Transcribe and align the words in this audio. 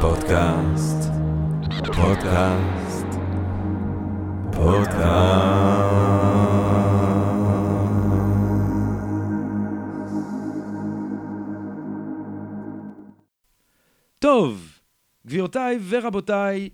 פודקאסט, 0.00 1.10
פודקאסט, 1.96 3.06
פודקאסט. 4.52 5.08
טוב, 14.18 14.78
גבירותיי 15.26 15.78
ורבותיי, 15.88 16.68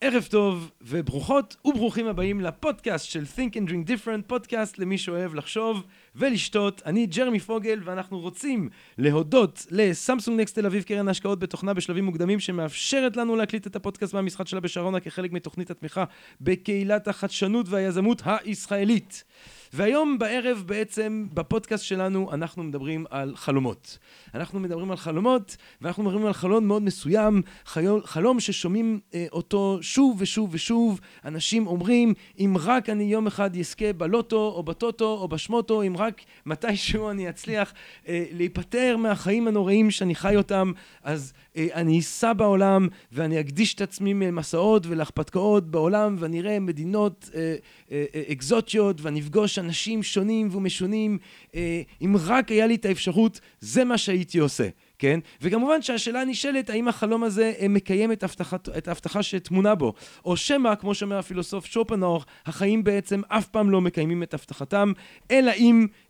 ערב 0.00 0.22
טוב 0.30 0.70
וברוכות 0.82 1.56
וברוכים 1.64 2.06
הבאים 2.06 2.40
לפודקאסט 2.40 3.06
של 3.06 3.24
Think 3.36 3.52
and 3.54 3.70
Drink 3.70 3.88
Different, 3.88 4.22
פודקאסט 4.26 4.78
למי 4.78 4.98
שאוהב 4.98 5.34
לחשוב 5.34 5.86
ולשתות. 6.16 6.82
אני 6.86 7.06
ג'רמי 7.06 7.40
פוגל 7.40 7.80
ואנחנו 7.84 8.18
רוצים 8.18 8.68
להודות 8.98 9.66
לסמסונג 9.70 10.40
נקסט 10.40 10.54
תל 10.54 10.66
אביב, 10.66 10.82
קרן 10.82 11.08
ההשקעות 11.08 11.38
בתוכנה 11.38 11.74
בשלבים 11.74 12.04
מוקדמים 12.04 12.40
שמאפשרת 12.40 13.16
לנו 13.16 13.36
להקליט 13.36 13.66
את 13.66 13.76
הפודקאסט 13.76 14.14
מהמשחק 14.14 14.48
שלה 14.48 14.60
בשרונה 14.60 15.00
כחלק 15.00 15.32
מתוכנית 15.32 15.70
התמיכה 15.70 16.04
בקהילת 16.40 17.08
החדשנות 17.08 17.68
והיזמות 17.68 18.22
הישראלית. 18.24 19.24
והיום 19.72 20.18
בערב 20.18 20.62
בעצם 20.66 21.26
בפודקאסט 21.34 21.84
שלנו 21.84 22.32
אנחנו 22.32 22.62
מדברים 22.62 23.04
על 23.10 23.36
חלומות. 23.36 23.98
אנחנו 24.34 24.60
מדברים 24.60 24.90
על 24.90 24.96
חלומות 24.96 25.56
ואנחנו 25.80 26.02
מדברים 26.02 26.26
על 26.26 26.32
חלום 26.32 26.66
מאוד 26.66 26.82
מסוים, 26.82 27.42
חיול, 27.66 28.02
חלום 28.04 28.40
ששומעים 28.40 29.00
אה, 29.14 29.26
אותו 29.32 29.78
שוב 29.80 30.16
ושוב 30.20 30.48
ושוב. 30.52 31.00
אנשים 31.24 31.66
אומרים, 31.66 32.14
אם 32.38 32.56
רק 32.60 32.88
אני 32.88 33.04
יום 33.04 33.26
אחד 33.26 33.56
אזכה 33.56 33.92
בלוטו 33.92 34.52
או 34.56 34.62
בטוטו 34.62 35.18
או 35.20 35.28
בשמוטו, 35.28 35.82
אם 35.82 35.96
רק 35.96 36.20
מתישהו 36.46 37.10
אני 37.10 37.28
אצליח 37.28 37.72
אה, 38.08 38.24
להיפטר 38.32 38.96
מהחיים 38.96 39.48
הנוראים 39.48 39.90
שאני 39.90 40.14
חי 40.14 40.36
אותם, 40.36 40.72
אז 41.02 41.32
אני 41.56 41.98
אסע 41.98 42.32
בעולם 42.32 42.88
ואני 43.12 43.40
אקדיש 43.40 43.74
את 43.74 43.80
עצמי 43.80 44.14
למסעות 44.14 44.86
ולהרפתקאות 44.86 45.70
בעולם 45.70 46.16
ואני 46.18 46.40
אראה 46.40 46.60
מדינות 46.60 47.30
אה, 47.34 47.56
אה, 47.92 48.04
אה, 48.14 48.22
אקזוטיות 48.32 49.00
ואני 49.00 49.20
אפגוש 49.20 49.58
אנשים 49.58 50.02
שונים 50.02 50.48
ומשונים. 50.52 51.18
אה, 51.54 51.82
אם 52.02 52.16
רק 52.26 52.50
היה 52.50 52.66
לי 52.66 52.74
את 52.74 52.84
האפשרות, 52.84 53.40
זה 53.60 53.84
מה 53.84 53.98
שהייתי 53.98 54.38
עושה. 54.38 54.68
כן? 55.00 55.20
וכמובן 55.42 55.82
שהשאלה 55.82 56.24
נשאלת, 56.24 56.70
האם 56.70 56.88
החלום 56.88 57.24
הזה 57.24 57.52
אה, 57.60 57.68
מקיים 57.68 58.12
את, 58.12 58.22
הבטחת, 58.22 58.68
את 58.68 58.88
ההבטחה 58.88 59.22
שטמונה 59.22 59.74
בו? 59.74 59.92
או 60.24 60.36
שמא, 60.36 60.74
כמו 60.74 60.94
שאומר 60.94 61.18
הפילוסוף 61.18 61.66
שופנאור, 61.66 62.24
החיים 62.46 62.84
בעצם 62.84 63.20
אף 63.28 63.48
פעם 63.48 63.70
לא 63.70 63.80
מקיימים 63.80 64.22
את 64.22 64.34
הבטחתם, 64.34 64.92
אלא 65.30 65.52
אם, 65.52 65.86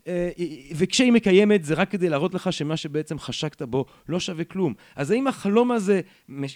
וכשהיא 0.75 1.11
מקיימת, 1.11 1.63
זה 1.63 1.73
רק 1.73 1.91
כדי 1.91 2.09
להראות 2.09 2.33
לך 2.33 2.53
שמה 2.53 2.77
שבעצם 2.77 3.19
חשקת 3.19 3.61
בו 3.61 3.85
לא 4.09 4.19
שווה 4.19 4.43
כלום. 4.43 4.73
אז 4.95 5.11
האם 5.11 5.27
החלום 5.27 5.71
הזה 5.71 6.01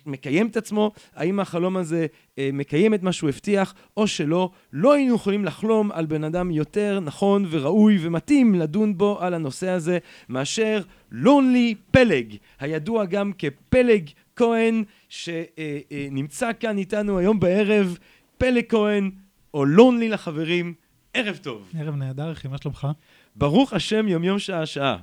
מקיים 0.05 0.47
את 0.47 0.57
עצמו? 0.57 0.91
האם 1.15 1.39
החלום 1.39 1.77
הזה 1.77 2.05
אה, 2.39 2.49
מקיים 2.53 2.93
את 2.93 3.03
מה 3.03 3.11
שהוא 3.11 3.29
הבטיח, 3.29 3.73
או 3.97 4.07
שלא? 4.07 4.49
לא 4.73 4.93
היינו 4.93 5.15
יכולים 5.15 5.45
לחלום 5.45 5.91
על 5.91 6.05
בן 6.05 6.23
אדם 6.23 6.51
יותר 6.51 6.99
נכון 6.99 7.45
וראוי 7.49 7.97
ומתאים 8.01 8.55
לדון 8.55 8.97
בו 8.97 9.21
על 9.21 9.33
הנושא 9.33 9.69
הזה, 9.69 9.97
מאשר 10.29 10.81
לונלי 11.11 11.75
פלג, 11.91 12.35
הידוע 12.59 13.05
גם 13.05 13.31
כפלג 13.37 14.09
כהן, 14.35 14.83
שנמצא 15.09 16.51
כאן 16.59 16.77
איתנו 16.77 17.17
היום 17.17 17.39
בערב. 17.39 17.97
פלג 18.37 18.63
כהן, 18.69 19.11
או 19.53 19.65
לונלי 19.65 20.09
לחברים, 20.09 20.73
ערב 21.13 21.37
טוב. 21.37 21.71
ערב 21.79 21.95
נהדר, 21.95 22.31
אחי, 22.31 22.47
מה 22.47 22.57
שלומך? 22.57 22.87
ברוך 23.35 23.73
השם, 23.73 24.07
יומיום 24.07 24.39
שעה-שעה. 24.39 24.97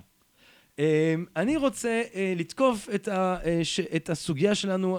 אני 1.36 1.56
רוצה 1.56 2.02
לתקוף 2.36 2.88
את, 2.94 3.08
ה, 3.08 3.36
את 3.96 4.10
הסוגיה 4.10 4.54
שלנו, 4.54 4.98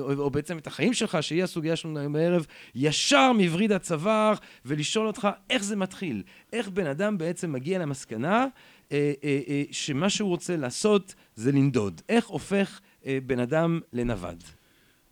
או 0.00 0.30
בעצם 0.30 0.58
את 0.58 0.66
החיים 0.66 0.94
שלך, 0.94 1.18
שהיא 1.20 1.42
הסוגיה 1.42 1.76
שלנו 1.76 1.98
היום 1.98 2.12
בערב, 2.12 2.46
ישר 2.74 3.32
מווריד 3.32 3.72
הצוואר, 3.72 4.34
ולשאול 4.64 5.06
אותך 5.06 5.28
איך 5.50 5.64
זה 5.64 5.76
מתחיל. 5.76 6.22
איך 6.52 6.68
בן 6.68 6.86
אדם 6.86 7.18
בעצם 7.18 7.52
מגיע 7.52 7.78
למסקנה 7.78 8.46
אה, 8.92 9.12
אה, 9.24 9.40
אה, 9.48 9.62
שמה 9.70 10.10
שהוא 10.10 10.28
רוצה 10.28 10.56
לעשות 10.56 11.14
זה 11.34 11.52
לנדוד. 11.52 12.00
איך 12.08 12.26
הופך 12.26 12.80
בן 13.26 13.38
אדם 13.38 13.80
לנווד? 13.92 14.44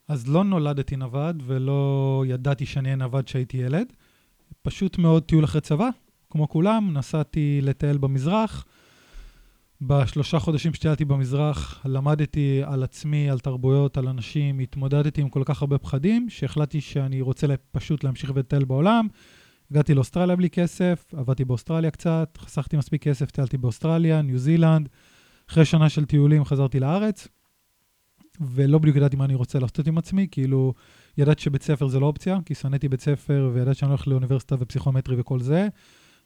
אז 0.08 0.28
לא 0.28 0.44
נולדתי 0.44 0.96
נווד 0.96 1.42
ולא 1.46 2.24
ידעתי 2.26 2.66
שאני 2.66 2.88
אהיה 2.88 2.96
נווד 2.96 3.24
כשהייתי 3.24 3.56
ילד. 3.56 3.92
פשוט 4.62 4.98
מאוד 4.98 5.22
טיול 5.22 5.44
אחרי 5.44 5.60
צבא, 5.60 5.88
כמו 6.30 6.48
כולם, 6.48 6.90
נסעתי 6.92 7.60
לטייל 7.62 7.98
במזרח. 7.98 8.64
בשלושה 9.82 10.38
חודשים 10.38 10.74
שטיילתי 10.74 11.04
במזרח 11.04 11.82
למדתי 11.84 12.62
על 12.64 12.82
עצמי, 12.82 13.30
על 13.30 13.38
תרבויות, 13.38 13.98
על 13.98 14.08
אנשים, 14.08 14.58
התמודדתי 14.58 15.20
עם 15.20 15.28
כל 15.28 15.42
כך 15.44 15.62
הרבה 15.62 15.78
פחדים, 15.78 16.30
שהחלטתי 16.30 16.80
שאני 16.80 17.20
רוצה 17.20 17.46
פשוט 17.72 18.04
להמשיך 18.04 18.32
ולטייל 18.34 18.64
בעולם. 18.64 19.06
הגעתי 19.70 19.94
לאוסטרליה 19.94 20.36
בלי 20.36 20.50
כסף, 20.50 21.14
עבדתי 21.16 21.44
באוסטרליה 21.44 21.90
קצת, 21.90 22.38
חסכתי 22.40 22.76
מספיק 22.76 23.02
כסף, 23.02 23.30
טיילתי 23.30 23.58
באוסטרליה, 23.58 24.22
ניו 24.22 24.38
זילנד. 24.38 24.88
אחרי 25.50 25.64
שנה 25.64 25.88
של 25.88 26.04
טיולים 26.04 26.44
חזרתי 26.44 26.80
לארץ, 26.80 27.28
ולא 28.40 28.78
בדיוק 28.78 28.96
ידעתי 28.96 29.16
מה 29.16 29.24
אני 29.24 29.34
רוצה 29.34 29.58
לעשות 29.58 29.86
עם 29.86 29.98
עצמי, 29.98 30.26
כאילו, 30.30 30.74
ידעתי 31.18 31.42
שבית 31.42 31.62
ספר 31.62 31.88
זה 31.88 32.00
לא 32.00 32.06
אופציה, 32.06 32.38
כי 32.44 32.54
שנאתי 32.54 32.88
בית 32.88 33.00
ספר 33.00 33.50
וידעתי 33.54 33.78
שאני 33.78 33.88
הולך 33.88 34.08
לאוניברסיטה 34.08 34.56
ופסיכומטרי 34.58 35.16
וכל 35.20 35.40
זה, 35.40 35.68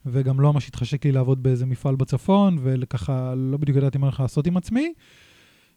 וגם 0.05 0.39
לא 0.39 0.53
ממש 0.53 0.67
התחשק 0.67 1.05
לי 1.05 1.11
לעבוד 1.11 1.43
באיזה 1.43 1.65
מפעל 1.65 1.95
בצפון, 1.95 2.57
וככה 2.63 3.33
לא 3.37 3.57
בדיוק 3.57 3.77
ידעתי 3.77 3.97
מה 3.97 4.07
הולך 4.07 4.19
לעשות 4.19 4.47
עם 4.47 4.57
עצמי. 4.57 4.93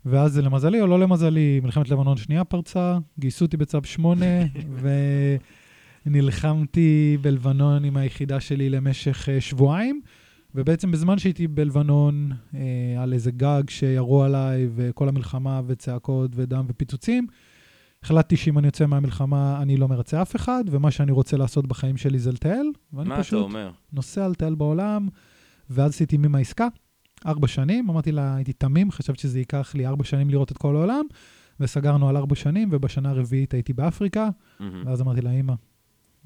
ואז 0.05 0.39
למזלי 0.39 0.81
או 0.81 0.87
לא 0.87 1.01
למזלי, 1.01 1.61
מלחמת 1.63 1.89
לבנון 1.89 2.17
שנייה 2.17 2.45
פרצה, 2.45 2.99
גייסו 3.19 3.45
אותי 3.45 3.57
בצו 3.57 3.79
8, 3.85 4.27
ו... 4.71 4.89
נלחמתי 6.07 7.17
בלבנון 7.21 7.85
עם 7.85 7.97
היחידה 7.97 8.41
שלי 8.41 8.71
למשך 8.71 9.29
uh, 9.29 9.41
שבועיים, 9.41 10.01
ובעצם 10.55 10.91
בזמן 10.91 11.19
שהייתי 11.19 11.47
בלבנון, 11.47 12.33
uh, 12.33 12.57
על 12.99 13.13
איזה 13.13 13.31
גג 13.31 13.63
שירו 13.69 14.23
עליי, 14.23 14.69
וכל 14.75 15.09
המלחמה 15.09 15.61
וצעקות 15.67 16.31
ודם 16.35 16.65
ופיצוצים, 16.69 17.27
החלטתי 18.03 18.37
שאם 18.37 18.59
אני 18.59 18.67
יוצא 18.67 18.87
מהמלחמה, 18.87 19.63
אני 19.63 19.77
לא 19.77 19.89
מרצה 19.89 20.23
אף 20.23 20.37
אחד, 20.37 20.65
ומה 20.71 20.91
שאני 20.91 21.13
רוצה 21.13 21.37
לעשות 21.37 21.67
בחיים 21.67 21.97
שלי 21.97 22.19
זה 22.19 22.33
לטייל. 22.33 22.73
מה 22.93 23.21
אתה 23.21 23.37
אומר? 23.37 23.71
נוסע 23.93 24.29
לטייל 24.29 24.55
בעולם, 24.55 25.09
ואז 25.71 25.91
עשיתי 25.91 26.17
מימה 26.17 26.39
עסקה, 26.39 26.69
ארבע 27.27 27.49
שנים, 27.49 27.91
אמרתי 27.91 28.13
לה, 28.13 28.37
הייתי 28.37 28.53
תמים, 28.53 28.91
חשבתי 28.91 29.23
שזה 29.23 29.39
ייקח 29.39 29.75
לי 29.75 29.87
ארבע 29.87 30.05
שנים 30.05 30.31
לראות 30.31 30.53
את 30.53 30.59
כל 30.59 30.77
העולם, 30.77 31.05
וסגרנו 31.61 32.09
על 32.09 32.17
ארבע 32.17 32.35
שנים, 32.35 32.69
ובשנה 32.73 33.11
הרביעית 33.11 33.55
הייתי 33.55 33.73
באפריקה, 33.73 34.29
mm-hmm. 34.29 34.63
ואז 34.87 35.01
אמרתי 35.01 35.21
לה, 35.21 35.31
אמא, 35.31 35.55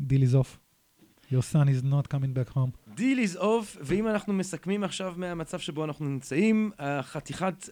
deal 0.01 0.31
is 0.31 0.35
off. 0.35 0.59
Your 1.33 1.45
son 1.53 1.67
is 1.69 1.83
not 1.83 2.09
coming 2.15 2.35
back 2.35 2.57
home. 2.57 2.95
Deal 2.95 3.19
is 3.19 3.37
off, 3.37 3.77
ואם 3.81 4.09
אנחנו 4.09 4.33
מסכמים 4.33 4.85
עכשיו 4.85 5.15
מהמצב 5.17 5.59
שבו 5.59 5.85
אנחנו 5.85 6.09
נמצאים, 6.09 6.71
חתיכת 7.03 7.69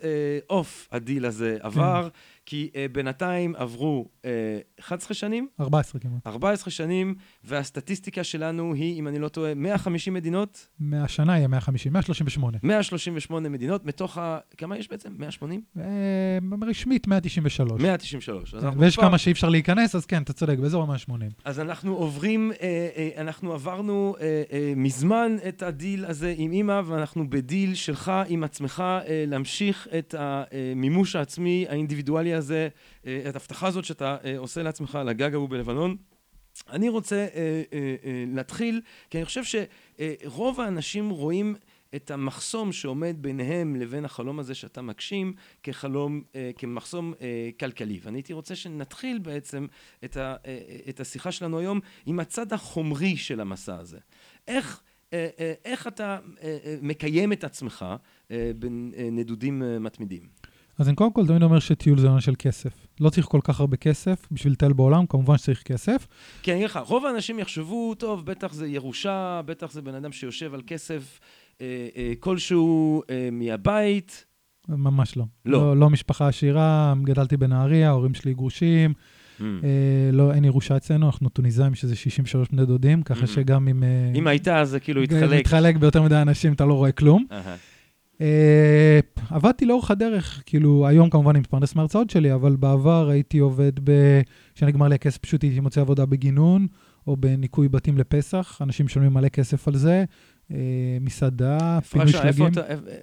off 0.50 0.88
uh, 0.90 0.96
הדיל 0.96 1.26
הזה 1.26 1.58
עבר, 1.60 2.02
כן. 2.02 2.18
כי 2.46 2.70
uh, 2.72 2.92
בינתיים 2.92 3.54
עברו 3.56 4.08
uh, 4.08 4.24
אה, 4.24 4.58
11 4.80 5.14
שנים? 5.14 5.48
14 5.60 6.00
כמעט. 6.00 6.26
14 6.26 6.70
שנים, 6.70 7.14
והסטטיסטיקה 7.44 8.24
שלנו 8.24 8.74
היא, 8.74 9.00
אם 9.00 9.08
אני 9.08 9.18
לא 9.18 9.28
טועה, 9.28 9.54
150 9.54 10.14
מדינות? 10.14 10.68
מהשנה 10.78 11.36
יהיה 11.36 11.48
150, 11.48 11.92
138. 11.92 12.58
138 12.62 13.48
מדינות, 13.48 13.84
מתוך 13.84 14.18
ה... 14.18 14.38
כמה 14.56 14.78
יש 14.78 14.88
בעצם? 14.88 15.12
180? 15.18 15.62
רשמית 16.68 17.06
193. 17.06 17.82
193. 17.82 18.54
כן, 18.54 18.78
ויש 18.78 18.96
כבר... 18.96 19.08
כמה 19.08 19.18
שאי 19.18 19.32
אפשר 19.32 19.48
להיכנס, 19.48 19.94
אז 19.94 20.06
כן, 20.06 20.22
אתה 20.22 20.32
צודק, 20.32 20.58
באזור 20.58 20.92
ה-180. 20.92 21.12
אז 21.44 21.60
אנחנו 21.60 21.94
עוברים, 21.94 22.52
אנחנו 23.16 23.52
עברנו 23.52 24.16
מזמן. 24.76 25.10
מזמן 25.10 25.36
את 25.48 25.62
הדיל 25.62 26.04
הזה 26.04 26.34
עם 26.36 26.52
אימא, 26.52 26.80
ואנחנו 26.86 27.30
בדיל 27.30 27.74
שלך 27.74 28.12
עם 28.28 28.44
עצמך 28.44 28.80
אה, 28.80 29.24
להמשיך 29.26 29.88
את 29.98 30.14
המימוש 30.18 31.16
העצמי 31.16 31.66
האינדיבידואלי 31.68 32.29
הזה, 32.34 32.68
אה, 33.06 33.22
את 33.28 33.34
ההבטחה 33.34 33.66
הזאת 33.66 33.84
שאתה 33.84 34.16
אה, 34.24 34.38
עושה 34.38 34.62
לעצמך 34.62 34.94
על 34.94 35.08
הגג 35.08 35.34
ההוא 35.34 35.48
בלבנון. 35.48 35.96
אני 36.70 36.88
רוצה 36.88 37.26
אה, 37.34 37.62
להתחיל, 38.34 38.80
כי 39.10 39.18
אני 39.18 39.24
חושב 39.24 39.42
שרוב 39.44 40.60
האנשים 40.60 41.10
רואים 41.10 41.56
את 41.94 42.10
המחסום 42.10 42.72
שעומד 42.72 43.16
ביניהם 43.18 43.76
לבין 43.76 44.04
החלום 44.04 44.38
הזה 44.38 44.54
שאתה 44.54 44.82
מגשים 44.82 45.32
כחלום, 45.62 46.22
כמחסום 46.58 47.14
כלכלי. 47.60 48.00
ואני 48.02 48.18
הייתי 48.18 48.32
רוצה 48.32 48.56
שנתחיל 48.56 49.18
בעצם 49.18 49.66
את, 50.04 50.16
ה, 50.16 50.36
את 50.88 51.00
השיחה 51.00 51.32
שלנו 51.32 51.58
היום 51.58 51.80
עם 52.06 52.20
הצד 52.20 52.52
החומרי 52.52 53.16
של 53.16 53.40
המסע 53.40 53.76
הזה. 53.76 53.98
איך 54.48 54.82
איך 55.64 55.86
אתה 55.86 56.18
מקיים 56.82 57.32
את 57.32 57.44
עצמך 57.44 57.84
בנדודים 58.30 59.62
מתמידים? 59.80 60.22
אז 60.80 60.88
אני 60.88 60.96
קודם 60.96 61.12
כל 61.12 61.26
תמיד 61.26 61.42
אומר 61.42 61.58
שטיול 61.58 61.98
זה 61.98 62.06
עניין 62.06 62.20
של 62.20 62.34
כסף. 62.38 62.86
לא 63.00 63.10
צריך 63.10 63.26
כל 63.26 63.40
כך 63.44 63.60
הרבה 63.60 63.76
כסף 63.76 64.26
בשביל 64.30 64.52
לטייל 64.52 64.72
בעולם, 64.72 65.06
כמובן 65.06 65.38
שצריך 65.38 65.62
כסף. 65.62 66.06
כי 66.42 66.50
אני 66.50 66.58
אגיד 66.58 66.70
לך, 66.70 66.80
רוב 66.86 67.06
האנשים 67.06 67.38
יחשבו, 67.38 67.94
טוב, 67.94 68.26
בטח 68.26 68.52
זה 68.52 68.66
ירושה, 68.68 69.40
בטח 69.46 69.72
זה 69.72 69.82
בן 69.82 69.94
אדם 69.94 70.12
שיושב 70.12 70.54
על 70.54 70.60
כסף 70.66 71.20
כלשהו 72.20 73.02
מהבית. 73.32 74.24
ממש 74.68 75.16
לא. 75.16 75.24
לא. 75.44 75.58
לא, 75.58 75.76
לא 75.76 75.90
משפחה 75.90 76.28
עשירה, 76.28 76.94
גדלתי 77.04 77.36
בנהריה, 77.36 77.88
ההורים 77.88 78.14
שלי 78.14 78.34
גרושים, 78.34 78.94
Mm. 78.94 79.42
אה, 79.42 79.68
לא, 80.12 80.32
אין 80.32 80.44
ירושה 80.44 80.76
אצלנו, 80.76 81.06
אנחנו 81.06 81.28
טוניסאים, 81.28 81.74
שזה 81.74 81.96
63 81.96 82.48
בני 82.52 82.66
דודים, 82.66 83.02
ככה 83.02 83.24
Mhm. 83.24 83.26
שגם 83.26 83.68
אם... 83.68 83.82
אה, 83.82 83.88
אם 84.14 84.26
הייתה, 84.26 84.60
אז 84.60 84.68
זה 84.70 84.80
כאילו 84.80 85.02
התחלק. 85.02 85.40
מתחלק 85.40 85.76
ביותר 85.76 86.02
מדי 86.02 86.16
אנשים, 86.16 86.52
אתה 86.52 86.64
לא 86.64 86.74
רואה 86.74 86.92
כלום. 86.92 87.24
אהה. 87.32 87.56
אה, 88.20 89.00
עבדתי 89.30 89.66
לאורך 89.66 89.90
הדרך, 89.90 90.42
כאילו, 90.46 90.86
היום 90.86 91.10
כמובן 91.10 91.30
אני 91.30 91.38
מתפרנס 91.38 91.74
מההרצאות 91.74 92.10
שלי, 92.10 92.34
אבל 92.34 92.56
בעבר 92.56 93.08
הייתי 93.08 93.38
עובד 93.38 93.72
ב... 93.84 94.20
כשנגמר 94.54 94.88
לי 94.88 94.94
הכסף, 94.94 95.18
פשוט 95.18 95.42
הייתי 95.42 95.60
מוצא 95.60 95.80
עבודה 95.80 96.06
בגינון, 96.06 96.66
או 97.06 97.16
בניקוי 97.16 97.68
בתים 97.68 97.98
לפסח, 97.98 98.58
אנשים 98.62 98.86
משלמים 98.86 99.14
מלא 99.14 99.28
כסף 99.28 99.68
על 99.68 99.76
זה, 99.76 100.04
מסעדה, 101.00 101.78
פינוי 101.80 102.08
שלגים. 102.08 102.46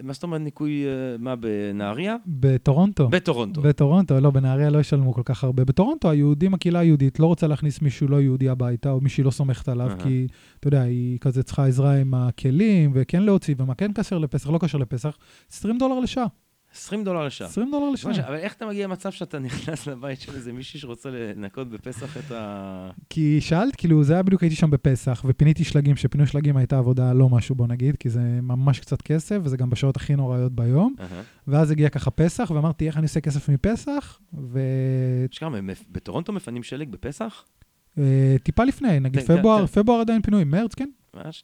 מה 0.03 0.13
זאת 0.13 0.23
אומרת 0.23 0.41
ניקוי, 0.41 0.85
אה, 0.85 0.91
מה, 1.19 1.35
בנהריה? 1.35 2.15
בטורונטו. 2.27 3.07
בטורונטו. 3.07 3.61
בטורונטו, 3.61 4.19
לא, 4.19 4.31
בנהריה 4.31 4.69
לא 4.69 4.79
ישלמו 4.79 5.13
כל 5.13 5.21
כך 5.25 5.43
הרבה. 5.43 5.65
בטורונטו, 5.65 6.09
היהודים, 6.09 6.53
הקהילה 6.53 6.79
היהודית, 6.79 7.19
לא 7.19 7.25
רוצה 7.25 7.47
להכניס 7.47 7.81
מישהו 7.81 8.07
לא 8.07 8.21
יהודי 8.21 8.49
הביתה, 8.49 8.91
או 8.91 9.01
מישהי 9.01 9.23
לא 9.23 9.31
סומכת 9.31 9.69
עליו. 9.69 9.89
כי, 10.03 10.27
אתה 10.59 10.67
יודע, 10.67 10.81
היא 10.81 11.19
כזה 11.19 11.43
צריכה 11.43 11.65
עזרה 11.65 11.95
עם 11.95 12.13
הכלים, 12.13 12.91
וכן 12.93 13.23
להוציא, 13.23 13.55
ומה 13.57 13.75
כן 13.75 13.91
כשר 13.93 14.17
לפסח, 14.17 14.49
לא 14.49 14.59
כשר 14.61 14.77
לפסח, 14.77 15.17
20 15.51 15.77
דולר 15.77 15.99
לשעה. 15.99 16.25
20 16.77 17.03
דולר 17.03 17.25
לשעה. 17.25 17.47
20 17.47 17.71
דולר 17.71 17.89
לשעה. 17.89 18.27
אבל 18.27 18.35
איך 18.35 18.53
אתה 18.53 18.65
מגיע 18.65 18.87
למצב 18.87 19.11
שאתה 19.11 19.39
נכנס 19.47 19.87
לבית 19.87 20.21
של 20.21 20.35
איזה 20.35 20.53
מישהי 20.53 20.79
שרוצה 20.79 21.09
לנקות 21.09 21.69
בפסח 21.69 22.17
את 22.17 22.31
ה... 22.31 22.89
כי 23.09 23.41
שאלת, 23.41 23.75
כאילו, 23.75 24.03
זה 24.03 24.13
היה 24.13 24.23
בדיוק, 24.23 24.41
הייתי 24.43 24.55
שם 24.55 24.69
בפסח, 24.69 25.25
ופיניתי 25.27 25.63
שלגים, 25.63 25.95
שפינוי 25.95 26.27
שלגים 26.27 26.57
הייתה 26.57 26.77
עבודה 26.77 27.13
לא 27.13 27.29
משהו, 27.29 27.55
בוא 27.55 27.67
נגיד, 27.67 27.95
כי 27.97 28.09
זה 28.09 28.21
ממש 28.41 28.79
קצת 28.79 29.01
כסף, 29.01 29.37
וזה 29.43 29.57
גם 29.57 29.69
בשעות 29.69 29.95
הכי 29.95 30.15
נוראיות 30.15 30.51
ביום. 30.55 30.95
אהה. 30.99 31.21
ואז 31.47 31.71
הגיע 31.71 31.89
ככה 31.89 32.11
פסח, 32.11 32.51
ואמרתי, 32.55 32.87
איך 32.87 32.97
אני 32.97 33.03
עושה 33.03 33.21
כסף 33.21 33.49
מפסח? 33.49 34.19
הם 35.55 35.67
מפ- 35.67 35.85
בטורונטו 35.91 36.33
מפנים 36.33 36.63
שלג 36.63 36.89
בפסח? 36.89 37.45
וטיפה 37.97 38.63
לפני, 38.63 38.99
נגיד 38.99 39.21
כן, 39.21 39.27
כן, 39.27 39.37
פברואר, 39.37 39.67
כן. 39.67 39.81
פברואר 39.81 39.99
עדיין 40.01 40.21
פינוי, 40.21 40.43
מרץ, 40.43 40.73
כן? 40.75 40.89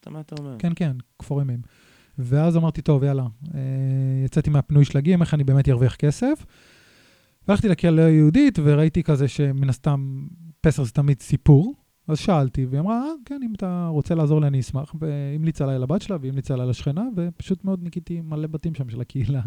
מה 0.10 0.20
אתה 0.20 0.36
אומר? 0.40 0.56
כן, 0.60 0.72
כן, 0.76 0.92
כפור 1.20 1.42
ימים. 1.42 1.60
ואז 2.20 2.58
אמרתי, 2.58 2.82
טוב, 2.82 3.04
יאללה, 3.04 3.24
אה, 3.56 3.60
יצאתי 4.26 4.50
מהפינוי 4.50 4.86
שלגים, 4.86 5.22
איך 5.22 5.34
אני 5.34 5.44
באמת 5.44 5.70
ארוויח 5.70 5.96
כסף. 5.96 6.46
והלכתי 7.48 7.70
לקהילה 7.70 8.06
היהודית, 8.06 8.60
וראיתי 8.64 9.04
כזה 9.04 9.28
שמן 9.28 9.70
הסתם, 9.70 10.28
פסח 10.62 10.84
זה 10.84 10.92
תמיד 10.92 11.22
סיפור. 11.22 11.74
אז 12.08 12.20
שאלתי, 12.20 12.66
והיא 12.66 12.80
אמרה, 12.80 13.02
אה, 13.02 13.12
כן, 13.26 13.40
אם 13.44 13.54
אתה 13.56 13.88
רוצה 13.92 14.16
לעזור 14.16 14.42
לי, 14.42 14.48
אני 14.48 14.60
אשמח. 14.60 14.96
והמליצה 15.00 15.64
עליי 15.64 15.80
לבת 15.80 16.02
שלה, 16.02 16.18
והמליצה 16.22 16.54
עליי 16.54 16.68
לשכנה, 16.68 17.04
ופשוט 17.16 17.66
מאוד 17.66 17.84
ניקיתי 17.84 18.22
מלא 18.22 18.48
בתים 18.48 18.76
שם 18.76 18.90
של 18.90 19.02
הקהילה. 19.02 19.42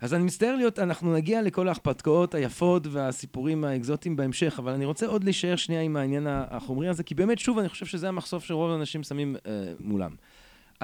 אז 0.00 0.14
אני 0.14 0.24
מצטער 0.24 0.56
להיות, 0.56 0.78
אנחנו 0.78 1.14
נגיע 1.14 1.42
לכל 1.42 1.68
ההרפתקאות 1.68 2.34
היפות 2.34 2.86
והסיפורים 2.86 3.64
האקזוטיים 3.64 4.16
בהמשך, 4.16 4.56
אבל 4.58 4.72
אני 4.72 4.84
רוצה 4.84 5.06
עוד 5.06 5.24
להישאר 5.24 5.56
שנייה 5.56 5.82
עם 5.82 5.96
העניין 5.96 6.26
החומרי 6.28 6.88
הזה, 6.88 7.02
כי 7.02 7.14
באמת, 7.14 7.38
שוב, 7.38 7.58
אני 7.58 7.68
חושב 7.68 7.86
שזה 7.86 8.08
המחשוף 8.08 8.44
שרוב 8.44 8.70
האנשים 8.70 9.02
שמים 9.02 9.36
אה, 9.46 9.72
מולם. 9.80 10.14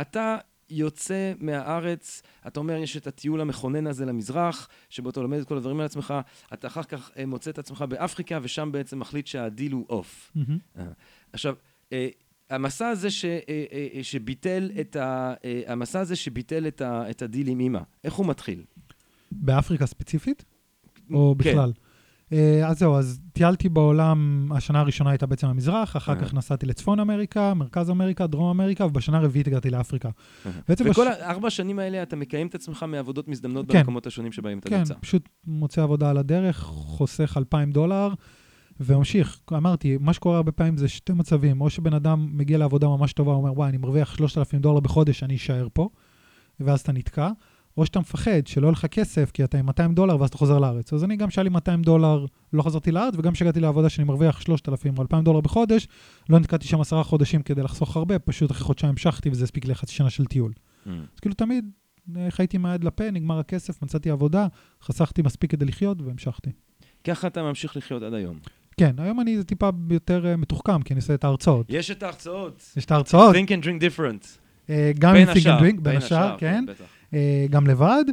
אתה 0.01 0.37
יוצא 0.73 1.33
מהארץ, 1.41 2.23
אתה 2.47 2.61
אומר, 2.61 2.77
יש 2.77 2.97
את 2.97 3.07
הטיול 3.07 3.41
המכונן 3.41 3.87
הזה 3.87 4.05
למזרח, 4.05 4.69
שבו 4.91 5.11
אתה 5.11 5.21
לומד 5.21 5.39
את 5.39 5.49
כל 5.49 5.57
הדברים 5.57 5.81
על 5.81 5.87
עצמך, 5.87 6.15
אתה 6.53 6.67
אחר 6.67 6.83
כך 6.83 7.11
אה, 7.19 7.27
מוצא 7.27 7.51
את 7.51 7.59
עצמך 7.59 7.85
באפריקה, 7.89 8.39
ושם 8.43 8.73
בעצם 8.73 8.99
מחליט 8.99 9.27
שהדיל 9.27 9.73
הוא 9.73 9.87
off. 9.89 10.33
עכשיו, 11.33 11.55
אה, 11.93 12.09
המסע 12.51 12.89
הזה 12.89 13.11
ש, 13.11 13.25
אה, 13.25 13.41
אה, 13.49 13.89
אה, 13.95 14.05
שביטל 14.05 14.71
את 14.81 14.97
ה... 14.97 15.35
אה, 15.45 15.63
המסע 15.67 16.01
הזה 16.01 16.17
שביטל 16.17 16.67
את, 16.67 16.81
ה, 16.81 17.11
את 17.11 17.23
הדיל 17.23 17.49
עם 17.49 17.61
אימא, 17.61 17.81
איך 18.05 18.15
הוא 18.15 18.27
מתחיל? 18.27 18.65
באפריקה 19.33 19.87
ספציפית? 19.87 20.45
או 21.11 21.35
כן. 21.39 21.51
בכלל? 21.51 21.73
אה, 22.33 22.69
אז 22.69 22.79
זהו, 22.79 22.95
אז 22.97 23.21
טיילתי 23.33 23.69
בעולם, 23.69 24.49
השנה 24.55 24.81
הראשונה 24.81 25.11
הייתה 25.11 25.27
בעצם 25.27 25.47
המזרח, 25.47 25.97
אחר 25.97 26.13
אהה. 26.13 26.21
כך 26.23 26.35
נסעתי 26.35 26.67
לצפון 26.67 27.01
אמריקה, 27.01 27.55
מרכז 27.55 27.91
אמריקה, 27.91 28.27
דרום 28.27 28.49
אמריקה, 28.61 28.87
ובשנה 28.87 29.19
הרביעית 29.19 29.47
הגעתי 29.47 29.71
לאפריקה. 29.71 30.09
בעצם 30.69 30.85
וכל 30.91 31.07
בש- 31.11 31.17
הארבע 31.21 31.51
שנים 31.51 31.79
האלה 31.79 32.03
אתה 32.03 32.17
מקיים 32.17 32.47
את 32.47 32.55
עצמך 32.55 32.85
מעבודות 32.89 33.29
מזדמנות 33.29 33.71
כן. 33.73 33.79
במקומות 33.79 34.07
השונים 34.07 34.33
שבהם 34.33 34.59
אתה 34.59 34.69
כן, 34.71 34.79
נמצא. 34.79 34.95
פשוט 35.01 35.29
מוצא 35.47 35.83
עבודה 35.83 36.11
על 36.11 36.17
הדרך, 36.19 36.59
חוסך 36.59 37.35
2,000 37.37 37.73
דולר, 37.73 38.09
וממשיך. 38.81 39.41
אמרתי, 39.53 39.97
מה 40.01 40.13
שקורה 40.13 40.37
הרבה 40.37 40.53
פעמים 40.53 40.77
זה 40.77 40.89
שתי 40.89 41.13
מצבים, 41.13 41.61
או 41.61 41.71
שבן 41.71 41.95
אדם 41.95 42.29
מגיע 42.33 42.59
לעבודה 42.59 42.87
ממש 42.89 43.13
טובה, 43.13 43.33
אומר, 43.33 43.53
וואי, 43.53 43.69
אני 43.69 43.77
מרוויח 43.77 44.15
3,000 44.17 44.61
דולר 44.61 44.81
בחודש, 44.81 45.23
אני 45.23 45.37
אשאר 45.37 45.69
פה, 45.73 45.89
ואז 46.61 46.81
אתה 46.81 46.93
נתקע, 46.93 47.31
או 47.77 47.87
שאתה 47.87 48.01
מפחד 48.01 48.47
שלא 48.47 48.67
יהיה 48.67 48.73
לך 48.73 48.87
כסף, 48.87 49.31
כי 49.31 49.45
אתה 49.45 49.59
עם 49.59 49.67
200 49.67 49.95
דולר, 49.95 50.21
ואז 50.21 50.29
אתה 50.29 50.39
חוזר 50.39 50.59
לארץ. 50.59 50.93
אז 50.93 51.05
אני 51.05 51.17
גם 51.17 51.31
שהיה 51.31 51.43
לי 51.43 51.51
200 51.51 51.83
דולר, 51.83 52.27
לא 52.53 52.63
חזרתי 52.63 52.91
לארץ, 52.93 53.15
וגם 53.17 53.33
כשהגעתי 53.33 53.61
לעבודה 53.61 53.89
שאני 53.89 54.05
מרוויח 54.05 54.41
3,000 54.41 54.99
או 54.99 55.03
2,000 55.03 55.25
דולר 55.25 55.41
בחודש, 55.41 55.89
לא 56.29 56.39
נתקעתי 56.39 56.67
שם 56.67 56.81
עשרה 56.81 57.05
חודשים 57.05 57.43
כדי 57.43 57.63
לחסוך 57.63 57.97
הרבה, 57.97 58.19
פשוט 58.19 58.51
אחרי 58.51 58.65
חודשיים 58.65 58.91
המשכתי, 58.91 59.31
וזה 59.31 59.45
הספיק 59.45 59.65
לי 59.65 59.75
חצי 59.75 59.93
שנה 59.95 60.11
של 60.11 60.25
טיול. 60.25 60.53
Mm. 60.53 60.91
אז 61.15 61.21
כאילו 61.21 61.35
תמיד 61.35 61.71
אה, 62.17 62.27
חייתי 62.31 62.59
מהיד 62.59 62.85
לפה, 62.85 63.11
נגמר 63.11 63.39
הכסף, 63.39 63.83
מצאתי 63.83 64.11
עבודה, 64.11 64.47
חסכתי 64.83 65.23
מספיק 65.23 65.51
כדי 65.51 65.65
לחיות 65.65 66.03
והמשכתי. 66.03 66.51
ככה 67.05 67.27
אתה 67.27 67.43
ממשיך 67.43 67.77
לחיות 67.77 68.03
עד 68.03 68.15
היום. 68.15 68.39
כן, 68.77 68.95
היום 68.99 69.21
אני 69.21 69.37
זה 69.37 69.45
טיפה 69.45 69.71
יותר 69.91 70.27
אה, 70.27 70.37
מתוחכם, 70.37 70.83
כי 70.83 70.95
אני 70.95 70.99
עושה 70.99 71.15
את 71.15 71.25
ההרצאות. 71.25 71.67
יש 71.69 71.91
את 71.91 72.03
ההרצאות. 72.03 72.73
יש 72.77 72.85
את 72.85 72.91
ההרצאות, 72.91 73.35
Think 73.35 73.49
and 73.49 73.65
drink 73.65 73.83
different. 73.83 74.27
אה, 74.71 74.93
גם 74.99 75.13
בין 75.13 75.29
עם 75.29 75.35
Think 75.35 75.39
השאר. 75.39 75.59
and 75.59 75.61
Drink, 75.61 75.65
בין 75.65 75.83
בין 75.83 75.97
השאר, 75.97 76.37
כן, 76.39 76.65
בטח. 76.69 76.85
אה, 77.15 77.47
גם 77.51 77.67
לבד. 77.67 78.05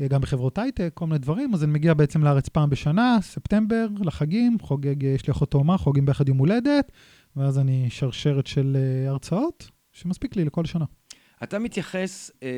אה, 0.00 0.08
גם 0.08 0.20
בחברות 0.20 0.58
הייטק, 0.58 0.90
כל 0.94 1.06
מיני 1.06 1.18
דברים, 1.18 1.54
אז 1.54 1.64
אני 1.64 1.72
מגיע 1.72 1.94
בעצם 1.94 2.24
לארץ 2.24 2.48
פעם 2.48 2.70
בשנה, 2.70 3.18
ספטמבר, 3.20 3.86
לחגים, 4.00 4.56
חוגג, 4.60 5.04
אה, 5.04 5.10
יש 5.10 5.26
לי 5.26 5.30
אחות 5.30 5.50
תאומה, 5.50 5.78
חוגגים 5.78 6.06
ביחד 6.06 6.28
יום 6.28 6.38
הולדת, 6.38 6.92
ואז 7.36 7.58
אני 7.58 7.86
שרשרת 7.90 8.46
של 8.46 8.76
הרצאות, 9.08 9.70
שמספיק 9.92 10.36
לי 10.36 10.44
לכל 10.44 10.64
שנה. 10.64 10.84
אתה 11.42 11.58
מתייחס, 11.58 12.30
אה, 12.42 12.48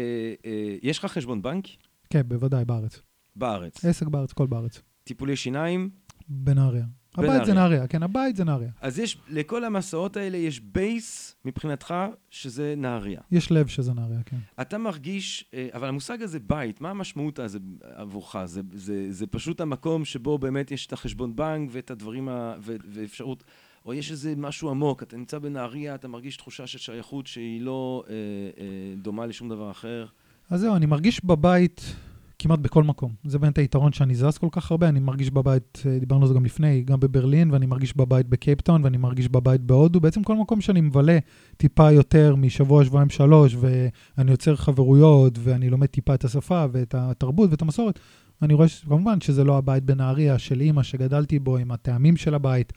אה, 0.46 0.76
יש 0.82 0.98
לך 0.98 1.04
חשבון 1.12 1.42
בנק? 1.42 1.66
כן, 2.10 2.22
בוודאי, 2.26 2.64
בארץ. 2.64 3.00
בארץ. 3.36 3.84
עסק 3.84 4.06
בארץ, 4.06 4.32
כל 4.32 4.46
בארץ. 4.46 4.82
טיפולי 5.04 5.36
שיניים? 5.36 5.90
בנהריה. 6.28 6.84
הבית 7.18 7.44
זה. 7.44 7.54
נהריה, 7.54 7.86
כן, 7.86 8.02
הבית 8.02 8.36
זה 8.36 8.44
נהריה. 8.44 8.70
אז 8.80 8.98
יש, 8.98 9.18
לכל 9.28 9.64
המסעות 9.64 10.16
האלה 10.16 10.36
יש 10.36 10.60
בייס 10.60 11.36
מבחינתך, 11.44 11.94
שזה 12.30 12.74
נהריה. 12.76 13.20
יש 13.32 13.52
לב 13.52 13.66
שזה 13.66 13.92
נהריה, 13.92 14.22
כן. 14.26 14.36
אתה 14.60 14.78
מרגיש, 14.78 15.44
אה, 15.54 15.68
אבל 15.74 15.88
המושג 15.88 16.22
הזה 16.22 16.38
בית, 16.40 16.80
מה 16.80 16.90
המשמעות 16.90 17.38
הזה 17.38 17.58
עבורך? 17.82 18.36
זה, 18.44 18.60
זה, 18.74 19.06
זה 19.10 19.26
פשוט 19.26 19.60
המקום 19.60 20.04
שבו 20.04 20.38
באמת 20.38 20.70
יש 20.70 20.86
את 20.86 20.92
החשבון 20.92 21.36
בנק 21.36 21.70
ואת 21.72 21.90
הדברים, 21.90 22.28
ה, 22.28 22.54
ו, 22.60 22.76
ואפשרות, 22.92 23.44
או 23.86 23.94
יש 23.94 24.10
איזה 24.10 24.34
משהו 24.36 24.70
עמוק, 24.70 25.02
אתה 25.02 25.16
נמצא 25.16 25.38
בנהריה, 25.38 25.94
אתה 25.94 26.08
מרגיש 26.08 26.36
תחושה 26.36 26.66
של 26.66 26.78
שייכות 26.78 27.26
שהיא 27.26 27.60
לא 27.60 28.04
אה, 28.08 28.14
אה, 28.14 28.94
דומה 29.02 29.26
לשום 29.26 29.48
דבר 29.48 29.70
אחר. 29.70 30.06
אז 30.50 30.60
זהו, 30.60 30.76
אני 30.76 30.86
מרגיש 30.86 31.24
בבית 31.24 31.94
כמעט 32.38 32.58
בכל 32.58 32.82
מקום. 32.82 33.12
זה 33.24 33.38
באמת 33.38 33.58
היתרון 33.58 33.92
שאני 33.92 34.14
זז 34.14 34.38
כל 34.38 34.48
כך 34.50 34.70
הרבה, 34.70 34.88
אני 34.88 35.00
מרגיש 35.00 35.30
בבית, 35.30 35.82
אה, 35.86 35.98
דיברנו 35.98 36.22
על 36.22 36.28
זה 36.28 36.34
גם 36.34 36.44
לפני, 36.44 36.82
גם 36.82 37.00
בברלין, 37.00 37.50
ואני 37.50 37.66
מרגיש 37.66 37.96
בבית 37.96 38.28
בקייפטאון, 38.28 38.84
ואני 38.84 38.96
מרגיש 38.96 39.28
בבית 39.28 39.60
בהודו. 39.60 40.00
בעצם 40.00 40.22
כל 40.22 40.36
מקום 40.36 40.60
שאני 40.60 40.80
מבלה 40.80 41.18
טיפה 41.56 41.90
יותר 41.90 42.36
משבוע, 42.36 42.84
שבועיים, 42.84 43.10
שלוש, 43.10 43.56
ואני 43.60 44.30
יוצר 44.30 44.56
חברויות, 44.56 45.38
ואני 45.38 45.70
לומד 45.70 45.86
טיפה 45.86 46.14
את 46.14 46.24
השפה, 46.24 46.64
ואת 46.72 46.94
התרבות 46.98 47.50
ואת 47.50 47.62
המסורת, 47.62 47.98
אני 48.42 48.54
רואה 48.54 48.68
כמובן 48.84 49.20
שזה 49.20 49.44
לא 49.44 49.58
הבית 49.58 49.84
בנהריה 49.84 50.38
של 50.38 50.60
אימא 50.60 50.82
שגדלתי 50.82 51.38
בו, 51.38 51.56
עם 51.56 51.70
הטעמים 51.70 52.16
של 52.16 52.34
הבית, 52.34 52.72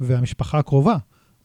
והמשפחה 0.00 0.58
הקרובה, 0.58 0.96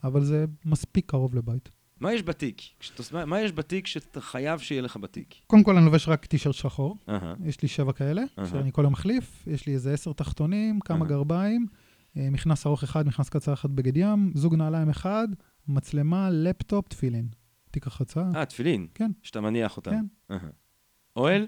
אבל 0.04 0.24
זה 0.24 0.44
מספיק 0.64 1.10
קרוב 1.10 1.34
לבית. 1.34 1.77
מה 2.00 2.12
יש 2.12 2.22
בתיק? 2.22 2.60
כשאתה, 2.80 3.26
מה, 3.26 3.40
יש 3.40 3.52
בתיק 3.52 3.86
שאתה 3.86 4.20
חייב 4.20 4.60
שיהיה 4.60 4.82
לך 4.82 4.96
בתיק? 4.96 5.34
קודם 5.46 5.62
כל, 5.62 5.76
אני 5.76 5.84
לובש 5.84 6.08
רק 6.08 6.26
טישרט 6.26 6.54
שחור. 6.54 6.96
אהה. 7.08 7.34
יש 7.44 7.62
לי 7.62 7.68
שבע 7.68 7.92
כאלה, 7.92 8.22
אהה. 8.38 8.46
שאני 8.46 8.72
כל 8.72 8.82
יום 8.82 8.92
מחליף. 8.92 9.44
יש 9.46 9.66
לי 9.66 9.74
איזה 9.74 9.92
עשר 9.92 10.12
תחתונים, 10.12 10.80
כמה 10.80 10.98
אהה. 10.98 11.08
גרביים, 11.08 11.66
אה, 12.16 12.30
מכנס 12.30 12.66
ארוך 12.66 12.82
אחד, 12.82 13.06
מכנס 13.06 13.28
קצר 13.28 13.52
אחד 13.52 13.76
בגד 13.76 13.96
ים, 13.96 14.32
זוג 14.34 14.54
נעליים 14.54 14.88
אחד, 14.88 15.28
מצלמה, 15.68 16.28
לפטופ, 16.32 16.88
תפילין. 16.88 17.28
תיק 17.70 17.86
החצה. 17.86 18.24
אה, 18.34 18.44
תפילין. 18.44 18.86
כן. 18.94 19.10
שאתה 19.22 19.40
מניח 19.40 19.76
אותם. 19.76 19.90
כן. 19.90 20.04
אהה. 20.30 20.48
אוהל? 21.16 21.46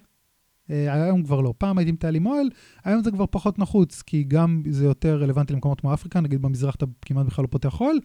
אה, 0.71 1.05
היום 1.05 1.23
כבר 1.23 1.41
לא. 1.41 1.55
פעם 1.59 1.79
הייתי 1.79 1.93
מטייל 1.93 2.15
עם 2.15 2.27
אוהל, 2.27 2.51
היום 2.85 3.03
זה 3.03 3.11
כבר 3.11 3.27
פחות 3.31 3.59
נחוץ, 3.59 4.03
כי 4.03 4.25
גם 4.25 4.63
זה 4.71 4.85
יותר 4.85 5.23
רלוונטי 5.23 5.53
למקומות 5.53 5.81
כמו 5.81 5.95
אפריקה, 5.95 6.21
נגיד 6.21 6.43
במזרח 6.43 6.75
אתה 6.75 6.87
כמעט 7.03 7.27
בכלל 7.27 7.43
לא 7.43 7.49
פותח 7.49 7.81
אוהל, 7.81 7.97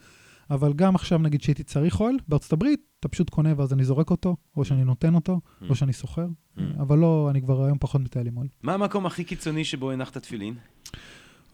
אבל 0.52 0.74
גם 0.74 0.96
עכשיו 0.96 1.20
נגיד 1.20 1.42
שהייתי 1.42 1.64
צריך 1.64 2.00
אוהל, 2.02 2.16
בארצות 2.28 2.54
הברית, 2.54 2.80
אתה 3.00 3.08
פשוט 3.08 3.30
קונה 3.30 3.54
ואז 3.58 3.74
אני 3.74 3.84
זורק 3.84 4.12
אותו, 4.12 4.36
או 4.58 4.66
שאני 4.66 4.84
נותן 4.84 5.16
אותו, 5.16 5.40
Mm. 5.62 5.66
או 5.70 5.76
שאני 5.76 5.94
סוחר, 5.94 6.26
Mm. 6.58 6.62
אבל 6.80 6.98
לא, 6.98 7.28
אני 7.32 7.42
כבר 7.42 7.64
היום 7.64 7.78
פחות 7.80 8.02
מטייל 8.02 8.28
עם 8.28 8.38
אוהל. 8.38 8.48
מה 8.64 8.74
המקום 8.74 9.06
הכי 9.06 9.24
קיצוני 9.24 9.64
שבו 9.66 9.92
הנחת 9.92 10.18
תפילין? 10.18 10.54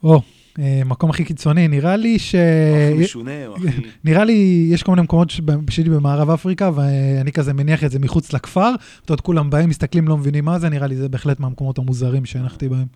או, 0.04 0.22
אה, 0.60 0.82
מקום 0.86 1.10
הכי 1.10 1.24
קיצוני, 1.26 1.68
נראה 1.68 1.96
לי 1.96 2.20
ש... 2.20 2.36
הכי 2.36 3.04
משונה, 3.04 3.48
או 3.48 3.56
הכי... 3.58 3.68
נראה 4.04 4.24
לי, 4.24 4.68
יש 4.72 4.84
כל 4.84 4.92
מיני 4.92 5.02
מקומות 5.02 5.30
שהייתי 5.70 5.90
במערב 5.90 6.30
אפריקה, 6.30 6.72
ואני 6.76 7.32
כזה 7.32 7.54
מניח 7.54 7.84
את 7.84 7.92
זה 7.92 8.00
מחוץ 8.00 8.34
לכפר. 8.34 8.70
את 9.06 9.10
יודעת, 9.10 9.22
כולם 9.22 9.50
באים, 9.50 9.70
מסתכלים, 9.70 10.08
לא 10.08 10.18
מבינים 10.18 10.46
מה 10.46 10.60
זה, 10.60 10.70
נראה 10.70 10.88
לי 10.88 10.96
זה 10.96 11.10
בהחלט 11.10 11.40
מהמקומות 11.40 11.78
המוזרים 11.78 12.26
שהנחתי 12.26 12.70
בהם. 12.70 12.88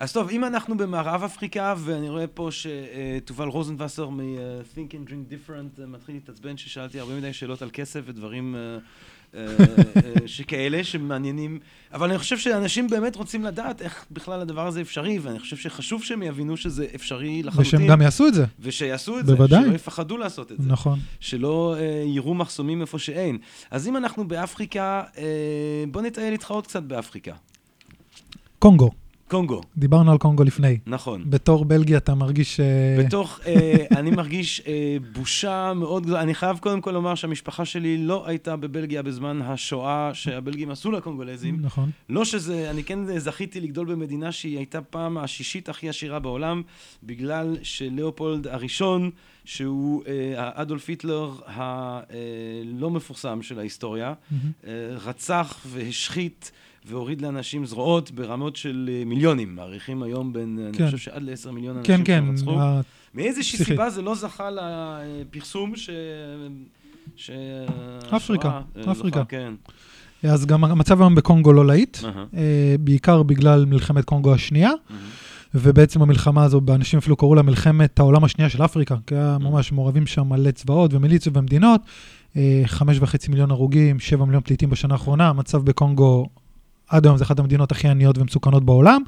אז 0.00 0.12
טוב, 0.12 0.28
אם 0.28 0.44
אנחנו 0.44 0.76
במערב 0.76 1.22
אפריקה, 1.22 1.74
ואני 1.78 2.08
רואה 2.08 2.26
פה 2.26 2.48
שתובל 2.50 3.48
רוזנבסר 3.48 4.08
מ-Think 4.08 4.90
and 4.92 5.10
Drink 5.10 5.32
Different 5.32 5.80
אה, 5.80 5.86
מתחיל 5.86 6.14
להתעצבן 6.14 6.56
ששאלתי 6.56 7.00
הרבה 7.00 7.16
מדי 7.16 7.32
שאלות 7.32 7.62
על 7.62 7.70
כסף 7.72 8.00
ודברים 8.04 8.56
אה, 8.56 8.78
אה, 9.34 9.46
שכאלה 10.26 10.84
שמעניינים, 10.84 11.58
אבל 11.92 12.10
אני 12.10 12.18
חושב 12.18 12.38
שאנשים 12.38 12.88
באמת 12.88 13.16
רוצים 13.16 13.44
לדעת 13.44 13.82
איך 13.82 14.06
בכלל 14.10 14.40
הדבר 14.40 14.66
הזה 14.66 14.80
אפשרי, 14.80 15.18
ואני 15.18 15.38
חושב 15.38 15.56
שחשוב 15.56 16.04
שהם 16.04 16.22
יבינו 16.22 16.56
שזה 16.56 16.86
אפשרי 16.94 17.42
לחלוטין. 17.42 17.68
ושהם 17.68 17.86
גם 17.86 18.02
יעשו 18.02 18.26
את 18.26 18.34
זה. 18.34 18.44
ושיעשו 18.60 19.18
את 19.18 19.26
זה, 19.26 19.34
בוודאי. 19.34 19.64
שלא 19.64 19.74
יפחדו 19.74 20.16
לעשות 20.16 20.52
את 20.52 20.56
זה. 20.58 20.68
נכון. 20.68 20.98
שלא 21.20 21.76
אה, 21.78 22.04
יראו 22.06 22.34
מחסומים 22.34 22.80
איפה 22.80 22.98
שאין. 22.98 23.38
אז 23.70 23.88
אם 23.88 23.96
אנחנו 23.96 24.28
באפריקה, 24.28 25.02
אה, 25.18 25.84
בוא 25.90 26.02
נטייל 26.02 26.32
איתך 26.32 26.50
עוד 26.50 26.66
קצת 26.66 26.82
באפריקה. 26.82 27.32
קונגו, 28.58 28.90
קונגו, 29.34 29.60
דיברנו 29.76 30.12
על 30.12 30.18
קונגו 30.18 30.44
לפני. 30.44 30.78
נכון. 30.86 31.24
בתור 31.30 31.64
בלגיה 31.64 31.98
אתה 31.98 32.14
מרגיש... 32.14 32.60
אה, 32.60 33.04
בתוך, 33.04 33.40
אה, 33.46 33.76
אני 33.98 34.10
מרגיש 34.10 34.62
אה, 34.66 34.96
בושה 35.12 35.72
מאוד 35.76 36.02
גדולה. 36.02 36.22
אני 36.22 36.34
חייב 36.34 36.58
קודם 36.58 36.80
כל 36.80 36.90
לומר 36.90 37.14
שהמשפחה 37.14 37.64
שלי 37.64 37.98
לא 37.98 38.26
הייתה 38.26 38.56
בבלגיה 38.56 39.02
בזמן 39.02 39.42
השואה 39.42 40.10
שהבלגים 40.14 40.70
עשו 40.70 40.90
לקונגולזים. 40.90 41.58
נכון. 41.60 41.90
לא 42.08 42.24
שזה, 42.24 42.70
אני 42.70 42.84
כן 42.84 43.18
זכיתי 43.18 43.60
לגדול 43.60 43.86
במדינה 43.86 44.32
שהיא 44.32 44.56
הייתה 44.56 44.82
פעם 44.82 45.18
השישית 45.18 45.68
הכי 45.68 45.88
עשירה 45.88 46.18
בעולם, 46.18 46.62
בגלל 47.02 47.56
שלאופולד 47.62 48.46
הראשון, 48.46 49.10
שהוא 49.44 50.02
אה, 50.06 50.32
האדולף 50.36 50.88
היטלר 50.88 51.32
הלא 51.46 52.90
מפורסם 52.90 53.42
של 53.42 53.58
ההיסטוריה, 53.58 54.14
מהמם. 54.30 54.52
אה, 54.66 54.70
רצח 54.90 55.60
והשחית 55.66 56.52
והוריד 56.86 57.20
לאנשים 57.20 57.66
זרועות 57.66 58.10
ברמות 58.10 58.56
של 58.56 58.90
אה, 58.92 59.04
מיליונים. 59.04 59.54
מעריכים 59.56 60.02
היום 60.02 60.32
בין, 60.32 60.58
אני 60.68 60.78
כן. 60.78 60.84
חושב 60.86 60.98
שעד 60.98 61.22
לעשר 61.22 61.50
מיליון 61.50 61.76
אנשים 61.76 61.96
כן, 61.96 62.04
כן, 62.04 62.24
שרצחו. 62.36 62.60
ה- 62.60 62.80
מאיזושהי 63.14 63.58
פסיכי. 63.58 63.70
סיבה 63.72 63.90
זה 63.90 64.02
לא 64.02 64.14
זכה 64.14 64.48
לפרסום 64.50 65.76
ש... 65.76 65.90
ש... 67.16 67.30
אפריקה, 68.16 68.48
השואה, 68.74 68.86
אה, 68.86 68.92
אפריקה. 68.92 69.18
זוכה, 69.18 69.24
כן. 69.24 69.52
אז 70.22 70.46
גם 70.46 70.64
המצב 70.64 71.00
היום 71.00 71.14
בקונגו 71.14 71.52
לא 71.52 71.66
להיט, 71.66 71.98
אה, 72.36 72.74
בעיקר 72.80 73.22
בגלל 73.22 73.64
מלחמת 73.64 74.04
קונגו 74.04 74.34
השנייה, 74.34 74.70
אהה. 74.70 74.98
ובעצם 75.54 76.02
המלחמה 76.02 76.44
הזו, 76.44 76.60
אנשים 76.74 76.98
אפילו 76.98 77.16
קראו 77.16 77.34
לה 77.34 77.42
מלחמת 77.42 77.98
העולם 77.98 78.24
השנייה 78.24 78.50
של 78.50 78.64
אפריקה, 78.64 78.96
כי 79.06 79.14
היה 79.14 79.36
ממש 79.40 79.72
מעורבים 79.72 80.06
שם 80.06 80.28
מלא 80.28 80.50
צבאות 80.50 80.94
ומיליציות 80.94 81.36
ומדינות, 81.36 81.80
חמש 82.66 82.96
וחצי 83.00 83.30
מיליון 83.30 83.50
הרוגים, 83.50 84.00
שבע 84.00 84.24
מיליון 84.24 84.42
פליטים 84.42 84.70
בשנה 84.70 84.94
האחרונה, 84.94 85.28
המצב 85.28 85.64
בקונגו 85.64 86.28
עד 86.88 87.06
היום 87.06 87.16
זה 87.16 87.24
אחת 87.24 87.38
המדינות 87.38 87.72
הכי 87.72 87.88
עניות 87.88 88.18
ומסוכנות 88.18 88.64
בעולם, 88.64 89.02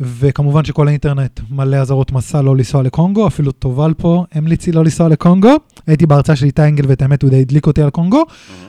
וכמובן 0.00 0.64
שכל 0.64 0.88
האינטרנט 0.88 1.40
מלא 1.50 1.76
אזהרות 1.76 2.12
מסע 2.12 2.42
לא 2.42 2.56
לנסוע 2.56 2.82
לקונגו, 2.82 3.26
אפילו 3.26 3.52
תובל 3.52 3.94
פה 3.96 4.24
המליץ 4.32 4.66
לי 4.66 4.72
לא 4.72 4.84
לנסוע 4.84 5.08
לקונגו. 5.08 5.56
הייתי 5.86 6.06
בהרצאה 6.06 6.36
של 6.36 6.46
איתי 6.46 6.62
אנגל, 6.62 6.84
ואת 6.88 7.02
האמת 7.02 7.22
הוא 7.22 7.30
די 7.30 7.40
הדליק 7.40 7.66
אותי 7.66 7.82
על 7.82 7.90
קונגו. 7.90 8.24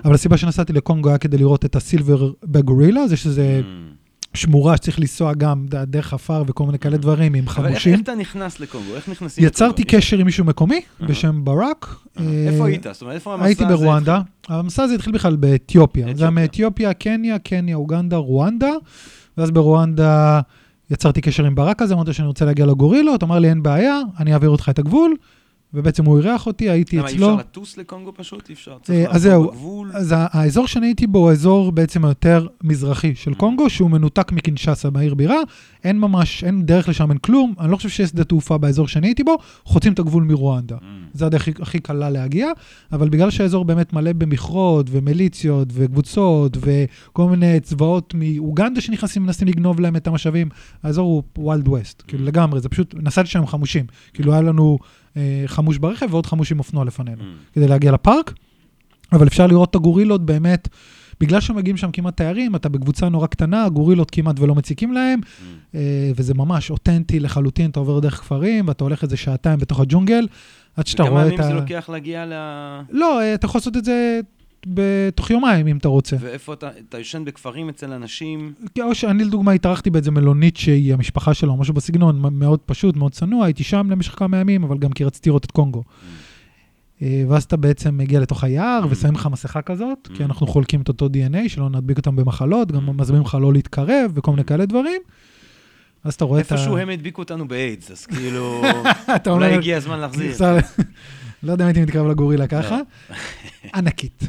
אבל 0.06 0.14
הסיבה 0.14 0.38
שנסעתי 0.38 0.74
לקונגו 0.74 1.10
היה 1.10 1.18
כדי 1.18 1.38
לראות 1.38 1.66
את 1.66 1.76
הסילבר 1.76 2.32
בגורילה, 2.44 3.08
זה 3.08 3.18
שזה 3.18 3.62
Mm. 3.64 4.03
שמורה 4.34 4.78
שצריך 4.78 5.00
לנסוע 5.00 5.34
גם 5.34 5.66
דרך 5.88 6.14
עפר 6.14 6.44
וכל 6.48 6.66
מיני 6.66 6.80
כאלה 6.80 6.98
דברים 6.98 7.34
עם 7.34 7.44
אבל 7.48 7.66
איך- 7.66 7.74
חמושים. 7.74 7.94
איך 7.94 8.02
אתה 8.02 8.16
נכנס 8.16 8.60
לקונגו? 8.60 8.96
איך 8.96 9.10
נכנסים 9.10 9.46
יצרתי 9.46 9.82
לקונגו? 9.82 9.98
קשר 9.98 10.18
עם 10.18 10.26
מישהו 10.26 10.46
מקומי 10.46 10.76
אהה. 11.02 11.10
בשם 11.10 11.46
ברק. 11.46 11.96
אהה. 12.20 12.28
אה, 12.28 12.48
איפה 12.52 12.66
היית? 12.68 12.86
זאת 12.92 13.02
אומרת, 13.02 13.16
איפה 13.16 13.34
המסע 13.34 13.46
הייתי 13.46 13.64
הזה 13.66 13.74
ברואנדה. 13.76 14.18
התחיל? 14.42 14.56
המסע 14.56 14.84
הזה 14.84 14.96
התחיל 14.96 15.14
בכלל 15.14 15.36
באתיופיה. 15.36 16.04
זה 16.04 16.08
היה 16.08 16.14
אתיופיה. 16.16 16.30
מאתיופיה, 16.30 16.94
קניה, 16.94 17.40
קניה, 17.40 17.76
אוגנדה, 17.76 18.18
רואנדה. 18.18 18.72
ואז 19.38 19.52
ברואנדה 19.52 20.42
יצרתי 20.92 21.22
קשר 21.22 21.46
עם 21.46 21.56
ברק 21.56 21.82
הזה, 21.82 21.94
אמרתי 21.94 22.14
שאני 22.14 22.28
רוצה 22.28 22.46
להגיע 22.46 22.66
לגורילות, 22.66 23.24
אמר 23.24 23.40
לי 23.40 23.50
אין 23.50 23.64
בעיה, 23.64 24.00
אני 24.20 24.34
אעביר 24.34 24.50
אותך 24.50 24.70
את 24.70 24.80
הגבול. 24.80 25.16
ובעצם 25.74 26.06
הוא 26.06 26.18
אירח 26.18 26.48
אותי, 26.48 26.70
הייתי 26.70 26.98
למה, 26.98 27.08
אי 27.08 27.14
אצלו. 27.14 27.28
אפשר 27.28 27.40
לטוס 27.40 27.78
לקונגו 27.78 28.14
פשוט? 28.16 28.50
אי 28.50 28.54
אפשר? 28.54 28.78
צריך 28.84 29.10
אה, 29.10 29.16
אז 29.16 29.22
זהו, 29.22 29.48
בגבול? 29.48 29.92
אז 29.94 30.14
האזור 30.18 30.68
שאני 30.68 30.88
הייתי 30.88 31.08
בו 31.08 31.20
הוא 31.20 31.30
האזור 31.30 31.72
בעצם 31.72 32.06
היותר 32.06 32.48
מזרחי 32.64 33.16
של 33.16 33.34
קונגו, 33.34 33.70
שהוא 33.70 33.90
מנותק 33.90 34.32
מקינשאסה, 34.32 34.90
העיר 34.90 35.14
בירה. 35.14 35.40
אין 35.84 36.00
ממש, 36.00 36.44
אין 36.44 36.66
דרך 36.66 36.90
לשם, 36.90 37.10
אין 37.10 37.18
כלום. 37.18 37.54
אני 37.60 37.72
לא 37.72 37.78
חושב 37.78 37.90
שיש 37.90 38.10
שדה 38.10 38.24
תעופה 38.24 38.58
באזור 38.58 38.88
שאני 38.88 39.08
הייתי 39.08 39.24
בו, 39.24 39.38
חוצים 39.64 39.94
את 39.94 40.00
הגבול 40.00 40.24
מרואנדה. 40.24 40.76
Mm. 40.76 40.84
זה 41.14 41.26
הדרך 41.26 41.42
הכי, 41.42 41.62
הכי 41.62 41.80
קלה 41.80 42.10
להגיע, 42.10 42.48
אבל 42.92 43.10
בגלל 43.10 43.30
שהאזור 43.30 43.66
באמת 43.66 43.94
מלא 43.94 44.14
במכרות 44.14 44.88
ומיליציות 44.90 45.68
וקבוצות 45.74 46.58
וכל 46.62 47.30
מיני 47.30 47.60
צבאות 47.60 48.14
מאוגנדה 48.18 48.82
שנכנסים 48.82 49.24
ומנסים 49.24 49.48
לגנוב 49.48 49.80
להם 49.80 49.96
את 49.96 50.08
המשאבים, 50.08 50.50
האזור 50.84 51.06
הוא 51.06 51.24
Wild 51.38 51.68
West, 51.68 52.04
כאילו 52.08 52.26
לגמרי, 52.26 52.62
זה 52.62 52.70
פשוט, 52.70 52.96
נסעתי 52.98 53.30
שם 53.30 53.46
חמושים. 53.46 53.86
כאילו 54.14 54.34
היה 54.34 54.42
לנו 54.42 54.78
אה, 55.18 55.44
חמוש 55.46 55.78
ברכב 55.78 56.08
ועוד 56.14 56.26
חמוש 56.26 56.52
עם 56.52 56.60
אופנוע 56.60 56.86
לפנינו. 56.86 57.22
Mm. 57.22 57.54
כדי 57.54 57.68
להגיע 57.68 57.92
לפארק, 57.92 58.34
אבל 59.12 59.28
אפשר 59.28 59.48
לראות 59.48 59.70
את 59.70 59.76
הגורילות 59.76 60.26
באמת, 60.26 60.70
בגלל 61.20 61.42
שמגיעים 61.42 61.78
שם 61.78 61.92
כמעט 61.92 62.18
תיירים, 62.18 62.56
אתה 62.56 62.70
בקבוצה 62.70 63.10
נורא 63.10 63.28
קטנה, 63.28 63.66
הגורילות 63.66 64.12
כמעט 64.12 64.40
ולא 64.40 64.56
מציקים 64.56 64.94
להם, 64.94 65.20
Mm. 65.24 65.76
אה, 65.76 66.12
וזה 66.16 66.34
ממש 66.34 66.72
אותנטי 66.72 67.20
לחלוטין, 67.20 67.70
אתה 67.70 67.80
עובר 67.80 68.00
דרך 68.00 68.16
כפרים, 68.16 68.68
ואתה 68.68 68.84
הולך 68.84 69.04
איזה 69.04 69.18
שעתיים 69.18 69.60
בתוך 69.60 69.80
הג'ונגל, 69.80 70.28
עד 70.78 70.88
שאתה 70.88 71.04
רואה 71.04 71.22
ימים 71.22 71.36
את 71.36 71.40
ה... 71.40 71.44
זה 71.44 71.54
לוקח 71.54 71.90
להגיע 71.90 72.26
ל... 72.26 72.34
לא, 72.92 73.22
אה, 73.22 73.34
אתה 73.34 73.46
יכול 73.46 73.60
לעשות 73.60 73.78
את 73.78 73.86
זה 73.86 74.20
בתוך 74.68 75.30
יומיים, 75.30 75.68
אם 75.68 75.78
אתה 75.78 75.88
רוצה. 75.88 76.16
ואיפה 76.20 76.54
אתה, 76.54 76.70
אתה 76.90 77.00
ישן 77.00 77.26
בכפרים 77.26 77.70
אצל 77.70 77.92
אנשים? 77.92 78.54
או 78.82 78.96
שאני 78.96 79.24
לדוגמה 79.24 79.52
התארחתי 79.52 79.90
באיזה 79.90 80.12
מלונית 80.12 80.58
שהיא 80.58 80.94
המשפחה 80.94 81.34
שלו, 81.34 81.58
משהו 81.58 81.74
בסגנון, 81.74 82.22
מאוד 82.32 82.60
פשוט, 82.66 82.96
מאוד 82.96 83.12
צנוע, 83.12 83.46
הייתי 83.46 83.64
שם 83.64 83.88
למשך 83.90 84.20
כמה 84.20 84.38
ימים, 84.38 84.64
אבל 84.64 84.78
גם 84.78 84.92
כי 84.92 85.04
רציתי 85.04 85.30
לראות 85.30 85.46
את 85.46 85.52
קונגו. 85.52 85.84
אה, 85.88 86.23
ואז 87.30 87.44
אתה 87.44 87.58
בעצם 87.58 87.98
מגיע 87.98 88.20
לתוך 88.20 88.44
היער 88.44 88.82
Mm. 88.84 88.88
ושמים 88.90 89.14
לך 89.14 89.28
מסכה 89.32 89.62
כזאת, 89.62 90.10
כי 90.16 90.24
Mm. 90.24 90.26
אנחנו 90.26 90.48
חולקים 90.48 90.82
את 90.82 90.88
אותו 90.88 91.06
DNA, 91.08 91.50
שלא 91.50 91.70
נדביק 91.70 91.98
אותם 91.98 92.16
במחלות, 92.16 92.72
גם 92.72 92.90
Mm. 92.90 92.92
מזמינים 92.92 93.24
לך 93.26 93.38
לא 93.42 93.54
להתקרב 93.54 94.12
וכל 94.16 94.32
מיני 94.32 94.44
כאלה 94.44 94.66
דברים. 94.66 95.02
אז 96.04 96.14
אתה 96.14 96.26
רואה 96.26 96.42
את 96.42 96.52
ה... 96.52 96.56
איפשהו 96.56 96.78
הם 96.78 96.90
הדביקו 96.90 97.22
אותנו 97.22 97.48
באיידס, 97.48 97.92
אז 97.92 98.06
כאילו, 98.06 98.62
אולי 99.28 99.54
הגיע 99.54 99.78
הזמן 99.78 100.00
להחזיר. 100.00 100.36
לא 101.44 101.52
יודע 101.52 101.64
אם 101.64 101.68
הייתי 101.68 101.82
מתקרב 101.82 102.08
לגורילה 102.08 102.48
ככה. 102.48 102.80
ענקית. 103.76 104.24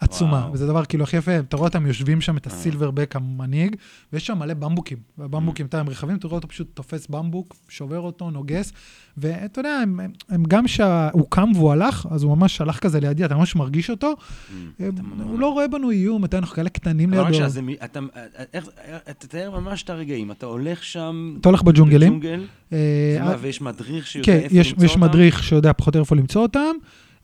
עצומה, 0.00 0.36
וואו. 0.36 0.52
וזה 0.52 0.66
דבר 0.66 0.84
כאילו 0.84 1.04
הכי 1.04 1.16
יפה, 1.16 1.38
אתה 1.38 1.56
רואה 1.56 1.68
אותם 1.68 1.86
יושבים 1.86 2.20
שם 2.20 2.36
את 2.36 2.46
אה. 2.46 2.52
הסילברבק 2.52 3.16
המנהיג, 3.16 3.76
ויש 4.12 4.26
שם 4.26 4.38
מלא 4.38 4.54
במבוקים, 4.54 4.98
והבמבוקים, 5.18 5.66
אתה 5.66 5.76
יודע, 5.76 5.84
הם 5.86 5.92
רחבים, 5.92 6.16
אתה 6.16 6.26
רואה 6.28 6.36
אותו 6.36 6.48
פשוט 6.48 6.68
תופס 6.74 7.06
במבוק, 7.06 7.56
שובר 7.68 7.98
אותו, 8.00 8.30
נוגס, 8.30 8.72
ואתה 9.16 9.60
יודע, 9.60 9.70
הם, 9.82 10.00
הם, 10.00 10.10
הם 10.28 10.42
גם 10.48 10.68
שהוא 10.68 11.26
קם 11.28 11.48
והוא 11.54 11.72
הלך, 11.72 12.06
אז 12.10 12.22
הוא 12.22 12.36
ממש 12.36 12.60
הלך 12.60 12.78
כזה 12.78 13.00
לידי, 13.00 13.24
אתה 13.24 13.34
ממש 13.36 13.56
מרגיש 13.56 13.90
אותו, 13.90 14.12
Mm. 14.16 14.52
הם- 14.78 14.94
ממש- 15.02 15.26
הוא 15.28 15.38
לא 15.40 15.52
רואה 15.52 15.68
בנו 15.68 15.90
איום, 15.90 16.24
אתה 16.24 16.36
יודע, 16.36 16.42
אנחנו 16.42 16.56
כאלה 16.56 16.68
קטנים 16.70 17.10
לידו. 17.10 17.24
אתה, 17.84 18.00
תתאר 19.18 19.60
ממש 19.60 19.82
את 19.82 19.90
הרגעים, 19.90 20.30
אתה 20.30 20.46
הולך 20.46 20.84
שם... 20.84 21.36
אתה 21.40 21.48
הולך 21.48 21.62
בג'ונגלים, 21.62 22.20
בג'ונגל, 22.20 22.44
אה, 22.72 22.78
אה, 23.20 23.34
ויש 23.40 23.60
מדריך 23.60 24.06
שיודע 24.06 24.26
כן, 24.26 24.38
איפה 24.38 24.56
יש, 24.56 24.72
למצוא 24.72 24.84
יש 24.84 24.90
אותם? 24.90 25.00
מדריך 25.00 25.42
שיודע 25.42 25.72
פחות 25.72 25.96
או 25.96 26.00
איפה 26.00 26.16
למצוא 26.16 26.42
אותם, 26.42 26.72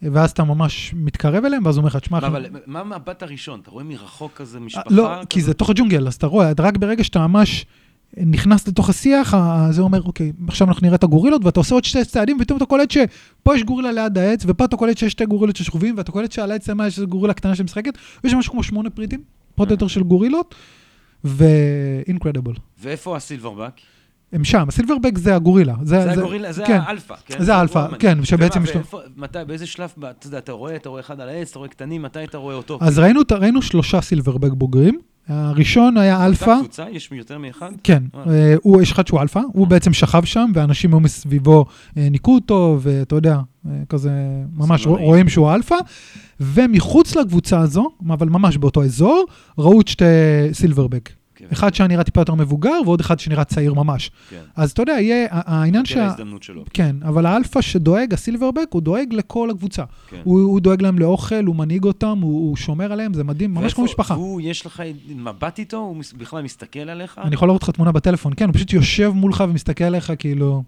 ואז 0.03 0.31
אתה 0.31 0.45
ממש 0.45 0.95
מתקרב 0.97 1.45
אליהם, 1.45 1.67
ואז 1.67 1.77
הוא 1.77 1.81
אומר 1.83 1.89
לך, 1.89 1.97
תשמע, 1.97 2.19
אנחנו- 2.19 2.37
אבל 2.37 2.47
מה 2.67 2.81
המבט 2.81 3.23
הראשון? 3.23 3.61
אתה 3.61 3.71
רואה 3.71 3.85
מרחוק 3.85 4.33
כזה 4.35 4.59
אה, 4.59 4.63
משפחה? 4.65 4.85
לא, 4.91 5.11
כי? 5.29 5.41
זה 5.43 5.55
תוך 5.55 5.71
הג'ונגל, 5.71 6.07
אז 6.07 6.15
אתה 6.15 6.27
רואה, 6.27 6.53
רק 6.59 6.77
ברגע 6.77 7.05
שאתה 7.05 7.27
ממש 7.27 7.67
נכנס 8.17 8.69
לתוך 8.69 8.89
השיח, 8.91 9.35
זה 9.71 9.83
אומר, 9.83 10.03
אוקיי, 10.03 10.33
עכשיו 10.49 10.69
אנחנו 10.69 10.85
נראה 10.85 10.97
את 10.97 11.05
הגורילות, 11.05 11.45
ואתה 11.45 11.61
עושה 11.61 11.75
עוד 11.75 11.85
שתי 11.85 12.05
צעדים, 12.05 12.37
ופתאום 12.41 12.57
אתה 12.57 12.67
קולט 12.67 12.91
שפה 12.91 13.55
יש 13.57 13.63
גורילה 13.63 13.93
ליד 13.93 14.19
העץ, 14.19 14.43
ופה 14.47 14.65
אתה 14.65 14.77
קולט 14.77 14.99
שיש 14.99 15.13
שתי 15.13 15.27
גורילות 15.27 15.57
ששכובים, 15.57 15.95
ואתה 15.99 16.13
קולט 16.13 16.33
שעל 16.33 16.51
העץ 16.51 16.69
למעלה 16.69 16.89
יש 16.89 16.99
גורילה 17.01 17.35
קטנה 17.35 17.55
שמשחקת, 17.55 17.93
ויש 18.25 18.35
משהו 18.35 18.53
כמו 18.53 18.63
שמונה 18.63 18.91
פריטים, 18.91 19.23
פחות 19.55 19.69
או 19.69 19.75
יותר 19.75 19.87
של 19.87 20.03
גורילות, 20.03 20.55
ו-incredible. 21.25 22.59
ואיפה 22.83 23.17
ה 23.17 23.21
silverback? 23.21 23.73
הם 24.33 24.45
שם, 24.45 24.65
ה 24.69 24.73
silverback 24.73 25.19
זה 25.19 25.35
הגורילה. 25.35 25.75
זה 25.83 26.13
הגורילה, 26.13 26.53
זה 26.53 26.65
כן. 26.67 26.81
האלפא, 26.87 27.15
כן? 27.27 27.45
זה 27.45 27.55
האלפא. 27.55 27.87
כן, 27.99 28.25
שבעצם 28.25 28.65
יש 28.65 28.77
לו- 28.77 29.01
מתי, 29.17 29.39
באיזה 29.47 29.67
שלב, 29.67 29.91
אתה 30.11 30.27
יודע, 30.27 30.39
אתה 30.39 30.53
רואה, 30.53 30.77
אתה 30.77 30.89
רואה 30.89 31.01
אחד 31.01 31.21
על 31.21 31.29
העץ, 31.29 31.51
אתה 31.51 31.59
רואה 31.59 31.69
קטנים, 31.69 32.03
מתי 32.03 32.25
אתה 32.25 32.39
רואה 32.39 32.55
אותו? 32.55 32.79
אז 32.81 32.99
ראינו, 32.99 33.21
ראינו 33.31 33.63
שלושה 33.63 34.01
silverback 34.01 34.53
בוגרים, 34.53 35.01
הראשון 35.29 35.97
היה 35.97 36.27
אלפא, 36.27 36.59
קבוצה 36.59 36.85
יש 36.91 37.11
יותר 37.13 37.39
מאחד? 37.39 37.71
כן, 37.85 38.03
אה. 38.15 38.21
אה, 38.31 38.55
הוא, 38.63 38.83
יש 38.83 38.93
אחד 38.93 39.07
שהוא 39.07 39.21
אלפא, 39.21 39.41
הוא 39.53 39.67
בעצם 39.67 39.93
שכב 39.93 40.25
שם, 40.25 40.51
ואנשים 40.55 40.91
היו 40.93 41.01
מסביבו, 41.01 41.65
אה, 41.97 42.09
ניקו 42.11 42.35
אותו, 42.35 42.79
ואתה 42.81 43.15
יודע, 43.15 43.41
אה, 43.67 43.73
כזה, 43.89 44.11
ממש. 44.57 44.87
רואים 44.87 45.29
שהוא 45.29 45.55
אלפא. 45.55 45.77
ומחוץ 46.41 47.17
לקבוצה 47.17 47.61
הזו, 47.61 47.91
אבל 48.09 48.29
ממש 48.29 48.57
באותו 48.57 48.85
אזור, 48.85 49.25
ראו 49.59 49.81
את 49.81 49.89
שתי 49.89 50.05
silverback. 50.53 51.11
כן. 51.37 51.47
אחד 51.53 51.75
שנראה 51.75 52.05
טיפה 52.05 52.21
יותר 52.21 52.35
מבוגר, 52.35 52.81
ועוד 52.85 53.01
אחד 53.01 53.19
שנראה 53.19 53.45
צעיר 53.45 53.75
ממש. 53.75 54.11
כן. 54.31 54.41
אז 54.57 54.71
אתה 54.71 54.83
יודע, 54.83 54.93
יהיה, 54.93 55.27
העניין 55.31 55.85
תראה 55.85 55.95
שה... 55.95 56.05
ההזדמנות 56.05 56.43
שלו. 56.43 56.65
כן, 56.75 56.97
אבל 57.03 57.27
האלפא 57.27 57.61
שדואג, 57.61 58.15
ה 58.15 58.19
silverback, 58.19 58.67
הוא 58.71 58.83
דואג 58.83 59.13
לכל 59.15 59.51
הקבוצה. 59.51 59.85
כן. 60.09 60.21
הוא, 60.25 60.41
הוא 60.41 60.61
דואג 60.61 60.83
להם 60.83 60.99
לאוכל, 60.99 61.45
הוא 61.47 61.57
מנהיג 61.57 61.85
אותם, 61.85 62.19
הוא, 62.23 62.49
הוא 62.49 62.57
שומר 62.57 62.93
עליהם, 62.93 63.15
זה 63.15 63.25
מדהים, 63.25 63.55
ממש 63.55 63.75
כמו 63.75 63.85
משפחה. 63.85 64.15
והוא, 64.15 64.41
יש 64.45 64.67
לך 64.67 64.83
מבט 65.09 65.59
איתו? 65.59 65.77
הוא 65.77 65.97
מס- 65.97 66.13
בכלל 66.13 66.43
מסתכל 66.43 66.79
עליך? 66.79 67.21
אני 67.25 67.35
יכול 67.35 67.49
להראות 67.49 67.63
לך 67.63 67.71
תמונה 67.71 67.93
בטלפון, 67.93 68.33
כן, 68.37 68.47
הוא 68.47 68.55
פשוט 68.55 68.73
יושב 68.73 69.13
מולך 69.15 69.45
ומסתכל 69.49 69.85
עליך 69.85 70.13
כאילו, 70.19 70.63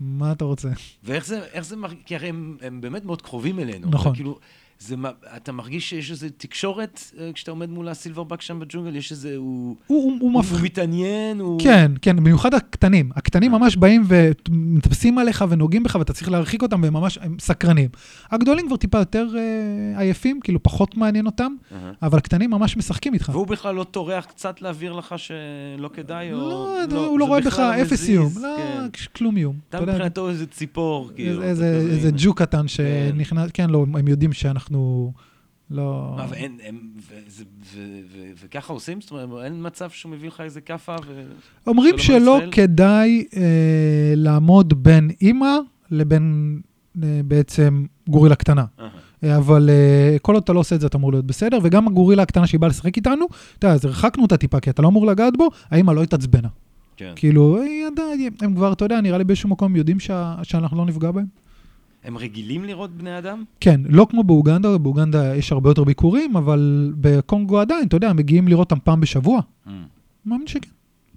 מה 0.00 0.32
אתה 0.32 0.44
רוצה? 0.44 0.68
ואיך 1.04 1.26
זה, 1.26 1.40
זה 1.60 1.76
מרגיש? 1.76 1.98
כי 2.06 2.14
הרי 2.16 2.28
הם, 2.28 2.56
הם 2.62 2.80
באמת 2.80 3.04
מאוד 3.04 3.22
קרובים 3.22 3.58
אלינו. 3.58 3.88
נכון. 3.90 4.14
כאילו, 4.14 4.38
זה, 4.80 4.94
אתה 5.36 5.52
מרגיש 5.52 5.90
שיש 5.90 6.10
איזו 6.10 6.26
תקשורת 6.36 7.00
אה, 7.18 7.30
כשאתה 7.34 7.50
עומד 7.50 7.70
מול 7.70 7.88
הסילברבק 7.88 8.40
שם 8.40 8.60
בג'ונגל? 8.60 8.96
יש 8.96 9.12
איזה... 9.12 9.36
הוא, 9.36 9.76
הוא, 9.86 10.02
הוא, 10.02 10.18
הוא 10.20 10.32
הוא. 10.32 10.42
הוא 10.50 10.60
מתעניין? 10.62 11.40
הוא... 11.40 11.60
כן, 11.60 11.92
כן, 12.02 12.16
במיוחד 12.16 12.54
הקטנים. 12.54 13.10
הקטנים. 13.16 13.52
ממש 13.52 13.76
באים 13.76 14.04
ומטפסים 14.08 15.18
עליך 15.18 15.44
ונוגעים 15.48 15.82
בך 15.82 15.94
ואתה 15.94 16.12
צריך 16.12 16.30
להרחיק 16.30 16.62
אותם 16.62 16.82
והם 16.82 16.92
ממש 16.92 17.18
הם 17.22 17.36
סקרנים. 17.40 17.88
הגדולים 18.30 18.66
כבר 18.66 18.76
טיפה 18.76 18.98
יותר 18.98 19.26
אה, 19.36 20.00
עייפים, 20.00 20.40
כאילו 20.40 20.62
פחות 20.62 20.96
מעניין 20.96 21.26
אותם. 21.26 21.54
אבל 22.02 22.18
הקטנים 22.18 22.50
ממש 22.50 22.76
משחקים 22.76 23.14
איתך. 23.14 23.28
והוא 23.32 23.46
בכלל 23.46 23.74
לא 23.74 23.84
טורח 23.84 24.24
קצת 24.24 24.62
להעביר 24.62 24.92
לך 24.92 25.14
שלא 25.16 25.90
כדאי? 25.94 26.32
או... 26.32 26.38
לא, 26.38 26.76
לא, 26.90 27.06
הוא 27.06 27.18
לא 27.18 27.24
זה 27.24 27.30
רואה 27.30 27.40
בך 27.40 27.58
אפס 27.58 28.08
איום. 28.08 28.30
כן. 28.30 28.40
לא, 28.40 28.88
כלום 29.16 29.36
איום. 29.36 29.56
אתה 29.68 29.80
מבחינתו 29.80 30.28
איזה 30.28 30.46
ציפור, 30.46 31.10
כאילו. 31.14 31.42
איזה-. 31.42 32.10
ג'וק 32.16 32.42
קטן 32.42 32.68
שנכנס, 32.68 33.50
כן, 33.54 33.70
לא, 33.70 33.86
הם 33.94 34.08
יודעים 34.08 34.32
שאנחנו 34.32 34.69
לא... 34.70 36.14
מה, 36.16 36.26
ואין, 36.30 36.58
הם, 36.68 36.78
וזה- 37.08 37.44
ו- 37.74 37.78
ו- 38.12 38.30
וככה 38.44 38.72
עושים? 38.72 39.00
זאת 39.00 39.10
אומרת, 39.10 39.44
אין 39.44 39.66
מצב 39.66 39.90
שהוא 39.90 40.12
מביא 40.12 40.28
לך 40.28 40.40
איזה 40.40 40.60
כאפה 40.60 40.96
ו... 41.06 41.22
אומרים 41.66 41.98
שלא 41.98 42.16
ישראל? 42.16 42.48
כדאי 42.52 43.24
אה, 43.36 43.42
לעמוד 44.16 44.82
בין 44.82 45.10
אימא 45.22 45.56
לבין 45.90 46.60
אה, 47.02 47.20
בעצם 47.24 47.84
גורילה 48.08 48.34
קטנה. 48.34 48.64
אה, 49.24 49.36
אבל 49.36 49.70
אה, 49.70 50.16
כל 50.22 50.34
עוד 50.34 50.42
אתה 50.42 50.52
לא 50.52 50.60
עושה 50.60 50.74
את 50.76 50.80
זה, 50.80 50.86
אתה 50.86 50.98
אמור 50.98 51.12
להיות 51.12 51.26
בסדר, 51.26 51.58
וגם 51.62 51.86
הגורילה 51.88 52.22
הקטנה 52.22 52.46
שהיא 52.46 52.60
באה 52.60 52.70
לשחק 52.70 52.96
איתנו, 52.96 53.26
אתה 53.58 53.66
יודע, 53.66 53.74
אז 53.74 53.84
הרחקנו 53.84 54.22
אותה 54.22 54.36
טיפה, 54.36 54.60
כי 54.60 54.70
אתה 54.70 54.82
לא 54.82 54.88
אמור 54.88 55.06
לגעת 55.06 55.36
בו, 55.36 55.48
האמא 55.70 55.92
לא 55.92 56.02
התעצבנה. 56.02 56.48
כן. 56.96 57.12
כאילו, 57.16 57.58
הם 58.42 58.54
כבר, 58.54 58.72
אתה 58.72 58.84
יודע, 58.84 59.00
נראה 59.00 59.18
לי 59.18 59.24
באיזשהו 59.24 59.48
מקום 59.48 59.76
יודעים 59.76 60.00
שה- 60.00 60.36
שאנחנו 60.42 60.76
לא 60.78 60.86
נפגע 60.86 61.10
בהם. 61.10 61.26
הם 62.04 62.16
רגילים 62.18 62.64
לראות 62.64 62.90
בני 62.90 63.18
אדם? 63.18 63.44
כן, 63.60 63.80
לא 63.88 64.06
כמו 64.10 64.24
באוגנדה, 64.24 64.78
באוגנדה 64.78 65.36
יש 65.36 65.52
הרבה 65.52 65.70
יותר 65.70 65.84
ביקורים, 65.84 66.36
אבל 66.36 66.92
בקונגו 67.00 67.60
עדיין, 67.60 67.86
אתה 67.86 67.96
יודע, 67.96 68.12
מגיעים 68.12 68.48
לראות 68.48 68.72
אותם 68.72 68.84
פעם 68.84 69.00
בשבוע. 69.00 69.40
מאמין 70.26 70.46
שכן, 70.46 70.68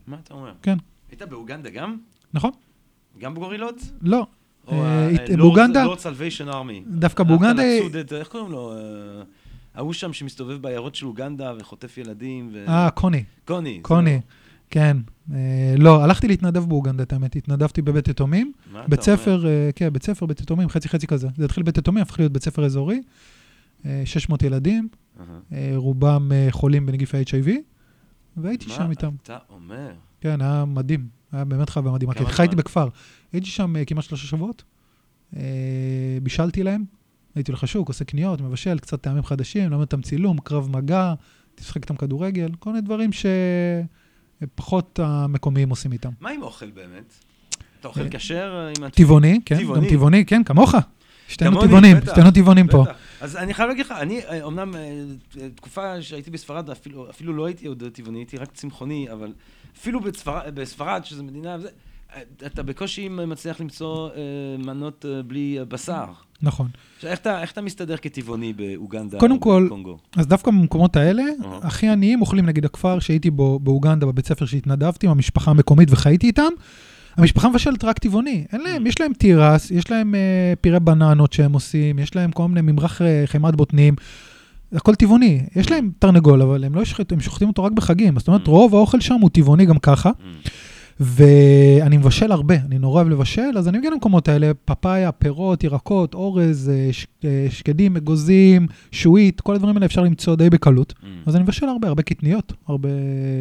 מה 0.08 0.18
אתה 0.24 0.34
אומר? 0.34 0.52
כן. 0.62 0.78
היית 1.12 1.22
באוגנדה 1.22 1.70
גם? 1.70 1.98
נכון? 2.34 2.52
גם 3.20 3.34
בגורילות? 3.34 3.76
לא. 4.02 4.28
או 4.68 4.74
אה, 4.74 5.06
ה- 5.06 5.10
הת- 5.10 5.30
Lord- 5.30 5.38
באוגנדה- 5.38 5.86
Lord 5.86 5.98
Salvation 5.98 6.52
Army. 6.54 6.88
דווקא 6.88 7.24
באוגנדה- 7.24 7.64
לצוד 7.80 7.96
את- 7.96 8.14
איך 8.14 8.28
קוראים 8.28 8.52
לו? 8.52 8.74
אה, 8.74 8.78
ההוא 9.76 9.94
שם 9.94 10.14
שמסתובב 10.14 10.62
בעיירות 10.62 10.96
של 10.96 11.06
אוגנדה 11.06 11.54
וחוטף 11.60 11.98
ילדים. 11.98 12.52
אה, 12.68 12.90
קוני, 12.90 13.24
קוני. 13.46 13.80
קוני, 13.82 14.14
לא- 14.14 14.20
כן. 14.74 14.98
אה, 15.34 15.76
לא, 15.78 16.04
הלכתי 16.04 16.28
להתנדב 16.28 16.66
באוגנדה, 16.66 17.04
את 17.04 17.14
האמת, 17.14 17.36
התנדבתי 17.36 17.82
בבית 17.82 18.08
יתומים. 18.08 18.52
מה 18.72 18.80
אתה 18.80 18.88
בית 18.88 19.08
אומר? 19.08 19.18
ספר, 19.18 19.48
אה, 19.48 19.70
כן, 19.76 19.94
בית 19.94 20.04
ספר, 20.04 20.26
בית 20.26 20.42
יתומים, 20.42 20.70
חצי 20.70 20.90
חצי 20.90 21.08
כזה. 21.08 21.28
זה 21.38 21.46
התחיל 21.46 21.64
בית 21.64 21.78
יתומים, 21.78 22.02
הפך 22.02 22.20
להיות 22.20 22.34
בית 22.34 22.44
ספר 22.44 22.66
אזורי. 22.66 23.02
אה, 23.86 24.02
600 24.06 24.44
ילדים, 24.44 24.88
אהה. 25.20 25.40
אה, 25.54 25.74
רובם 25.76 26.32
אה, 26.32 26.48
חולים 26.52 26.86
בנגיף 26.86 27.16
ה-HIV, 27.16 27.50
והייתי 28.38 28.70
שם 28.70 28.92
איתם. 28.92 29.08
מה 29.08 29.14
אתה 29.24 29.38
אומר? 29.50 29.94
כן, 30.22 30.42
היה 30.42 30.66
מדהים, 30.66 31.08
היה 31.32 31.46
באמת 31.46 31.70
חוויה 31.70 31.94
מדהימה. 31.94 32.14
חייתי? 32.14 32.56
בכפר. 32.56 32.88
הייתי 33.34 33.48
שם 33.48 33.74
כמעט 33.88 34.04
שלושה 34.04 34.28
שבועות, 34.28 34.64
בישלתי 36.24 36.64
להם, 36.64 36.84
הייתי 37.36 37.52
הולך 37.52 37.64
לשוק, 37.64 37.88
עושה 37.88 38.06
קניות, 38.06 38.42
מבשל, 38.42 38.80
קצת 38.80 39.02
טעמים 39.02 39.24
חדשים, 39.24 39.70
לומד 39.72 39.82
אותם 39.82 40.02
צילום, 40.02 40.38
קרב 40.38 40.70
מגע, 40.70 41.14
תשחק 41.56 41.82
איתם 41.82 41.96
כדורגל, 41.96 42.52
כל 42.60 42.70
מיני 42.70 42.82
דברים 42.82 43.10
שפחות 44.44 45.00
המקומיים 45.04 45.70
עושים 45.70 45.92
איתם. 45.92 46.10
מה 46.22 46.30
עם 46.30 46.42
אוכל 46.42 46.72
באמת? 46.72 47.14
אתה 47.80 47.88
אוכל 47.88 48.02
אה, 48.02 48.10
כשר? 48.10 48.70
אה, 48.84 48.90
טבעוני, 48.90 49.40
כן. 49.46 49.58
גם 49.76 49.90
טבעוני, 49.90 50.26
כן, 50.26 50.44
כמוך. 50.44 50.76
שתינו 51.28 51.62
טבעונים, 51.62 51.98
שתינו 52.12 52.32
טבעונים 52.32 52.68
פה. 52.68 52.84
אז 53.22 53.36
אני 53.36 53.54
חייב 53.54 53.70
להגיד 53.70 53.86
לך, 53.86 53.92
אני 53.92 54.20
אה, 54.20 54.42
אומנם 54.42 54.76
אה, 54.76 55.50
תקופה 55.56 56.02
שהייתי 56.02 56.32
בספרד, 56.32 56.70
אפילו, 56.70 57.34
לא 57.34 57.46
הייתי 57.46 57.68
עוד 57.68 57.84
טבעוני, 57.94 58.20
הייתי 58.20 58.38
רק 58.38 58.52
צמחוני, 58.52 59.12
אבל 59.12 59.34
אפילו 59.78 60.00
בספרד, 60.54 61.06
שזו 61.06 61.24
מדינה, 61.24 61.54
אה, 61.54 61.58
אתה 62.46 62.64
בקושי 62.64 63.10
מצליח 63.10 63.62
למצוא 63.62 64.10
אה, 64.10 64.14
מנות 64.66 65.06
אה, 65.10 65.24
בלי 65.24 65.58
בשר. 65.68 66.06
נכון. 66.42 66.68
איך 67.04 67.20
אתה, 67.20 67.42
איך 67.42 67.52
אתה 67.52 67.62
מסתדר 67.62 67.98
כטבעוני 67.98 68.54
באוגנדה 68.54 69.20
קודם 69.20 69.40
כל, 69.40 69.64
בקונגו? 69.66 69.98
אז 70.18 70.28
דווקא 70.28 70.52
במקומות 70.52 70.96
האלה, 70.96 71.24
אהה. 71.46 71.60
הכי 71.62 71.88
עניים 71.88 72.22
אוכלים 72.22 72.46
נגיד 72.46 72.66
הכפר 72.66 73.00
שהייתי 73.00 73.30
בו 73.30 73.60
באוגנדה, 73.60 74.06
בבית 74.06 74.28
ספר 74.28 74.46
שהתנדבתי 74.46 75.06
עם 75.06 75.12
המשפחה 75.12 75.52
המקומית 75.52 75.90
וחייתי 75.92 76.28
איתם. 76.28 76.50
המשפחה 77.18 77.50
מבשלת 77.50 77.84
רק 77.84 78.00
טבעוני, 78.00 78.46
אין 78.54 78.62
להם, 78.62 78.88
יש 78.88 79.00
להם 79.02 79.14
תירס, 79.14 79.72
יש 79.72 79.92
להם 79.92 80.16
אה, 80.16 80.54
פירה 80.62 80.80
בננות 80.80 81.34
שהם 81.34 81.54
עושים, 81.54 82.00
יש 82.00 82.16
להם 82.16 82.32
כל 82.32 82.48
מיני 82.48 82.72
ממרח 82.72 83.02
אה, 83.02 83.24
חמאת 83.26 83.56
בוטנים, 83.56 83.96
הכל 84.74 84.96
טבעוני. 84.96 85.42
יש 85.56 85.72
להם 85.72 85.92
תרנגול, 86.00 86.42
אבל 86.42 86.64
הם 86.64 86.76
לא 86.76 86.84
הם 87.12 87.20
שוחטים 87.20 87.48
אותו 87.48 87.64
רק 87.64 87.72
בחגים. 87.72 88.20
זאת 88.20 88.28
אומרת, 88.28 88.46
Mm. 88.46 88.50
רוב 88.50 88.76
האוכל 88.76 89.00
שם 89.00 89.16
הוא 89.22 89.30
טבעוני 89.30 89.66
גם 89.66 89.80
ככה, 89.80 90.10
Mm. 90.10 90.50
ואני 91.04 91.98
מבשל 91.98 92.32
הרבה, 92.32 92.56
אני 92.56 92.78
נורא 92.80 92.96
אוהב 93.02 93.10
לבשל, 93.10 93.58
אז 93.58 93.68
אני 93.68 93.78
מגיע 93.78 93.92
למקומות 93.92 94.28
האלה, 94.28 94.52
פפאיה, 94.66 95.12
פירות, 95.12 95.64
ירקות, 95.64 96.14
אורז, 96.14 96.72
אה, 96.74 96.94
ש- 96.94 97.08
אה, 97.26 97.48
שקדים, 97.50 97.96
אגוזים, 97.98 98.68
שועית, 98.92 99.42
כל 99.42 99.56
הדברים 99.56 99.76
האלה 99.76 99.86
אפשר 99.86 100.02
למצוא 100.02 100.36
די 100.36 100.50
בקלות. 100.50 100.94
Mm. 101.02 101.06
אז 101.26 101.36
אני 101.36 101.44
מבשל 101.44 101.66
הרבה, 101.66 101.88
הרבה 101.88 102.04
קטניות, 102.04 102.54
הרבה 102.68 102.90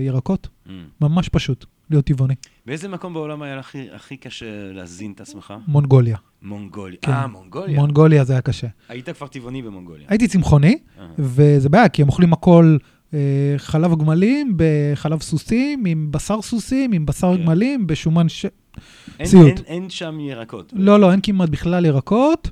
ירקות, 0.06 0.48
Mm. 0.66 0.70
ממש 1.00 1.28
פשוט, 1.28 1.64
להיות 1.90 2.04
טבעוני. 2.04 2.34
באיזה 2.66 2.88
מקום 2.88 3.14
בעולם 3.14 3.42
היה 3.42 3.58
הכי, 3.58 3.86
הכי 3.94 4.16
קשה 4.16 4.46
להזין 4.72 5.12
את 5.12 5.20
עצמך? 5.20 5.54
מונגוליה. 5.68 6.16
מונגוליה. 6.42 6.98
כן. 7.02 7.12
אה, 7.12 7.26
מונגוליה. 7.26 7.76
מונגוליה 7.80 8.24
זה 8.24 8.32
היה 8.32 8.42
קשה. 8.42 8.66
היית 8.88 9.08
כבר 9.08 9.26
טבעוני 9.26 9.62
במונגוליה. 9.62 10.06
הייתי 10.08 10.28
צמחוני, 10.28 10.78
אה. 11.00 11.06
וזה 11.18 11.68
בעיה, 11.68 11.88
כי 11.88 12.02
הם 12.02 12.08
אוכלים 12.08 12.32
הכל 12.32 12.76
חלב 13.56 13.98
גמלים, 13.98 14.54
בחלב 14.56 15.22
סוסים, 15.22 15.84
עם 15.86 16.08
בשר 16.10 16.42
סוסים, 16.42 16.92
עם 16.92 17.06
בשר 17.06 17.36
כן. 17.36 17.42
גמלים, 17.42 17.86
בשומן 17.86 18.28
ש... 18.28 18.46
אין, 19.18 19.26
סיוט. 19.26 19.46
אין, 19.46 19.56
אין 19.66 19.90
שם 19.90 20.20
ירקות. 20.20 20.72
לא, 20.76 21.00
לא, 21.00 21.12
אין 21.12 21.20
כמעט 21.22 21.48
בכלל 21.48 21.84
ירקות, 21.84 22.50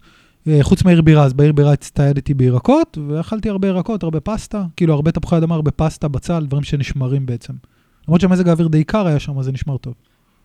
אה, 0.48 0.58
חוץ 0.62 0.84
מהעיר 0.84 1.02
בירה, 1.02 1.24
אז 1.24 1.32
בעיר 1.32 1.52
בירה 1.52 1.72
הצטיידתי 1.72 2.34
בירקות, 2.34 2.98
ואכלתי 3.08 3.48
הרבה 3.50 3.68
ירקות, 3.68 4.02
הרבה 4.02 4.20
פסטה, 4.20 4.64
כאילו 4.76 4.94
הרבה 4.94 5.12
תפוחי 5.12 5.36
אדמה, 5.36 5.54
הרבה 5.54 5.70
פסטה, 5.70 6.08
בצל, 6.08 6.46
דברים 6.46 6.62
שנשמרים 6.62 7.26
בעצם. 7.26 7.52
למרות 8.08 8.20
שהמזג 8.20 8.48
האוויר 8.48 8.68
די 8.68 8.84
קר 8.84 9.06
היה 9.06 9.18
שם, 9.20 9.38
אז 9.38 9.44
זה 9.44 9.52
נשמר 9.52 9.76
טוב. 9.76 9.94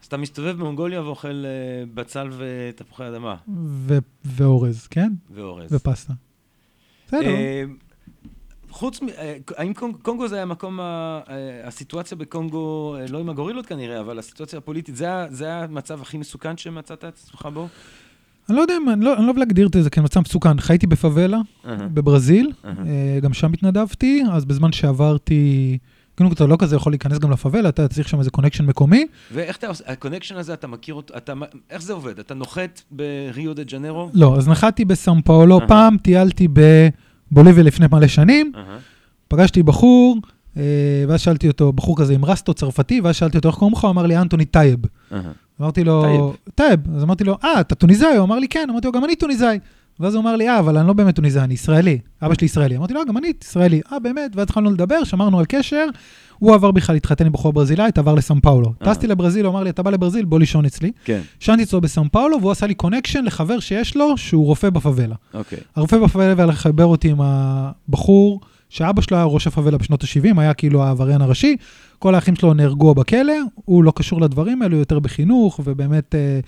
אז 0.02 0.08
אתה 0.08 0.18
מסתובב 0.18 0.58
במונגוליה 0.58 1.02
ואוכל 1.02 1.28
אה, 1.46 1.84
בצל 1.94 2.30
ותפוחי 2.38 3.08
אדמה 3.08 3.36
ו- 3.66 3.98
ואורז, 4.26 4.88
כן? 4.88 5.14
ואורז. 5.32 5.74
ופסטה. 5.74 6.14
בסדר. 7.08 7.36
חוץ 8.76 9.02
מ... 9.02 9.06
אה, 9.18 9.36
האם 9.58 9.74
קונג- 9.74 9.96
קונגו 10.02 10.28
זה 10.28 10.42
המקום, 10.42 10.80
ה- 10.80 11.20
אה, 11.30 11.34
הסיטואציה 11.68 12.18
בקונגו, 12.18 12.96
אה, 13.00 13.06
לא 13.10 13.20
עם 13.20 13.30
הגורילות 13.30 13.66
כנראה, 13.66 14.00
אבל 14.00 14.20
הסיטואציה 14.20 14.60
הפוליטית, 14.60 14.96
זה 15.30 15.54
המצב 15.54 16.02
הכי 16.02 16.18
מסוכן 16.18 16.58
שמצאת 16.58 17.00
את 17.00 17.04
עצמך 17.04 17.48
בו? 17.54 17.68
אני 18.50 18.58
לא 18.58 18.62
יודע 18.62 18.74
אם, 18.78 18.90
אני 18.90 19.06
לא 19.06 19.14
אני 19.14 19.22
לא 19.22 19.28
אוהב 19.28 19.38
להגדיר 19.38 19.68
את 19.68 19.76
זה 19.84 19.90
כמצב 19.90 20.20
מסוכן. 20.20 20.60
חייתי 20.60 20.88
בפאבלה, 20.88 21.38
אהה, 21.66 21.76
בברזיל. 21.94 22.52
אה, 22.66 22.72
גם 23.22 23.34
שם 23.34 23.54
התנדבתי, 23.54 24.24
אז 24.32 24.46
בזמן 24.46 24.72
שעברתי, 24.72 25.78
כאילו 26.18 26.32
אתה 26.34 26.46
לא 26.46 26.56
כזה 26.60 26.76
יכול 26.76 26.92
להיכנס 26.92 27.20
גם 27.20 27.32
לפאבלה, 27.32 27.70
אתה 27.70 27.88
צריך 27.88 28.10
שם 28.10 28.20
איזה 28.20 28.32
connection 28.32 28.66
מקומי. 28.66 29.06
ואיך 29.34 29.58
אתה 29.58 29.68
עושה, 29.68 29.84
ה 29.88 29.92
connection 29.92 30.36
הזה, 30.38 30.54
אתה 30.54 30.68
מכיר 30.68 30.96
אותו, 30.96 31.18
אתה, 31.18 31.34
איך 31.70 31.82
זה 31.82 31.94
עובד? 31.94 32.20
אתה 32.20 32.34
נוחת 32.34 32.82
בריו 32.92 33.54
דה 33.56 33.64
ג'נרו? 33.64 34.10
לא, 34.14 34.36
אז 34.38 34.48
נחתתי 34.48 34.86
בסאם 34.86 35.22
פאולו, 35.22 35.60
אהה. 35.60 35.68
פעם 35.68 35.98
טיילתי 35.98 36.48
בבוליביה 37.32 37.64
לפני 37.64 37.86
מלא 37.92 38.08
שנים, 38.08 38.52
אהה, 38.56 38.78
פגשתי 39.28 39.64
בחור, 39.64 40.18
אה, 40.58 40.64
ואז 41.08 41.22
שאלתי 41.22 41.48
אותו, 41.48 41.74
בחור 41.74 41.98
כזה 41.98 42.14
עם 42.14 42.26
רסטו 42.26 42.54
צרפתי, 42.54 43.02
ואז 43.02 43.16
שאלתי 43.16 43.38
אותו, 43.38 43.50
איך 43.50 43.58
קוראים 43.58 43.78
לך? 43.78 43.84
הוא 43.84 43.92
אמר 43.92 44.06
לי, 44.06 44.18
אנטוני 44.18 44.46
טייב. 44.46 44.80
אהה. 45.12 45.22
אמרתי 45.62 45.84
לו, 45.84 46.34
טייב. 46.56 46.80
אז 46.96 47.04
אמרתי 47.04 47.24
לו, 47.24 47.38
אה, 47.44 47.62
אתה 47.62 47.76
טוניסאי? 47.76 48.16
הוא 48.16 48.24
אמר 48.24 48.40
לי, 48.40 48.48
כן. 48.48 48.68
אמרתי 48.70 48.88
לו, 48.88 48.94
גם 48.94 49.06
אני 49.06 49.16
טוניסאי. 49.16 49.60
ואז 50.00 50.16
הוא 50.16 50.22
אמר 50.22 50.36
לי, 50.36 50.50
אה, 50.50 50.60
אבל 50.60 50.78
אני 50.78 50.88
לא 50.88 50.94
באמת 50.94 51.16
טוניסאי, 51.16 51.42
אני 51.42 51.54
ישראלי. 51.54 52.00
אבא 52.22 52.34
שלי 52.34 52.46
ישראלי. 52.46 52.78
אמרתי 52.78 52.94
לו, 52.94 53.00
"אה, 53.00 53.06
גם 53.06 53.18
אני 53.18 53.32
ישראלי. 53.44 53.82
אה, 53.92 54.00
באמת? 54.00 54.36
ואז 54.36 54.44
התחלנו 54.44 54.72
לדבר, 54.72 55.04
שמרנו 55.04 55.40
על 55.40 55.46
קשר. 55.46 55.86
הוא 56.40 56.54
עבר 56.54 56.72
בכלל 56.72 56.96
להתחתן 56.96 57.26
עם 57.26 57.32
בחורה 57.32 57.52
ברזילאית, 57.52 57.98
עבר 57.98 58.14
לסאם 58.14 58.40
פאולו. 58.40 58.74
אה. 58.82 58.94
טסתי 58.94 59.08
לברזיל, 59.08 59.46
הוא 59.46 59.52
אמר 59.52 59.64
לי, 59.64 59.70
אתה 59.70 59.84
בא 59.84 59.92
לברזיל, 59.92 60.26
בוא 60.26 60.40
לישון 60.40 60.66
אצלי. 60.66 60.92
כן, 61.06 61.22
ישנתי 61.42 61.64
אצלו 61.64 61.82
בסאם 61.82 62.10
פאולו, 62.10 62.38
והוא 62.42 62.52
עשה 62.52 62.68
לי 62.68 62.74
connection 62.74 63.24
לחבר 63.24 63.60
שיש 63.60 63.96
לו, 63.96 64.18
שהוא 64.18 64.46
רופא 64.46 64.70
בפאבלה. 64.70 65.16
אוקיי. 65.34 65.60
הרופא 65.76 65.98
בפאבלה 65.98 66.46
חיבר 66.46 66.86
אותי 66.86 67.10
עם 67.10 67.18
הבחור 67.22 68.40
שאבא 68.70 69.02
שלו 69.02 69.18
היה 69.18 69.26
ראש 69.26 69.48
הפאבלה 69.48 69.78
בשנות 69.78 70.04
ה-70, 70.04 70.40
היה 70.42 70.54
כאילו 70.54 70.84
העבריין 70.84 71.22
הראשי, 71.22 71.56
כל 72.00 72.16
האחים 72.16 72.36
שלו 72.36 72.54
נהרגו 72.54 72.96
בכלא, 72.96 73.34
הוא 73.56 73.84
לא 73.84 73.94
קשור 73.96 74.22
לדברים 74.22 74.62
האלו, 74.62 74.78
יותר 74.78 75.00
בחינוך, 75.00 75.60
ובאמת 75.64 76.16
אה, 76.16 76.40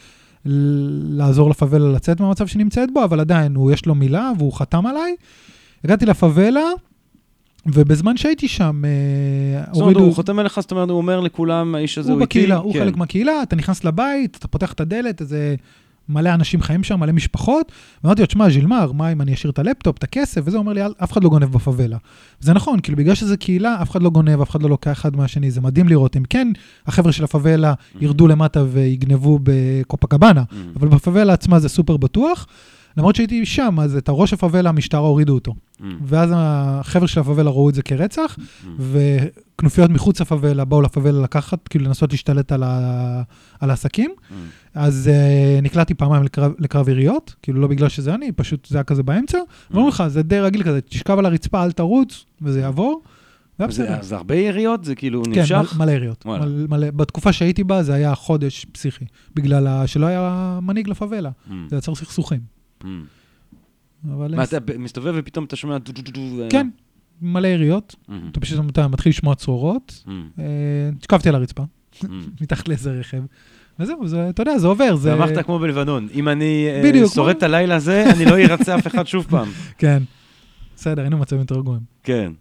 לעזור 1.09 1.49
לפאבלה 1.49 1.89
לצאת 1.89 2.19
מהמצב 2.19 2.47
שנמצאת 2.47 2.89
בו, 2.93 3.03
אבל 3.03 3.19
עדיין, 3.19 3.55
הוא 3.55 3.71
יש 3.71 3.85
לו 3.85 3.95
מילה 3.95 4.31
והוא 4.37 4.53
חתם 4.53 4.85
עליי. 4.85 5.15
הגעתי 5.83 6.05
לפאבלה, 6.05 6.65
ובזמן 7.65 8.17
שהייתי 8.17 8.47
שם, 8.47 8.81
אה, 8.85 9.63
זאת 9.73 9.81
אומרת, 9.81 9.95
הוא 9.95 10.15
חותם 10.15 10.39
עליך, 10.39 10.59
זאת 10.59 10.71
אומרת, 10.71 10.89
הוא 10.89 10.97
אומר 10.97 11.19
לכולם, 11.19 11.75
האיש 11.75 11.97
הזה 11.97 12.11
הוא 12.11 12.15
הוא 12.15 12.21
איתי. 12.21 12.39
בקהילה, 12.39 12.55
הוא 12.55 12.73
כן. 12.73 12.79
חלק 12.79 12.97
מהקהילה, 12.97 13.43
אתה 13.43 13.55
נכנס 13.55 13.83
לבית, 13.83 14.37
אתה 14.37 14.47
פותח 14.47 14.73
את 14.73 14.79
הדלת, 14.79 15.21
איזה 15.21 15.55
מלא 16.09 16.33
אנשים 16.33 16.61
חיים 16.61 16.83
שם, 16.83 16.99
מלא 16.99 17.11
משפחות, 17.11 17.71
ואמרתי 18.03 18.21
לו, 18.21 18.25
תשמע, 18.27 18.49
ז'ילמר, 18.49 18.91
מה 18.91 19.11
אם 19.11 19.21
אני 19.21 19.33
אשאיר 19.33 19.51
את 19.51 19.59
הלפטופ, 19.59 19.97
את 19.97 20.03
הכסף, 20.03 20.41
וזה, 20.45 20.57
אומר 20.57 20.73
לי, 20.73 20.85
"אל- 20.85 20.93
אף 21.03 21.11
אחד 21.11 21.23
לא 21.23 21.29
גונב 21.29 21.45
בפאבלה. 21.45 21.97
זה 22.39 22.53
נכון, 22.53 22.79
כאילו, 22.79 22.97
בגלל 22.97 23.15
שזה 23.15 23.37
קהילה, 23.37 23.81
אף 23.81 23.91
אחד 23.91 24.01
לא 24.01 24.09
גונב, 24.09 24.41
אף 24.41 24.49
אחד 24.49 24.61
לא 24.63 24.69
לוקח 24.69 24.91
אחד 24.91 25.15
מהשני, 25.15 25.51
זה 25.51 25.61
מדהים 25.61 25.89
לראות. 25.89 26.17
אם 26.17 26.23
כן, 26.29 26.47
החבר'ה 26.87 27.11
של 27.11 27.23
הפאבלה 27.23 27.73
ירדו 28.01 28.27
למטה 28.27 28.63
ויגנבו 28.71 29.39
בקופקבאנה, 29.43 30.43
Mm. 30.51 30.55
אבל 30.79 30.87
בפאבלה 30.87 31.33
עצמה 31.33 31.59
זה 31.59 31.69
סופר 31.69 31.97
בטוח. 31.97 32.47
למרות 32.97 33.15
שהייתי 33.15 33.45
שם, 33.45 33.79
אז 33.79 33.95
את 33.95 34.09
הראש 34.09 34.33
הפאבלה, 34.33 34.69
המשטרה 34.69 34.99
הורידו 35.01 35.33
אותו. 35.33 35.53
Mm. 35.79 35.83
ואז 36.03 36.29
החבר'ה 36.35 37.07
של 37.07 37.19
הפאבלה 37.19 37.49
ראו 37.49 37.69
את 37.69 37.75
זה 37.75 37.81
כרצח, 37.81 38.37
Mm. 38.37 38.65
וכנופיות 38.79 39.89
מחוץ 39.89 40.21
לפאבלה 40.21 40.65
באו 40.65 40.81
לפאבלה 40.81 41.21
לקחת, 41.21 41.67
כאילו 41.67 41.85
לנסות 41.85 42.11
להשתלט 42.11 42.51
על, 42.51 42.63
ה... 42.63 43.21
על 43.59 43.69
העסקים. 43.69 44.11
Mm. 44.19 44.33
אז 44.75 45.09
uh, 45.09 45.61
נקלעתי 45.63 45.93
פעמיים 45.93 46.23
לקרב, 46.23 46.51
לקרב 46.59 46.89
יריות, 46.89 47.35
כאילו 47.41 47.61
לא 47.61 47.67
בגלל 47.67 47.89
שזה 47.89 48.15
אני, 48.15 48.31
פשוט 48.31 48.67
זה 48.69 48.77
היה 48.77 48.83
כזה 48.83 49.03
באמצע. 49.03 49.37
ואומרים 49.71 49.89
לך, 49.89 50.03
זה 50.07 50.21
די 50.23 50.39
רגיל 50.39 50.63
כזה, 50.63 50.81
תשכב 50.81 51.19
על 51.19 51.25
הרצפה, 51.25 51.63
אל 51.63 51.71
תרוץ, 51.71 52.25
וזה 52.41 52.59
יעבור. 52.59 53.01
זה- 53.59 53.67
בסדר. 53.67 53.95
אז 53.99 54.11
הרבה 54.11 54.35
יריות? 54.35 54.83
זה 54.85 54.95
כאילו 54.95 55.23
כן, 55.23 55.39
נמשך? 55.39 55.55
מלא, 55.77 55.85
מלא 55.85 55.91
יריות. 55.91 56.25
מלא, 56.25 56.45
מלא. 56.69 56.91
בתקופה 56.91 57.33
שהייתי 57.33 57.63
בה 57.63 57.83
זה 57.83 57.93
היה 57.93 58.15
חודש 58.15 58.65
פסיכי, 58.71 59.05
בגלל 59.35 59.67
ה... 59.67 59.87
שלא 59.87 60.05
היה 60.05 60.59
מנהיג 60.61 60.89
לפאבלה, 60.89 61.29
Mm. 61.49 61.51
זה 61.69 61.77
יצר 61.77 61.95
סכסוכים. 61.95 62.56
אבל... 64.13 64.35
מה, 64.35 64.43
אתה 64.43 64.57
מסתובב 64.79 65.13
ופתאום 65.17 65.45
אתה 65.45 65.55
שומע 65.55 65.77
דו 65.77 65.91
דו 65.91 66.01
דו 66.01 66.11
דו? 66.11 66.43
כן, 66.49 66.69
מלא 67.21 67.47
יריות. 67.47 67.95
אתה 68.31 68.39
פשוט 68.39 68.59
מתחיל 68.89 69.09
לשמוע 69.09 69.35
צרורות. 69.35 70.03
אה, 70.39 70.43
שכבתי 71.01 71.29
על 71.29 71.35
הרצפה. 71.35 71.63
מתחת 72.41 72.67
לאיזה 72.67 72.91
רכב, 72.91 73.23
וזהו, 73.79 74.07
זה, 74.07 74.29
אתה 74.29 74.41
יודע, 74.41 74.57
זה 74.57 74.67
עובר, 74.67 74.95
זה... 74.95 75.13
ואמרת 75.13 75.45
כמו 75.45 75.59
בלבנון, 75.59 76.07
אם 76.13 76.29
אני 76.29 76.67
אה, 76.69 77.07
שורד 77.13 77.35
את 77.35 77.43
הלילה 77.43 77.75
הזה, 77.75 78.05
אני 78.15 78.25
לא 78.25 78.37
ארצה 78.37 78.75
אף 78.75 78.87
אחד 78.87 79.07
שוב 79.07 79.27
פעם. 79.31 79.47
כן. 79.77 80.03
בסדר, 80.75 81.01
היינו 81.01 81.17
במצבים 81.17 81.39
יותר 81.39 81.61
גרועים. 81.61 81.81
כן. 82.03 82.31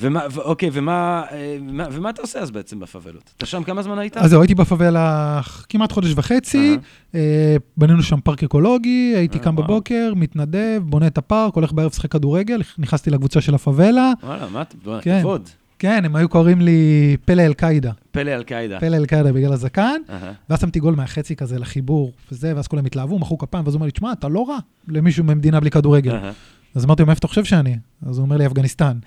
ומה, 0.00 0.20
ו- 0.32 0.40
אוקיי, 0.40 0.70
ומה, 0.72 1.22
אה, 1.32 1.56
מה- 1.62 1.86
ומה 1.92 2.10
אתה 2.10 2.22
עושה 2.22 2.38
אז 2.38 2.50
בעצם 2.50 2.80
בפאבלות? 2.80 3.32
אתה 3.36 3.46
שם 3.46 3.62
כמה 3.64 3.82
זמן 3.82 3.98
היית? 3.98 4.16
אז 4.16 4.30
זהו, 4.30 4.40
הייתי 4.42 4.54
בפאבלה 4.54 5.40
כמעט 5.68 5.92
חודש 5.92 6.12
וחצי. 6.16 6.78
אה, 7.14 7.56
בנינו 7.76 8.02
שם 8.02 8.20
פארק 8.20 8.42
אקולוגי, 8.44 9.12
הייתי 9.16 9.38
אה, 9.38 9.42
קם 9.44 9.54
וואו. 9.54 9.64
בבוקר, 9.66 10.12
מתנדב, 10.16 10.82
בונה 10.84 11.06
את 11.06 11.18
הפארק, 11.18 11.54
הולך 11.54 11.72
בערב 11.72 11.90
לשחק 11.90 12.10
כדורגל, 12.12 12.62
נכנסתי 12.78 13.10
לקבוצה 13.10 13.40
של 13.40 13.54
הפאבלה. 13.54 14.12
וואלה, 14.22 14.46
מה 14.52 14.62
אתה, 14.62 14.76
כן. 15.02 15.20
כבוד. 15.20 15.48
כן, 15.78 16.04
הם 16.04 16.16
היו 16.16 16.28
קוראים 16.28 16.60
לי 16.60 16.80
פלא 17.24 17.42
אל-קאעידה, 17.42 17.90
פלא 18.12 18.30
אל-קאעידה. 18.30 18.80
פלא 18.80 18.96
אל-קאעידה 18.96 19.32
בגלל 19.32 19.52
הזקן, 19.52 20.00
אהה. 20.10 20.32
ואז 20.50 20.60
שמתי 20.60 20.80
גול 20.80 20.94
מהחצי 20.94 21.36
כזה 21.36 21.58
לחיבור, 21.58 22.12
וזה, 22.32 22.52
ואז 22.56 22.68
כולם 22.68 22.84
התלהבו, 22.86 23.18
מחאו 23.18 23.38
כפיים, 23.38 23.64
ואז 23.64 23.74
הוא 23.74 23.78
אומר 23.78 23.86
לי, 23.86 23.92
תשמע, 23.92 24.12
אתה 24.12 24.28
לא 24.28 24.46
רע 24.48 24.58
למישהו 24.88 25.24
ממדינה 25.24 25.60
בלי 25.60 25.70
כדורגל. 25.70 26.14
אהה. 26.14 26.32
אז 26.74 26.84
אמרתי 26.84 27.02
לו, 27.02 27.06
מאיפה 27.06 27.18
אתה 27.18 27.28
חושב 27.28 27.44
שאני? 27.44 27.76
אז 28.06 28.18
הוא 28.18 28.24
אומר 28.24 28.36
לי, 28.36 28.46
אפגניסטן. 28.46 28.98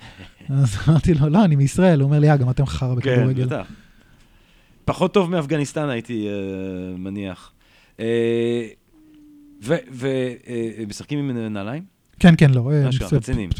אז 0.48 0.76
אמרתי 0.88 1.14
לו, 1.14 1.28
לא, 1.28 1.44
אני 1.44 1.56
מישראל. 1.56 2.00
הוא 2.00 2.06
אומר 2.06 2.18
לי, 2.18 2.30
אה, 2.30 2.36
גם 2.36 2.50
אתם 2.50 2.66
חרא 2.66 2.94
כן, 2.94 2.96
בכדורגל. 2.96 3.46
בטח. 3.46 3.66
פחות 4.84 5.14
טוב 5.14 5.30
מאפגניסטן 5.30 5.88
הייתי 5.88 6.28
אה, 6.28 6.96
מניח. 6.98 7.52
ומשחקים 10.80 11.18
עם 11.18 11.52
נעליים? 11.52 11.98
כן, 12.18 12.34
כן, 12.38 12.50
לא. 12.50 12.70
אה, 12.72 12.88
אשכרה, 12.88 13.08
רציניים. 13.12 13.50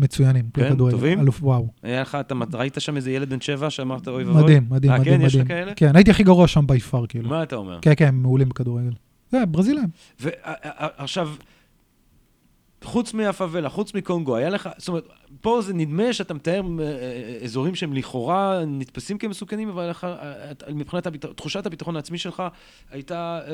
מצוינים. 0.00 0.44
כן? 0.54 0.76
טובים? 0.76 1.20
אלוף, 1.20 1.42
וואו. 1.42 1.68
היה 1.82 2.02
לך, 2.02 2.18
אתה 2.20 2.34
ראית 2.52 2.76
שם 2.78 2.96
איזה 2.96 3.10
ילד 3.10 3.30
בן 3.30 3.40
שבע 3.40 3.70
שאמרת 3.70 4.08
אוי 4.08 4.24
ואבוי? 4.24 4.42
מדהים, 4.42 4.66
מדהים, 4.70 4.92
אה, 4.92 4.98
מדהים. 4.98 5.18
כן? 5.18 5.26
יש 5.26 5.34
לך. 5.34 5.48
כאלה? 5.48 5.74
כן, 5.74 5.96
הייתי 5.96 6.10
הכי 6.10 6.22
גרוע 6.22 6.48
שם 6.48 6.66
בי 6.66 6.80
פאר, 6.80 7.06
כאילו. 7.06 7.28
מה 7.28 7.42
אתה 7.42 7.56
אומר? 7.56 7.78
כן, 7.82 7.92
כן, 7.96 8.14
מעולים 8.14 8.48
בכדורגל. 8.48 8.92
זה, 9.30 9.46
ברזילאים. 9.46 9.88
ועכשיו, 10.20 11.28
חוץ 12.84 13.14
מהפאבלה, 13.14 13.68
חוץ 13.68 13.94
מקונגו, 13.94 14.36
היה 14.36 14.50
לך, 14.50 14.68
זאת 14.78 14.88
אומרת, 14.88 15.08
פה 15.40 15.60
זה 15.62 15.74
נדמה 15.74 16.12
שאתה 16.12 16.34
מתאר 16.34 16.62
אה, 16.80 16.84
אה, 16.84 17.38
אזורים 17.44 17.74
שהם 17.74 17.92
לכאורה 17.92 18.64
נתפסים 18.66 19.18
כמסוכנים, 19.18 19.68
אבל 19.68 19.90
לך, 19.90 20.04
אה, 20.04 20.74
מבחינת 20.74 21.06
הביט... 21.06 21.26
תחושת 21.26 21.66
הביטחון 21.66 21.96
העצמי 21.96 22.18
שלך 22.18 22.42
הייתה 22.90 23.40
אה, 23.46 23.52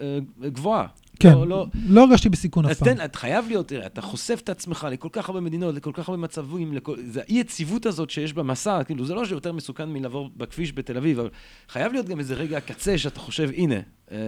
אה, 0.00 0.48
גבוהה. 0.50 0.86
כן, 1.22 1.32
לא, 1.32 1.46
לא, 1.48 1.66
לא 1.88 2.00
הרגשתי 2.04 2.28
בסיכון 2.28 2.64
אף 2.64 2.70
אז 2.70 2.78
פעם. 2.78 2.94
תן, 2.94 3.04
אתה 3.04 3.18
חייב 3.18 3.44
להיות, 3.48 3.68
תראה, 3.68 3.86
אתה 3.86 4.00
חושף 4.02 4.40
את 4.44 4.48
עצמך 4.48 4.86
לכל 4.90 5.08
כך 5.12 5.28
הרבה 5.28 5.40
מדינות, 5.40 5.74
לכל 5.74 5.90
כך 5.94 6.08
הרבה 6.08 6.22
מצבים, 6.22 6.72
לכל, 6.72 6.96
זה 7.10 7.20
האי-יציבות 7.20 7.86
הזאת 7.86 8.10
שיש 8.10 8.32
במסע, 8.32 8.84
כאילו, 8.84 9.04
זה 9.06 9.14
לא 9.14 9.24
שיותר 9.24 9.52
מסוכן 9.52 9.88
מלעבור 9.88 10.30
בכביש 10.36 10.72
בתל 10.72 10.96
אביב, 10.96 11.18
אבל 11.18 11.28
חייב 11.68 11.92
להיות 11.92 12.08
גם 12.08 12.18
איזה 12.18 12.34
רגע 12.34 12.60
קצה 12.60 12.98
שאתה 12.98 13.20
חושב, 13.20 13.50
הנה, 13.56 13.74
אה, 14.12 14.18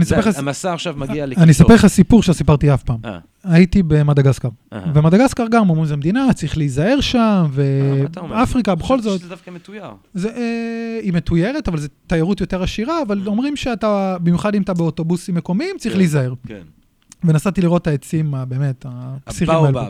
זה- 0.00 0.16
המסע 0.38 0.72
עכשיו 0.72 0.94
מגיע 0.96 1.26
לקיצו. 1.26 1.42
אני 1.42 1.52
אספר 1.52 1.74
לך 1.74 1.86
סיפור 1.86 2.22
שסיפרתי 2.22 2.74
אף 2.74 2.82
פעם. 2.82 2.96
אה, 3.04 3.18
הייתי 3.46 3.82
במדגסקר. 3.82 4.48
ומדגסקר 4.94 5.44
גם 5.50 5.70
אומרים, 5.70 5.86
זו 5.86 5.96
מדינה, 5.96 6.32
צריך 6.34 6.58
להיזהר 6.58 7.00
שם, 7.00 7.46
אה? 7.58 8.26
ואפריקה, 8.30 8.74
בכל 8.74 9.00
זאת, 9.00 9.20
שזה 9.20 9.28
דווקא 9.28 9.50
מתויר. 9.50 9.84
זה, 10.14 10.28
אה, 10.30 10.98
היא 11.02 11.12
מתוירת, 11.12 11.68
אבל 11.68 11.78
זו 11.78 11.88
תיירות 12.06 12.40
יותר 12.40 12.62
עשירה, 12.62 13.02
אבל 13.02 13.22
אומרים 13.26 13.56
שאתה, 13.56 14.16
במיוחד 14.22 14.54
אם 14.54 14.62
אתה 14.62 14.74
באוטובוסים 14.74 15.34
מקומיים, 15.34 15.76
צריך 15.78 15.92
כן. 15.94 15.98
להיזהר. 15.98 16.34
כן. 16.46 16.62
ונסעתי 17.24 17.60
לראות 17.60 17.82
את 17.82 17.86
העצים, 17.86 18.34
ה- 18.34 18.44
באמת, 18.44 18.86
הפסיכיים 19.26 19.64
האלו. 19.64 19.80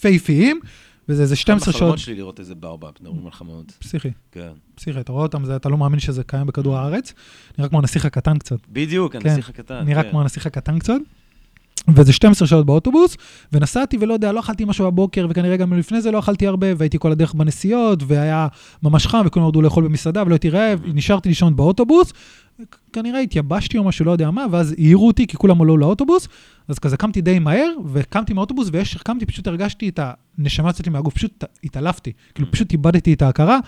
פייפיים, 0.00 0.60
וזה 1.08 1.22
איזה 1.22 1.36
12 1.36 1.70
החלומות 1.74 1.98
שעות. 1.98 2.04
שלי 2.06 2.14
לראות 2.14 2.40
איזה 2.40 2.54
באובב, 2.54 2.88
מדברים 3.00 3.26
על 3.26 3.32
חלומות. 3.32 3.70
פסיכי, 3.78 4.10
כן. 4.32 4.48
פסיכי, 4.74 5.00
אתה 5.00 5.12
רואה 5.12 5.22
אותם, 5.22 5.44
זה- 5.44 5.56
אתה 5.56 5.68
לא 5.68 5.78
מאמין 5.78 6.00
שזה 6.00 6.22
קיים 6.24 6.46
בכדור 6.46 6.76
הארץ. 6.78 7.12
נראה 7.58 7.68
כמו 7.70 7.78
הנסיך 7.78 8.04
הקטן 8.04 8.38
קצת. 8.38 8.56
בדיוק, 8.72 9.12
כן. 9.16 9.18
הנסיך 9.28 9.48
הקטן. 9.48 9.82
נראה 9.84 10.02
כן. 10.02 10.10
כמו 10.10 10.20
הנסיך 10.20 10.46
הקטן 10.46 10.78
קצת. 10.78 10.94
וזה 11.88 12.12
12 12.12 12.48
שעות 12.48 12.66
באוטובוס, 12.66 13.16
ונסעתי 13.52 13.96
ולא 14.00 14.14
יודע, 14.14 14.32
לא 14.32 14.40
אכלתי 14.40 14.64
משהו 14.64 14.86
בבוקר, 14.86 15.26
וכנראה 15.30 15.56
גם 15.56 15.72
לפני 15.72 16.00
זה 16.00 16.10
לא 16.10 16.18
אכלתי 16.18 16.46
הרבה, 16.46 16.66
והייתי 16.76 16.98
כל 16.98 17.12
הדרך 17.12 17.34
בנסיעות, 17.34 18.02
והיה 18.06 18.48
ממש 18.82 19.06
חם, 19.06 19.22
וכולם 19.26 19.44
ירדו 19.44 19.62
לאכול 19.62 19.84
במסעדה, 19.84 20.22
ולא 20.22 20.34
הייתי 20.34 20.50
רעב, 20.50 20.80
נשארתי 20.86 21.28
לישון 21.28 21.56
באוטובוס, 21.56 22.12
כנראה 22.92 23.20
התייבשתי 23.20 23.78
או 23.78 23.84
משהו, 23.84 24.04
לא 24.04 24.10
יודע 24.10 24.30
מה, 24.30 24.46
ואז 24.50 24.72
העירו 24.72 25.06
אותי, 25.06 25.26
כי 25.26 25.36
כולם 25.36 25.62
עלו 25.62 25.76
לאוטובוס, 25.76 26.28
אז 26.68 26.78
כזה 26.78 26.96
קמתי 26.96 27.20
די 27.20 27.38
מהר, 27.38 27.70
וקמתי 27.86 28.34
מהאוטובוס, 28.34 28.68
ואיך 28.72 28.86
שקמתי, 28.86 29.26
פשוט 29.26 29.46
הרגשתי 29.46 29.88
את 29.88 30.00
הנשמה 30.38 30.70
יצאת 30.70 30.86
לי 30.86 30.92
מהגוף, 30.92 31.14
פשוט 31.14 31.44
התעלפתי, 31.64 32.12
כאילו 32.34 32.50
פשוט 32.52 32.72
איבדתי 32.72 33.12
את 33.12 33.22
ההכרה, 33.22 33.58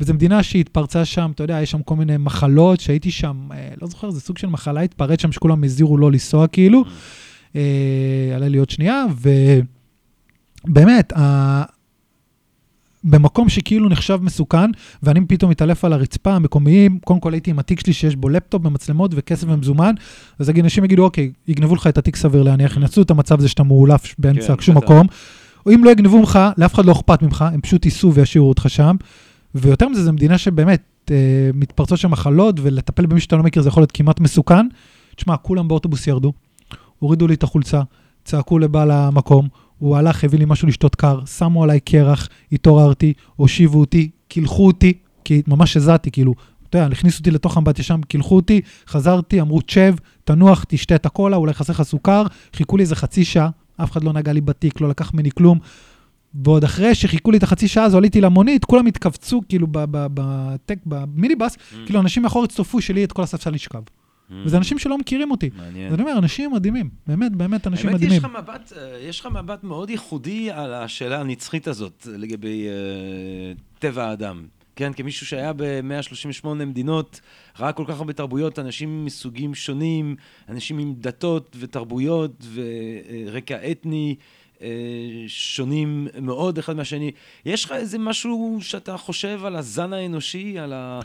וזו 0.00 0.14
מדינה 0.14 0.42
שהתפרצה 0.42 1.04
שם, 1.04 1.30
אתה 1.34 1.44
יודע, 1.44 1.62
יש 1.62 1.70
שם 1.70 1.82
כל 1.82 1.96
מיני 1.96 2.16
מחלות, 2.16 2.80
שהייתי 2.80 3.10
שם, 3.10 3.48
אה, 3.52 3.68
לא 3.82 3.88
זוכר, 3.88 4.10
זה 4.10 4.20
סוג 4.20 4.38
של 4.38 4.46
מחלה 4.46 4.80
התפרץ 4.80 5.22
שם, 5.22 5.32
שכולם 5.32 5.64
הזהירו 5.64 5.96
לא 5.96 6.12
לנסוע, 6.12 6.46
כאילו. 6.46 6.84
אה, 7.58 8.36
עלה 8.36 8.48
לי 8.48 8.58
עוד 8.58 8.70
שנייה, 8.70 9.04
ובאמת. 10.64 11.12
במקום 13.04 13.48
שכאילו 13.48 13.88
נחשב 13.88 14.18
מסוכן, 14.22 14.70
ואני 15.02 15.20
פתאום 15.26 15.50
מתעלף 15.50 15.84
על 15.84 15.92
הרצפה, 15.92 16.32
המקומיים, 16.32 16.98
קודם 17.04 17.20
כל 17.20 17.32
הייתי 17.32 17.50
עם 17.50 17.58
התיק 17.58 17.80
שלי 17.80 17.92
שיש 17.92 18.16
בו 18.16 18.28
לפטופ 18.28 18.66
ומצלמות 18.66 19.10
וכסף 19.14 19.46
ומזומן, 19.50 19.94
אז 20.38 20.50
אנשים 20.50 20.84
יגידו, 20.84 21.04
אוקיי, 21.04 21.32
יגנבו 21.48 21.74
לך 21.74 21.86
את 21.86 21.98
התיק 21.98 22.16
סביר 22.16 22.42
להניח, 22.42 22.76
ינצלו 22.76 23.02
את 23.02 23.10
המצב 23.10 23.38
הזה 23.38 23.48
שאתה 23.48 23.62
מאולף 23.62 24.14
באמצע 24.18 24.56
כן, 24.56 24.62
שום. 24.62 24.76
מקום, 24.76 25.06
או 25.66 25.74
אם 25.74 25.84
לא 25.84 25.90
יגנבו 25.90 26.18
ממך, 26.18 26.38
לאף 26.58 26.74
אחד 26.74 26.84
לא 26.84 26.92
אכפת 26.92 27.22
ממך, 27.22 27.44
הם 27.52 27.60
פשוט 27.60 27.84
ייסעו 27.84 28.14
וישאירו 28.14 28.48
אותך 28.48 28.64
שם. 28.68 28.96
ויותר 29.54 29.88
מזה, 29.88 30.04
זו 30.04 30.12
מדינה 30.12 30.38
שבאמת 30.38 30.82
אה, 31.10 31.50
מתפרצות 31.54 31.98
שם 31.98 32.10
מחלות, 32.10 32.60
ולטפל 32.62 33.06
במי 33.06 33.20
שאתה 33.20 33.36
לא 33.36 33.42
מכיר 33.42 33.62
זה 33.62 33.68
יכול 33.68 33.80
להיות 33.80 33.92
כמעט 33.92 34.20
מסוכן. 34.20 34.66
תשמע, 35.16 35.36
כולם 35.36 35.68
באוטובוס 35.68 36.06
ירדו, 36.06 36.32
הורידו 36.98 37.26
לי 37.26 37.34
את 37.34 37.42
החולצה, 37.42 37.82
צעקו 38.24 38.58
לבעל 38.58 38.90
המקום, 38.90 39.48
הוא 39.78 39.96
הלך, 39.96 40.24
הביא 40.24 40.38
לי 40.38 40.44
משהו 40.48 40.68
לשתות 40.68 40.94
קר, 40.94 41.24
שמו 41.24 41.64
עליי 41.64 41.80
קרח, 41.80 42.28
התעוררתי, 42.52 43.12
הושיבו 43.36 43.80
אותי, 43.80 44.10
קילחו 44.28 44.66
אותי, 44.66 44.92
כי 45.24 45.42
ממש 45.46 45.76
הזעתי, 45.76 46.10
כאילו, 46.10 46.34
אתה 46.68 46.78
יודע, 46.78 46.88
הכניסו 46.92 47.18
אותי 47.18 47.30
לתוך 47.30 47.58
אמבטיה 47.58 47.84
שם, 47.84 48.00
קילחו 48.08 48.36
אותי, 48.36 48.60
חזרתי, 48.88 49.40
אמרו, 49.40 49.60
תשב, 49.60 49.94
תנוח, 50.24 50.64
תשתה 50.68 50.94
את 50.94 51.06
הקולה, 51.06 51.36
אולי 51.36 51.54
חסר 51.54 51.72
לך 51.72 51.82
סוכר, 51.82 52.22
חיכו 52.56 52.76
לי 52.76 52.82
איזה 52.82 52.96
חצי 52.96 53.24
שעה, 53.24 53.50
אף 53.76 53.92
אחד 53.92 54.04
לא 54.04 54.12
נגע 54.12 54.32
לי 54.32 54.40
בתיק, 54.40 54.80
לא 54.80 54.88
לקח 54.88 55.14
ממני 55.14 55.30
כלום. 55.30 55.58
ועוד 56.44 56.64
אחרי 56.64 56.94
שחיכו 56.94 57.30
לי 57.30 57.38
את 57.38 57.42
החצי 57.42 57.68
שעה 57.68 57.84
הזו, 57.84 57.98
עליתי 57.98 58.20
למונית, 58.20 58.64
כולם 58.64 58.86
התכווצו, 58.86 59.42
כאילו, 59.48 59.66
בטק, 59.70 60.78
במיניבאס, 60.86 61.56
כאילו, 61.86 62.00
אנשים 62.00 62.22
מאחור 62.22 62.44
הצטרפו 62.44 62.80
שלי 62.80 63.04
את 63.04 63.12
כל 63.12 63.22
הספסל 63.22 63.50
נשכב. 63.50 63.82
וזה 64.30 64.56
אנשים 64.56 64.78
שלא 64.78 64.98
מכירים 64.98 65.30
אותי. 65.30 65.50
מעניין. 65.56 65.88
אז 65.88 65.94
אני 65.94 66.02
אומר, 66.02 66.18
אנשים 66.18 66.52
מדהימים, 66.52 66.90
באמת, 67.06 67.32
באמת 67.32 67.66
אנשים 67.66 67.88
האמת, 67.88 68.00
יש 68.00 68.06
מדהימים. 68.06 68.30
מבט, 68.42 68.72
אה, 68.76 68.98
יש 68.98 69.20
לך 69.20 69.26
מבט 69.26 69.64
מאוד 69.64 69.90
ייחודי 69.90 70.50
על 70.50 70.74
השאלה 70.74 71.20
הנצחית 71.20 71.68
הזאת 71.68 72.06
לגבי 72.10 72.66
אה, 72.68 73.52
טבע 73.78 74.04
האדם. 74.04 74.46
כן, 74.76 74.92
כמישהו 74.92 75.26
שהיה 75.26 75.52
ב-138 75.52 76.48
מדינות, 76.48 77.20
ראה 77.58 77.72
כל 77.72 77.84
כך 77.86 77.98
הרבה 77.98 78.12
תרבויות, 78.12 78.58
אנשים 78.58 79.04
מסוגים 79.04 79.54
שונים, 79.54 80.16
אנשים 80.48 80.78
עם 80.78 80.94
דתות 80.98 81.56
ותרבויות 81.60 82.46
ורקע 82.54 83.70
אתני 83.70 84.14
אה, 84.62 84.68
שונים 85.26 86.08
מאוד 86.22 86.58
אחד 86.58 86.76
מהשני. 86.76 87.10
יש 87.44 87.64
לך 87.64 87.72
איזה 87.72 87.98
משהו 87.98 88.58
שאתה 88.60 88.96
חושב 88.96 89.40
על 89.44 89.56
הזן 89.56 89.92
האנושי, 89.92 90.58
על 90.58 90.72
ה... 90.72 91.00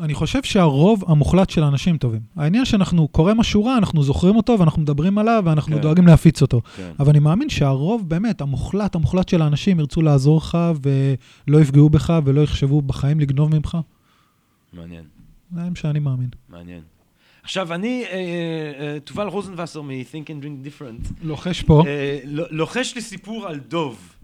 אה, 0.00 0.04
אני 0.04 0.14
חושב 0.14 0.42
שהרוב 0.42 1.04
המוחלט 1.06 1.50
של 1.50 1.62
האנשים 1.62 1.98
טובים. 1.98 2.20
העניין 2.36 2.64
שאנחנו, 2.64 3.08
קורה 3.08 3.34
משהו 3.34 3.64
רע, 3.64 3.76
אנחנו 3.78 4.02
זוכרים 4.02 4.36
אותו 4.36 4.56
ואנחנו 4.58 4.82
מדברים 4.82 5.18
עליו 5.18 5.42
ואנחנו 5.46 5.76
כן. 5.76 5.82
דואגים 5.82 6.06
להפיץ 6.06 6.42
אותו. 6.42 6.60
כן. 6.76 6.90
אבל 7.00 7.10
אני 7.10 7.18
מאמין 7.18 7.48
שהרוב, 7.48 8.08
באמת, 8.08 8.40
המוחלט, 8.40 8.94
המוחלט 8.94 9.28
של 9.28 9.42
האנשים 9.42 9.80
ירצו 9.80 10.02
לעזור 10.02 10.38
לך 10.38 10.58
ולא 10.82 11.60
יפגעו 11.60 11.90
בך 11.90 12.12
ולא 12.24 12.40
יחשבו 12.40 12.82
בחיים 12.82 13.20
לגנוב 13.20 13.54
ממך. 13.56 13.78
מעניין. 14.72 15.04
זה 15.54 15.60
מה 15.60 15.76
שאני 15.76 15.98
מאמין. 15.98 16.28
מעניין. 16.48 16.80
עכשיו, 17.42 17.74
אני, 17.74 18.04
אה, 18.04 18.12
אה, 18.78 19.00
תובל 19.00 19.26
רוזנבסר 19.26 19.82
מ-Think 19.82 20.26
and 20.26 20.44
Drink 20.44 20.66
Different, 20.66 21.12
לוחש 21.22 21.62
פה. 21.62 21.82
אה, 21.86 22.18
לוחש 22.50 22.94
לי 22.94 23.00
סיפור 23.00 23.46
על 23.46 23.58
דוב. 23.58 24.15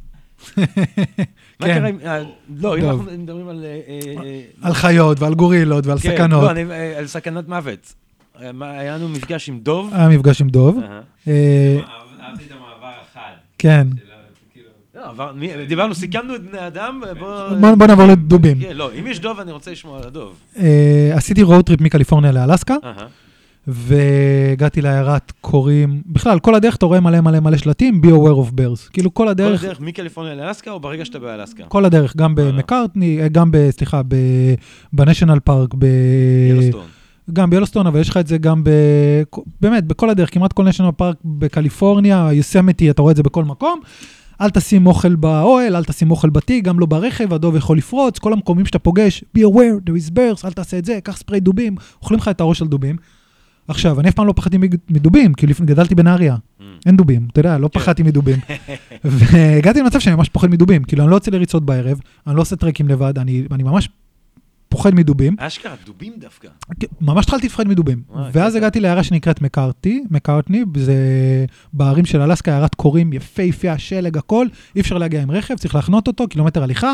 מה 1.60 1.66
כן. 1.66 1.74
קרה 1.78 1.88
עם... 1.88 1.98
אה, 2.04 2.22
לא, 2.60 2.78
אם. 2.78 2.84
אנחנו 2.84 3.04
מדברים 3.18 3.48
על... 3.48 3.64
אה, 3.64 3.80
אה, 4.24 4.40
על 4.62 4.74
חיות 4.74 5.20
ועל 5.20 5.34
גורילות 5.34 5.86
ועל 5.86 5.98
כן, 5.98 6.16
סכנות. 6.16 6.42
לא, 6.42 6.50
אני- 6.50 6.70
אה, 6.70 6.98
על 6.98 7.06
סכנת 7.06 7.48
מוות. 7.48 7.94
היה 8.60 8.94
לנו 8.96 9.08
מפגש 9.08 9.48
עם 9.48 9.58
דוב. 9.58 9.90
היה 9.94 10.08
מפגש 10.08 10.40
עם 10.40 10.48
דוב. 10.48 10.78
אה, 11.28 11.78
אהבתי 12.20 12.44
את 12.46 12.52
המעבר 12.52 12.92
החד. 13.10 13.32
כן. 13.58 13.86
כאילו- 14.52 14.66
לא, 15.54 15.64
דיברנו, 15.68 15.94
סיכמנו 15.94 16.34
את 16.34 16.42
בני 16.42 16.66
אדם, 16.66 17.00
בוא... 17.18 17.48
בוא 17.60 17.74
בוא 17.74 17.86
נעבור 17.86 18.04
לדובים. 18.06 18.60
כן, 18.60 18.76
לא, 18.76 18.90
אם 19.00 19.06
יש 19.06 19.20
דוב, 19.20 19.40
אני 19.40 19.52
רוצה 19.52 19.70
לשמוע 19.70 19.98
על 19.98 20.06
הדוב. 20.06 20.38
עשיתי 21.14 21.42
road 21.42 21.64
trip 21.66 21.80
מקליפורניה 21.80 22.32
לאלסקה, 22.32 22.74
אהה. 22.84 23.06
והגעתי 23.66 24.80
לעיירת 24.80 25.32
קוראים, 25.40 26.02
בכלל, 26.06 26.38
כל 26.38 26.54
הדרך 26.54 26.76
אתה 26.76 26.86
רואה 26.86 27.00
מלא 27.00 27.20
מלא 27.20 27.40
מלא 27.40 27.56
שלטים, 27.56 28.00
be 28.04 28.08
aware 28.08 28.48
of 28.48 28.50
bears. 28.50 28.90
כאילו 28.92 29.14
כל 29.14 29.22
כל 29.22 29.28
הדרך, 29.28 29.64
הדרך 29.64 29.80
מקליפורניה 29.80 30.34
לאלסקה, 30.34 30.70
או 30.70 30.80
ברגע 30.80 31.04
שאתה 31.04 31.18
באלסקה? 31.18 31.64
כל 31.64 31.84
הדרך, 31.84 32.16
גם. 32.16 32.34
במקארטני, 32.34 33.22
אה, 33.22 33.28
גם 33.28 33.50
ב... 33.50 33.70
סליחה, 33.70 34.00
ב 34.92 34.97
national 34.97 35.38
park, 35.44 35.74
ב... 35.78 35.86
ילוסטון. 36.50 36.86
גם 37.32 37.50
ביולוסטון, 37.50 37.86
אבל 37.86 38.00
יש 38.00 38.08
לך 38.08 38.16
את 38.16 38.26
זה 38.26 38.38
גם 38.38 38.64
ב... 38.64 38.70
באמת, 39.60 39.86
בכל 39.86 40.10
הדרך, 40.10 40.34
כמעט 40.34 40.52
כל 40.52 40.64
national 40.64 40.90
park 40.96 41.16
בקליפורניה, 41.24 42.28
יוסמיטי, 42.32 42.90
אתה 42.90 43.02
רואה 43.02 43.10
את 43.10 43.16
זה 43.16 43.22
בכל 43.22 43.44
מקום. 43.44 43.80
אל 44.40 44.50
תשים 44.50 44.86
אוכל 44.86 45.14
באוהל, 45.14 45.76
אל 45.76 45.84
תשים 45.84 46.10
אוכל 46.10 46.30
בתיק, 46.30 46.64
גם 46.64 46.78
לא 46.78 46.86
ברכב, 46.86 47.32
הדוב 47.32 47.56
יכול 47.56 47.78
לפרוץ, 47.78 48.18
כל 48.18 48.32
המקומות 48.32 48.66
שאתה 48.66 48.78
פוגש, 48.78 49.24
be 49.38 49.40
aware, 49.40 49.88
there 49.88 49.92
is 49.92 50.10
bears, 50.10 50.46
אל 50.46 50.52
תעשה 50.52 50.78
את 50.78 50.84
זה, 50.84 50.98
קח 51.02 51.16
ספרי 51.16 51.40
דובים, 51.40 51.76
אוכלים 52.02 52.20
לך 52.20 52.28
את 52.28 52.40
הראש 52.40 52.62
על 52.62 52.68
דובים. 52.68 52.96
עכשיו, 53.68 54.00
אני 54.00 54.08
אף 54.08 54.14
פעם 54.14 54.26
לא 54.26 54.32
פחדתי 54.36 54.58
מדובים, 54.90 55.34
כי 55.34 55.46
לפני- 55.46 55.66
גדלתי 55.66 55.94
בנהריה, 55.94 56.36
Mm. 56.36 56.62
אין 56.86 56.96
דובים, 56.96 57.28
אתה 57.32 57.40
יודע, 57.40 57.58
לא 57.58 57.68
כן. 57.68 57.80
פחדתי 57.80 58.02
מדובים. 58.02 58.38
והגעתי 59.04 59.80
למצב 59.80 59.98
שאני 60.00 60.16
ממש 60.16 60.28
פוחד 60.28 60.48
מדובים, 60.50 60.84
כאילו, 60.84 61.02
אני 61.02 61.10
לא 61.10 61.16
יוצא 61.16 61.30
לריצות 61.30 61.64
בערב, 61.66 62.00
אני 62.26 62.36
לא 62.36 62.40
עושה 62.40 62.56
טרקים 62.56 62.88
לבד, 62.88 63.18
אני 63.18 63.44
אני 63.50 63.62
ממש 63.62 63.88
פוחד 64.68 64.94
מדובים. 64.94 65.36
אשכרה, 65.38 65.74
דובים 65.86 66.12
דווקא. 66.18 66.48
כן, 66.80 66.86
ממש 67.00 67.24
התחלתי 67.24 67.46
לפחד 67.46 67.68
מדובים. 67.68 68.02
וואי, 68.10 68.30
ואז. 68.32 68.54
הגעתי 68.54 68.80
לעיירה 68.80 69.02
שנקראת 69.02 69.42
מקארטי, 69.42 70.04
מקארטני, 70.10 70.64
זה 70.76 70.94
בערים 71.72 72.04
של 72.04 72.20
אלסקה, 72.20 72.50
עיירת 72.52 72.74
קורים, 72.74 73.12
יפהפייה, 73.12 73.78
שלג, 73.78 74.18
הכל, 74.18 74.46
אי 74.76 74.80
אפשר 74.80 74.98
להגיע 74.98 75.22
עם 75.22 75.30
רכב, 75.30 75.54
צריך 75.54 75.74
להחנות 75.74 76.06
אותו, 76.08 76.28
קילומטר 76.28 76.62
הליכה. 76.62 76.92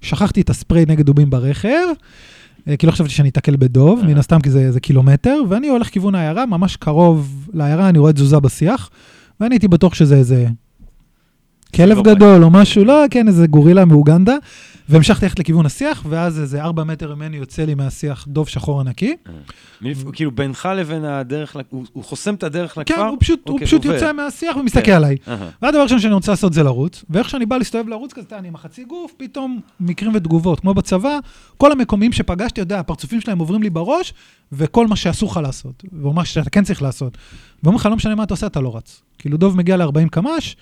שכחתי 0.00 0.40
את 0.40 0.50
הספרי 0.50 0.84
נגד 0.88 1.06
דובים 1.06 1.30
ברכב, 1.30 1.86
כי 2.78 2.86
לא 2.86 2.92
חשבתי 2.92 3.10
שאני 3.10 3.28
אתקל 3.28 3.56
בדוב, 3.56 3.98
אה. 3.98 4.06
מן 4.06 4.18
הסתם 4.18 4.40
כי 4.40 4.50
זה, 4.50 4.72
זה 4.72 4.80
קילומטר, 4.80 5.42
ואני 5.48 5.68
הולך 5.68 5.88
כיוון 5.88 6.14
העיירה, 6.14 6.46
ממש 6.46 6.76
קרוב 6.76 7.48
לעיירה, 7.52 7.88
אני 7.88 7.98
רואה 7.98 8.12
תזוזה 8.12 8.40
בשיח, 8.40 8.90
ואני 9.40 9.54
הייתי 9.54 9.68
בטוח 9.68 9.94
שזה 9.94 10.16
איזה 10.16 10.46
כלב 11.74 11.96
לא 11.96 12.02
גדול 12.02 12.44
או 12.44 12.50
משהו, 12.50 12.84
לא, 12.84 13.04
כן, 13.10 13.28
איזה 13.28 13.46
גורילה 13.46 13.84
מאוגנדה, 13.84 14.36
והמשכתי 14.88 15.24
ללכת 15.24 15.38
לכיוון 15.38 15.66
השיח, 15.66 16.02
ואז 16.08 16.40
איזה 16.40 16.62
ארבע 16.62 16.84
מטר 16.84 17.14
ממני 17.14 17.36
יוצא 17.36 17.64
לי 17.64 17.74
מהשיח 17.74 18.24
דוב 18.28 18.48
שחור 18.48 18.80
ענקי. 18.80 19.16
מלפ- 19.82 20.12
כאילו 20.12 20.30
בינך 20.30 20.68
לבין 20.76 21.04
הדרך, 21.04 21.56
הוא 21.70 22.04
חוסם 22.04 22.34
את 22.34 22.42
הדרך 22.42 22.78
לכפר? 22.78 22.94
כן, 22.94 23.00
הוא 23.00 23.16
פשוט, 23.20 23.40
הוא 23.48 23.52
אוקיי, 23.54 23.66
פשוט. 23.66 23.84
יוצא 23.84 24.12
מהשיח 24.12 24.56
ומסתכל 24.56 24.82
כן. 24.86 24.92
עליי. 24.92 25.16
והדבר 25.62 25.78
הראשון 25.80 25.98
שאני 25.98 26.14
רוצה 26.14 26.32
לעשות 26.32 26.52
זה 26.52 26.62
לרוץ, 26.62 27.04
ואיך 27.10 27.28
שאני 27.30 27.46
בא 27.46 27.56
להסתובב 27.56 27.88
לרוץ 27.88 28.12
כזה, 28.12 28.26
אני 28.38 28.48
עם 28.48 28.54
החצי 28.54 28.84
גוף, 28.84 29.12
פתאום 29.16 29.60
מקרים 29.80 30.12
ותגובות, 30.14 30.60
כמו 30.60 30.74
בצבא, 30.74 31.18
כל 31.56 31.72
המקומיים 31.72 32.12
שפגשתי, 32.12 32.60
יודע, 32.60 32.78
הפרצופים 32.80 33.20
שלהם 33.20 33.38
עוברים 33.38 33.62
לי 33.62 33.70
בראש, 33.70 34.14
וכל 34.52 34.86
מה 34.86 34.96
שאסור 34.96 35.30
לך 35.30 35.36
לעשות, 35.42 35.84
ומה 36.02 36.24
שאתה 36.24 36.50
כן 36.50 36.64
צריך 36.64 36.82
לעשות. 36.82 37.18
ואומרים 37.62 37.80
לך, 37.80 37.86
לא 37.86 37.96
משנה 37.96 38.14
מה 38.14 38.22
אתה 38.22 38.34
עושה, 38.34 38.46
אתה 38.46 38.60
לא 38.60 38.76
רץ. 38.76 39.02
כאילו, 39.18 39.36
דוב 39.36 39.56
מגיע 39.56 39.76
ל-40 39.76 40.08
קמ"ש, 40.10 40.56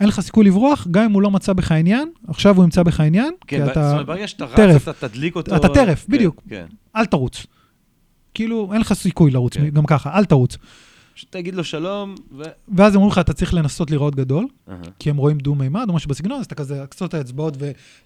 אין 0.00 0.08
לך 0.08 0.20
סיכוי 0.20 0.44
לברוח, 0.44 0.86
גם 0.90 1.04
אם 1.04 1.12
הוא 1.12 1.22
לא 1.22 1.30
מצא 1.30 1.52
בך 1.52 1.72
עניין, 1.72 2.10
עכשיו 2.28 2.56
הוא 2.56 2.64
ימצא 2.64 2.82
בך 2.82 3.00
עניין, 3.00 3.32
כן, 3.46 3.56
כי 3.56 3.62
ב- 3.62 3.68
אתה... 3.68 3.82
זאת 3.82 3.92
אומרת, 3.92 4.06
ברגע 4.06 4.28
שאתה. 4.28 4.44
רץ, 4.44 4.88
אתה 4.88 5.08
תדליק 5.08 5.36
אותו. 5.36 5.56
אתה 5.56 5.68
טרף, 5.68 6.06
כן, 6.06 6.12
בדיוק. 6.12 6.42
כן. 6.48 6.66
אל 6.96 7.06
תרוץ. 7.06 7.46
כאילו, 8.34 8.70
אין 8.72 8.80
לך 8.80 8.92
סיכוי 8.92 9.30
לרוץ, 9.30 9.56
כן. 9.56 9.68
גם 9.68 9.86
ככה, 9.86 10.18
אל 10.18 10.24
תרוץ. 10.24 10.56
פשוט 11.14 11.32
תגיד 11.32 11.54
לו 11.54 11.64
שלום, 11.64 12.14
ו... 12.38 12.42
ואז 12.76 12.94
אומרים 12.94 13.10
לך, 13.12 13.18
אתה 13.18 13.32
צריך 13.32 13.54
לנסות 13.54 13.90
לראות 13.90 14.14
גדול, 14.14 14.46
אהה. 14.68 14.76
כי 14.98 15.10
הם 15.10 15.16
רואים 15.16 15.38
דו-מימד 15.38 15.86
או 15.88 15.94
משהו 15.94 16.08
בסגנון, 16.08 16.40
אז 16.40 16.44
אתה 16.44 16.54
כזה, 16.54 16.84
קצות 16.88 17.08
את 17.08 17.14
האצבעות 17.14 17.56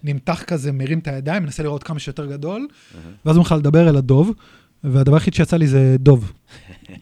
ונמתח 0.03 0.43
כזה, 0.47 0.71
מרים 0.71 0.99
את 0.99 1.07
הידיים, 1.07 1.43
מנסה 1.43 1.63
לראות 1.63 1.83
כמה 1.83 1.99
שיותר 1.99 2.25
גדול, 2.25 2.67
ואז 3.25 3.37
אומרים 3.37 3.41
לך 3.41 3.51
לדבר 3.51 3.89
אל 3.89 3.95
הדוב, 3.95 4.31
והדבר 4.83 5.15
היחיד 5.15 5.33
שיצא 5.33 5.57
לי 5.57 5.67
זה 5.67 5.95
דוב. 5.99 6.33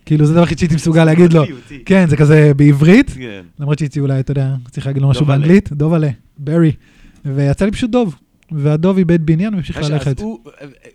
כאילו, 0.05 0.25
זה 0.25 0.31
הדבר 0.31 0.41
היחיד 0.43 0.57
שהייתי 0.59 0.75
מסוגל 0.75 1.05
להגיד 1.05 1.33
לו. 1.33 1.43
כן, 1.85 2.05
זה 2.09 2.17
כזה 2.17 2.51
בעברית, 2.55 3.09
כן. 3.09 3.41
למרות 3.59 3.79
שהייתי 3.79 3.99
אולי, 3.99 4.19
אתה 4.19 4.31
יודע, 4.31 4.47
צריך 4.71 4.85
להגיד 4.87 5.01
לו 5.01 5.09
משהו. 5.09 5.25
באנגלית, 5.25 5.71
דובלה, 5.73 6.09
ברי. 6.37 6.71
ויצא 7.25 7.65
לי 7.65 7.71
פשוט 7.71 7.89
דוב, 7.89 8.15
והדוב 8.51 8.97
איבד 8.97 9.25
בעניין 9.25 9.53
והמשיך 9.53 9.77
אז 9.77 9.91
ללכת. 9.91 10.19
הוא- 10.19 10.39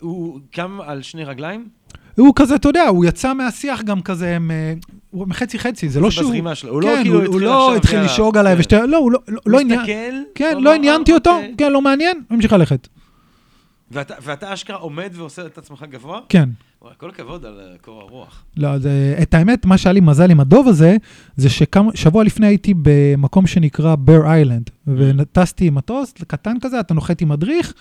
הוא 0.01 0.41
קם 0.53 0.79
על 0.87 1.03
שני 1.03 1.25
רגליים? 1.25 1.69
הוא 2.17 2.33
כזה, 2.37 2.55
אתה 2.55 2.69
יודע, 2.69 2.87
הוא 2.89 3.05
יצא 3.05 3.35
מהשיח 3.35 3.83
גם 3.83 4.01
כזה, 4.03 4.39
אה, 4.51 4.73
הוא 5.11 5.29
מחצי 5.29 5.59
חצי, 5.59 5.89
זה 5.89 6.01
לא 6.01 6.11
שהוא... 6.11 6.25
בזרימה 6.25 6.55
שלו. 6.55 6.73
הוא 6.73 6.83
לא 6.83 6.87
כן, 6.97 7.03
כאילו 7.03 7.17
הוא- 7.19 7.27
הוא 7.27 7.35
התחיל 7.37 7.49
לא 7.49 7.65
עכשיו, 7.67 7.77
התחיל 7.77 7.95
יאללה. 7.99 8.13
לשאוג 8.13 8.37
עליי 8.37 8.55
כן. 8.55 8.61
ושתי... 8.61 8.77
לא, 8.89 8.97
הוא 8.99 9.13
לא- 9.13 9.19
לא- 9.29 9.41
לא 9.47 9.61
עניין... 9.61 9.81
מסתכל, 9.81 9.93
כן, 10.35 10.53
הוא 10.55 10.63
לא 10.63 10.75
עניינתי 10.75 11.11
"אה, 11.13 11.17
אותו, 11.17 11.31
אוקיי." 11.31 11.55
כן, 11.59 11.73
לא 11.73 11.83
מעניין, 11.83 12.17
הוא 12.29 12.37
המשיך 12.37 12.53
ללכת. 12.53 12.89
ואתה 13.91 14.53
אשכרה 14.55 14.77
עומד 14.77 15.11
ועושה 15.13 15.47
את 15.47 15.59
עצמך 15.59 15.85
גבוה? 15.91 16.21
כן. 16.29 16.49
וואי, 16.83 16.93
כל 16.97 17.11
הכבוד 17.11 17.45
על 17.45 17.61
אה, 17.61 17.79
קור 17.81 18.01
הרוח. 18.01 18.45
לא, 18.57 18.79
זה, 18.79 19.19
את 19.23 19.35
האמת, 19.35 19.67
מה 19.67 19.79
שהיה 19.79 19.93
לי 19.93 20.01
מזל 20.01 20.31
עם 20.31 20.41
הדוב 20.41 20.69
הזה, 20.69 20.97
זה 21.37 21.49
ששבוע 21.49 22.25
לפני 22.25 22.47
הייתי 22.47 22.75
במקום 22.83 23.47
שנקרא 23.47 23.95
בר 23.95 24.27
איילנד, 24.27 24.71
וטסתי 24.87 25.67
עם 25.67 25.75
מטוס 25.75 26.15
קטן 26.27 26.57
כזה, 26.61 26.81
אתה 26.81 26.95
נוחת 26.95 27.21
עם 27.21 27.29
מדריך, 27.29 27.75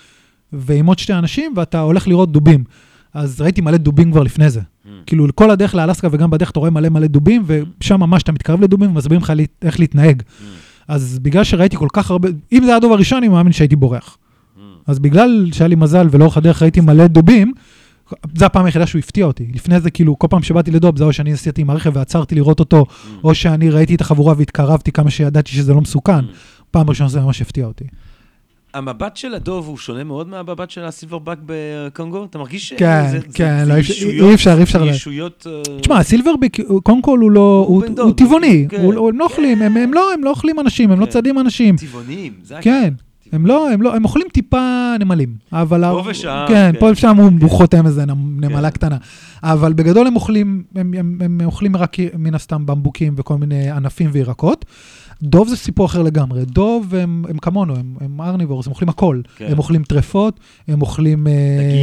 ועם 0.53 0.85
עוד 0.85 0.99
שתי 0.99 1.13
אנשים, 1.13 1.53
ואתה 1.55 1.79
הולך 1.79 2.07
לראות 2.07 2.31
דובים. 2.31 2.63
אז 3.13 3.41
ראיתי 3.41 3.61
מלא 3.61 3.77
דובים 3.77 4.11
כבר 4.11 4.23
לפני 4.23 4.49
זה. 4.49 4.61
כאילו, 5.05 5.27
כל 5.35 5.51
הדרך 5.51 5.75
לאלסקה 5.75 6.07
וגם 6.11 6.29
בדרך 6.29 6.51
אתה 6.51 6.59
רואה 6.59 6.71
מלא 6.71 6.89
מלא 6.89 7.07
דובים, 7.07 7.43
ושם 7.45 7.99
ממש 7.99 8.23
אתה 8.23 8.31
מתקרב 8.31 8.61
לדובים 8.61 8.89
ומסבירים 8.89 9.21
לך 9.21 9.33
איך 9.61 9.79
להתנהג. 9.79 10.23
אז 10.87 11.19
בגלל 11.19 11.43
שראיתי 11.43 11.77
כל 11.77 11.87
כך 11.93 12.11
הרבה, 12.11 12.29
אם 12.51 12.59
זה 12.61 12.67
היה 12.67 12.77
הדוב 12.77 12.91
הראשון, 12.91 13.17
אני 13.17 13.27
מאמין 13.27 13.53
שהייתי 13.53 13.75
בורח. 13.75 14.17
אז 14.87 14.99
בגלל 14.99 15.49
שהיה 15.51 15.67
לי 15.67 15.75
מזל 15.75 16.07
ולאורך 16.11 16.37
הדרך 16.37 16.61
ראיתי 16.61 16.81
מלא 16.81 17.07
דובים, 17.07 17.53
זו 18.35 18.45
הפעם 18.45 18.65
היחידה 18.65 18.87
שהוא 18.87 18.99
הפתיע 18.99 19.25
אותי. 19.25 19.47
לפני 19.53 19.79
זה, 19.79 19.91
כאילו, 19.91 20.19
כל 20.19 20.27
פעם 20.29 20.43
שבאתי 20.43 20.71
לדוב, 20.71 20.97
זה 20.97 21.03
או 21.03 21.13
שאני 21.13 21.31
נסעתי 21.31 21.61
עם 21.61 21.69
הרכב 21.69 21.91
ועצרתי 21.95 22.35
לראות 22.35 22.59
אותו, 22.59 22.85
או 23.23 23.35
שאני 23.35 23.69
ראיתי 23.69 23.95
את 23.95 24.01
החבורה 24.01 24.33
והתקרבתי 24.37 24.91
כמה 24.91 25.09
שידעתי 25.09 25.51
שזה 25.51 25.73
לא 25.73 25.81
מסוכן. 25.81 26.25
פעם 26.71 26.89
ראשונה 26.89 27.09
זה 27.09 27.19
ממש 27.21 27.41
הפתיע 27.41 27.65
אותי. 27.65 27.83
המבט 28.73 29.17
של 29.17 29.33
הדוב 29.33 29.67
הוא 29.67 29.77
שונה 29.77 30.03
מאוד 30.03 30.27
מהמבט 30.27 30.69
של 30.69 30.83
הסילברבק 30.83 31.37
בקונגו? 31.45 32.23
אתה 32.25 32.37
מרגיש 32.37 32.69
ש... 32.69 32.73
כן, 32.77 33.07
זה- 33.11 33.19
זה- 33.19 33.25
כן, 33.33 33.59
זה 33.59 33.69
לא, 33.69 33.73
אי- 33.73 33.79
ישויות- 33.79 34.29
אי 34.29 34.33
אפשר, 34.35 34.57
אי 34.57 34.63
אפשר 34.63 34.87
ישויות... 34.87 35.47
אה, 35.49 35.77
תשמע, 35.81 35.97
הסילברביק, 35.99 36.59
הוא- 36.67 36.81
קודם 36.81 37.01
כל 37.01 37.19
הוא 37.21 37.31
לא, 37.31 37.65
הוא 37.67 38.13
טבעוני, 38.17 38.65
כן. 38.69 38.81
הוא, 38.81 38.93
הוא, 38.93 39.09
הם 39.09 39.19
לא 39.19 39.23
אוכלים, 39.23 39.61
הם, 39.61 39.77
הם, 39.77 39.93
לא, 39.93 40.13
הם 40.13 40.23
לא 40.23 40.29
אוכלים 40.29 40.59
אנשים, 40.59 40.91
הם 40.91 40.99
לא 40.99 41.05
כן. 41.05 41.11
צדים 41.11 41.39
אנשים. 41.39 41.75
טבעוניים, 41.75 42.33
זה 42.43 42.55
כן, 42.61 42.93
הם 43.31 43.45
לא, 43.45 43.71
הם 43.71 43.81
לא, 43.81 43.95
הם 43.95 44.03
אוכלים 44.03 44.27
טיפה 44.33 44.91
נמלים, 44.99 45.35
אבל... 45.53 45.83
פה 45.83 46.01
ושם, 46.05 46.45
כן, 46.47 46.71
כן. 46.73 46.79
פה 46.79 46.89
ושם 46.91 47.17
הוא, 47.17 47.31
הוא 47.41 47.49
חותם 47.49 47.85
איזה 47.85 48.05
נמ- 48.05 48.41
נמלה 48.45 48.69
כן. 48.71 48.73
קטנה. 48.77 48.97
אבל 49.43 49.73
בגדול 49.73 50.07
הם 50.07 50.15
אוכלים, 50.15 50.63
הם, 50.75 50.93
הם, 50.97 51.17
הם 51.23 51.41
אוכלים 51.45 51.75
רק 51.75 51.97
מן 52.17 52.35
הסתם 52.35 52.65
במבוקים 52.65 53.13
וכל 53.17 53.37
מיני 53.37 53.69
ענפים 53.69 54.09
וירקות. 54.13 54.65
דוב 55.23 55.47
זה 55.47 55.55
סיפור 55.57 55.85
אחר 55.85 56.01
לגמרי. 56.03 56.45
דוב 56.45 56.95
הם, 56.95 57.23
הם 57.29 57.37
כמונו, 57.37 57.75
הם, 57.75 57.95
הם 58.01 58.21
ארניבורס, 58.21 58.65
הם 58.67 58.71
אוכלים 58.71 58.89
הכל. 58.89 59.21
כן. 59.37 59.47
הם 59.51 59.57
אוכלים 59.57 59.83
טרפות, 59.83 60.39
הם 60.67 60.81
אוכלים... 60.81 61.27
אה, 61.27 61.33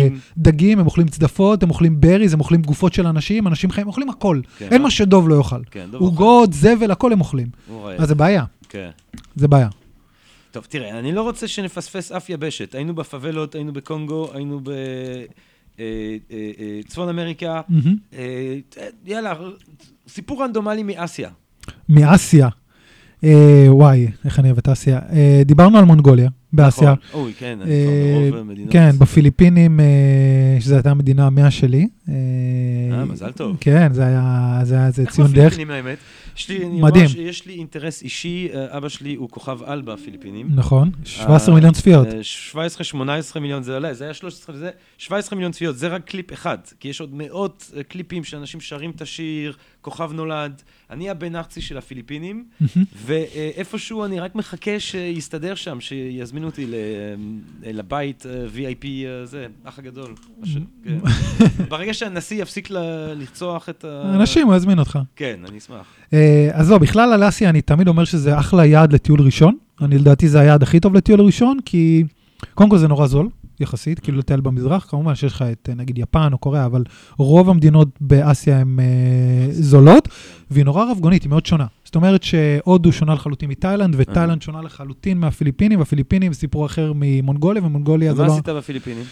דגים. 0.08 0.18
דגים, 0.38 0.78
הם 0.78 0.86
אוכלים 0.86 1.08
צדפות, 1.08 1.62
הם 1.62 1.70
אוכלים 1.70 2.00
בריז, 2.00 2.34
הם 2.34 2.40
אוכלים 2.40 2.62
גופות 2.62 2.94
של 2.94 3.06
אנשים, 3.06 3.46
אנשים 3.46 3.70
חיים, 3.70 3.84
הם 3.86 3.88
אוכלים 3.88 4.08
הכל. 4.08 4.40
כן, 4.58 4.68
אין? 4.70 4.82
מה 4.82 4.90
שדוב 4.90 5.28
לא 5.28 5.34
יאכל. 5.34 5.60
כן. 5.70 5.86
עוגות, 5.92 6.52
זבל, 6.52 6.90
הכל 6.90 7.12
הם 7.12 7.20
אוכלים. 7.20 7.46
אז 7.98 8.08
זה 8.08 8.14
בעיה, 8.14 8.44
כן. 8.68 8.88
זה 9.36 9.48
בעיה. 9.48 9.68
טוב, 10.54 10.66
תראה, 10.68 10.98
אני 10.98 11.12
לא 11.12 11.22
רוצה 11.22 11.48
שנפספס 11.48 12.12
אף 12.12 12.30
יבשת. 12.30 12.74
היינו 12.74 12.94
בפאבלות, 12.94 13.54
היינו 13.54 13.72
בקונגו, 13.72 14.30
היינו 14.34 14.60
בצפון 16.80 17.08
אמריקה. 17.08 17.60
מהמם. 17.68 17.96
אה, 18.14 18.56
יאללה, 19.06 19.34
סיפור 20.08 20.44
רנדומלי 20.44 20.82
מאסיה. 20.82 21.30
מאסיה. 21.88 22.48
אה, 23.24 23.66
וואי, 23.68 24.08
איך 24.24 24.38
אני 24.38 24.48
אוהב 24.48 24.58
את 24.58 24.68
אסיה. 24.68 25.00
אה, 25.12 25.42
דיברנו 25.44 25.78
על 25.78 25.84
מונגוליה, 25.84 26.28
באסיה. 26.52 26.94
נכון. 27.06 27.20
אוי, 27.20 27.32
כן, 27.38 27.58
אה, 27.66 28.28
ברוב 28.30 28.40
המדינות. 28.40 28.72
כן, 28.72 28.90
בפיליפינים, 28.98 29.80
אה, 29.80 30.56
שזו 30.60 30.74
הייתה 30.74 30.90
המדינה 30.90 31.26
המאה 31.26 31.50
שלי. 31.50 31.88
אה, 32.08 33.04
מזל 33.04 33.32
טוב. 33.32 33.56
כן, 33.60 33.92
זה 33.92 34.02
היה 34.04 34.90
איך 34.98 35.10
ציון 35.10 35.32
דרך. 35.32 35.52
בפיליפינים 35.52 35.70
האמת? 35.70 35.98
יש 36.36 36.48
לי, 36.48 36.64
מדהים. 36.64 36.80
אומר 36.82 37.06
שיש 37.06 37.46
לי 37.46 37.54
אינטרס 37.54 38.02
אישי, 38.02 38.48
אה, 38.54 38.76
אבא 38.76 38.88
שלי 38.88 39.14
הוא 39.14 39.28
כוכב 39.30 39.62
על 39.62 39.82
בפיליפינים. 39.82 40.48
נכון, 40.54 40.90
17 41.04 41.48
אה, 41.48 41.54
מיליון 41.54 41.74
צפיות. 41.74 42.06
17-18 43.34 43.40
מיליון 43.40 43.62
זה 43.62 43.74
עולה, 43.74 43.94
זה 43.94 44.04
היה 44.04 44.14
13 44.14 44.54
וזה, 44.54 44.70
17 44.98 45.36
מיליון 45.36 45.52
צפיות, 45.52 45.76
זה 45.76 45.88
רק 45.88 46.04
קליפ 46.04 46.32
אחד, 46.32 46.58
כי 46.80 46.88
יש 46.88 47.00
עוד 47.00 47.14
מאות 47.14 47.70
אה, 47.76 47.82
קליפים 47.82 48.24
שאנשים 48.24 48.60
שרים 48.60 48.90
את 48.90 49.02
השיר, 49.02 49.56
כוכב 49.84 50.12
נולד. 50.12 50.62
אני 50.90 51.10
הבן 51.10 51.36
ארצי 51.36 51.60
של 51.60 51.78
הפיליפינים. 51.78 52.44
ואיפשהו 53.06 54.04
אני 54.04 54.20
רק 54.20 54.34
מחכה 54.34 54.80
שיסתדר 54.80 55.54
שם, 55.54 55.80
שיזמינו 55.80 56.46
אותי 56.46 56.66
אה, 57.64 57.72
לבית 57.72 58.26
אה, 58.26 58.46
VIP, 58.54 58.84
אה, 58.84 59.26
זה, 59.26 59.46
אח 59.64 59.78
הגדול. 59.78 60.14
כן. 60.84 60.98
ברגע 61.68 61.94
שהנשיא 61.94 62.42
יפסיק 62.42 62.70
לרצוח 62.70 63.68
את 63.68 63.84
ה... 63.84 64.14
אנשים, 64.14 64.46
הוא 64.46 64.56
יזמין 64.56 64.78
אותך. 64.78 64.98
כן, 65.16 65.40
אני 65.48 65.58
אשמח. 65.58 65.86
אה, 66.12 66.50
אז 66.52 66.70
לא, 66.70 66.78
בכלל 66.78 67.12
על 67.12 67.28
אסיה 67.28 67.48
אני 67.48 67.62
תמיד 67.62 67.88
אומר 67.88 68.04
שזה 68.04 68.38
אחלה 68.38 68.66
יעד 68.66 68.92
לטיול 68.92 69.20
ראשון. 69.20 69.56
אני 69.80 69.98
לדעתי 69.98 70.28
זה 70.28 70.40
היעד 70.40 70.62
הכי 70.62 70.80
טוב 70.80 70.94
לטיול 70.94 71.20
ראשון, 71.20 71.58
כי 71.64 72.04
קודם 72.54 72.70
כל 72.70 72.78
זה 72.78 72.88
נורא 72.88 73.06
זול, 73.06 73.28
יחסית, 73.60 74.00
כאילו 74.00 74.18
לטייל 74.18 74.40
במזרח, 74.40 74.86
כמובן 74.90 75.14
שיש 75.14 75.32
לך 75.32 75.44
את 75.52 75.68
נגיד 75.76 75.98
יפן 75.98 76.32
או 76.32 76.38
קוריאה, 76.38 76.66
אבל 76.66 76.84
רוב 77.18 77.50
המדינות 77.50 77.88
באסיה 78.00 78.58
הן 78.58 78.80
אה, 78.80 79.46
זולות, 79.50 80.08
והיא 80.50 80.64
נורא 80.64 80.84
רבגונית, 80.90 81.22
היא 81.22 81.30
מאוד 81.30 81.46
שונה. 81.46 81.66
זאת 81.84 81.94
אומרת 81.94 82.22
שהודו 82.22 82.92
שונה 82.92 83.14
לחלוטין 83.14 83.50
מתאילנד, 83.50 83.94
ותאילנד 83.98 84.42
שונה 84.42 84.62
לחלוטין 84.62 85.18
מהפיליפינים, 85.18 85.78
והפיליפינים 85.78 86.32
סיפור 86.32 86.66
אחר 86.66 86.92
ממונגוליה, 86.94 87.62
ומונגוליה 87.64 88.14
זה 88.14 88.22
לא... 88.22 88.32
עשית 88.32 88.48
בפיליפינים? 88.48 89.04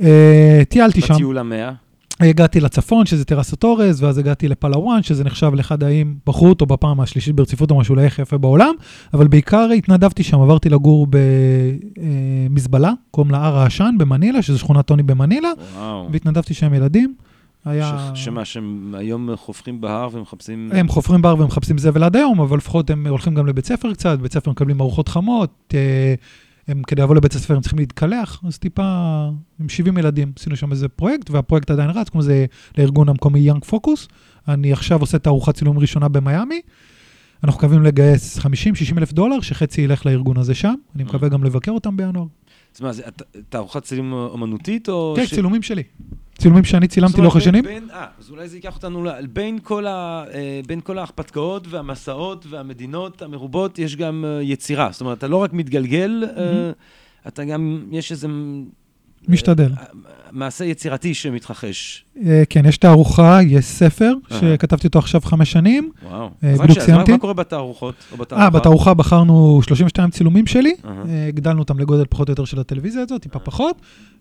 אה, 0.00 0.62
טיילתי 0.68 1.00
שם. 1.00 1.14
בטיול 1.14 1.38
המאה? 1.38 1.72
הגעתי 2.20 2.60
לצפון, 2.60 3.06
שזה 3.06 3.24
טרסות 3.24 3.64
אורז, 3.64 4.02
ואז 4.02 4.18
הגעתי 4.18 4.48
לפלאוואן, 4.48 5.02
שזה 5.02 5.24
נחשב 5.24 5.54
לאחד 5.54 5.82
האיים, 5.82 6.16
בחרו 6.26 6.48
אותו 6.48 6.66
בפעם 6.66 7.00
השלישית 7.00 7.34
ברציפות, 7.34 7.70
או 7.70 7.78
משהו 7.78 7.94
לאיך 7.94 8.18
יפה 8.18 8.38
בעולם, 8.38 8.74
אבל 9.14 9.26
בעיקר 9.26 9.68
התנדבתי 9.70 10.22
שם, 10.22 10.40
עברתי 10.40 10.68
לגור 10.68 11.06
במזבלה, 12.50 12.92
קוראים 13.10 13.30
לה 13.30 13.46
הר 13.46 13.56
העשן 13.58 13.94
במנילה, 13.98 14.42
שזו 14.42 14.58
שכונת 14.58 14.86
טוני 14.86 15.02
במנילה, 15.02 15.50
וואו. 15.76 16.08
והתנדבתי 16.12 16.54
שם 16.54 16.74
ילדים. 16.74 17.14
היה... 17.64 18.10
שמה, 18.14 18.44
שהם 18.44 18.94
היום 18.98 19.36
חופרים 19.36 19.80
בהר 19.80 20.08
ומחפשים... 20.12 20.70
הם 20.74 20.88
חופרים 20.88 21.22
בר 21.22 21.34
ומחפשים 21.38 21.78
זבל 21.78 22.04
עד 22.04 22.16
היום, 22.16 22.40
אבל 22.40 22.56
לפחות 22.56 22.90
הם 22.90 23.06
הולכים 23.06 23.34
גם 23.34 23.46
לבית 23.46 23.66
ספר 23.66 23.92
קצת, 23.92 24.18
בית 24.18 24.32
ספר 24.32 24.50
מקבלים 24.50 24.80
ארוחות 24.80 25.08
חמות, 25.08 25.74
אה, 25.74 26.14
הם 26.68 26.82
כדי 26.86 27.02
לבוא 27.02 27.14
לבית 27.14 27.34
הספר 27.34 27.54
הם 27.54 27.60
צריכים 27.60 27.78
להתקלח, 27.78 28.40
אז 28.46 28.58
טיפה, 28.58 28.82
עם 29.60 29.68
70 29.68 29.98
ילדים, 29.98 30.32
עשינו 30.38 30.56
שם 30.56 30.72
איזה 30.72 30.88
פרויקט, 30.88 31.30
והפרויקט 31.30 31.70
עדיין 31.70 31.90
רץ, 31.90 32.08
כמו 32.08 32.22
זה 32.22 32.46
לארגון 32.78 33.08
המקומי 33.08 33.40
יאנג 33.40 33.64
פוקוס. 33.64 34.08
אני 34.48 34.72
עכשיו 34.72 35.00
עושה 35.00 35.18
תערוכת 35.18 35.54
צילום 35.54 35.78
ראשונה 35.78 36.08
במיאמי. 36.08 36.60
אנחנו 37.44 37.58
מקווים 37.58 37.82
לגייס 37.82 38.38
50-60 38.38 38.42
אלף 38.98 39.12
דולר, 39.12 39.40
שחצי 39.40 39.80
ילך 39.80 40.06
לארגון 40.06 40.36
הזה 40.36 40.54
שם. 40.54 40.74
אני 40.94 41.04
מקווה 41.04 41.28
גם 41.28 41.44
לבקר 41.44 41.72
אותם 41.72 41.96
בינואר. 41.96 42.26
אז 42.74 42.80
מה, 42.80 42.92
זה 42.92 43.02
תערוכת 43.48 43.82
צילום 43.82 44.12
אומנותית 44.12 44.88
או... 44.88 45.14
כן, 45.16 45.26
ש- 45.26 45.34
צילומים 45.34 45.62
שלי. 45.62 45.82
צילומים 46.38 46.64
שאני 46.64 46.88
צילמתי 46.88 47.20
לאורך 47.20 47.36
השנים. 47.36 47.64
אה, 47.90 48.06
אז 48.18 48.30
אולי 48.30 48.48
זה 48.48 48.56
ייקח 48.56 48.76
אותנו, 48.76 49.04
בין 49.32 49.58
כל 49.62 49.86
ה- 49.86 50.24
אה, 50.34 50.60
בין 50.66 50.80
כל 50.80 50.98
ההרפתקאות 50.98 51.66
והמסעות 51.70 52.46
והמדינות 52.48 53.22
המרובות, 53.22 53.78
יש 53.78 53.96
גם 53.96 54.24
אה, 54.28 54.42
יצירה. 54.42 54.88
זאת 54.92 55.00
אומרת, 55.00 55.18
אתה 55.18 55.28
לא 55.28 55.36
רק 55.36 55.52
מתגלגל, 55.52 56.24
אה, 56.36 56.70
אתה 57.28 57.44
גם, 57.44 57.84
יש 57.90 58.12
איזה... 58.12 58.28
משתדל. 59.28 59.72
אה, 59.78 59.84
מעשה 60.32 60.64
יצירתי 60.64 61.14
שמתרחש. 61.14 62.04
אה, 62.26 62.42
כן, 62.50 62.66
יש 62.66 62.76
תערוכה, 62.78 63.38
יש 63.46 63.64
ספר. 63.64 64.12
שכתבתי 64.30 64.86
אותו 64.86 64.98
עכשיו 64.98 65.20
חמש 65.20 65.52
שנים. 65.52 65.90
וואו. 66.10 66.30
אה, 66.44 66.52
בדיוק 66.52 66.58
שאלה, 66.58 66.68
אז 66.70 66.76
מה- 66.78 66.84
סיימתי. 66.84 67.18
קורה 67.18 67.34
בתערוכות? 67.34 67.94
אה, 68.32 68.50
בתערוכה 68.50 68.94
בחרנו 68.94 69.60
32 69.62 70.10
צילומים 70.10 70.46
שלי. 70.46 70.74
אה, 70.84 71.28
הגדלנו 71.28 71.58
אותם 71.58 71.78
לגודל 71.78 72.04
פחות 72.10 72.28
או 72.28 72.32
יותר 72.32 72.44
של 72.44 72.60
הטלוויזיה 72.60 73.02
הזאת, 73.02 73.22
טיפה 73.22 73.38
פחות, 73.38 73.76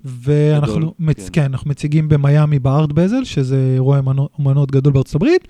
ואנחנו. 0.05 0.93
כן. 0.97 1.13
כן, 1.33 1.43
אנחנו 1.43 1.69
מציגים 1.69 2.09
במיאמי 2.09 2.59
בארט 2.59 2.91
בזל, 2.91 3.23
שזה 3.23 3.71
אירוע 3.73 4.01
אומנות 4.39 4.71
גדול 4.71 4.93
בארצות 4.93 5.15
הברית, 5.15 5.47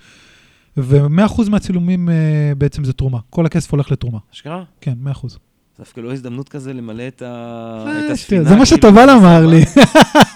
ו-100% 0.76 1.50
מהצילומים 1.50 2.08
אה, 2.08 2.14
בעצם 2.58 2.84
זה 2.84 2.92
תרומה. 2.92 3.18
כל 3.30 3.46
הכסף 3.46 3.72
הולך 3.72 3.90
לתרומה. 3.92 4.18
אשכרה? 4.34 4.62
כן, 4.80 4.94
100%. 5.04 5.38
זה 5.76 5.84
דווקא 5.84 6.00
לא 6.00 6.12
הזדמנות 6.12 6.48
כזה 6.48 6.72
למלא 6.72 7.08
את 7.08 7.22
ה- 7.22 7.84
אה, 7.86 8.06
את 8.06 8.10
הספינה. 8.10 8.44
זה 8.44 8.56
מה 8.56 8.64
כאילו, 8.64 8.66
שטובל 8.66 9.10
אמר. 9.10 9.46
לי. 9.46 9.64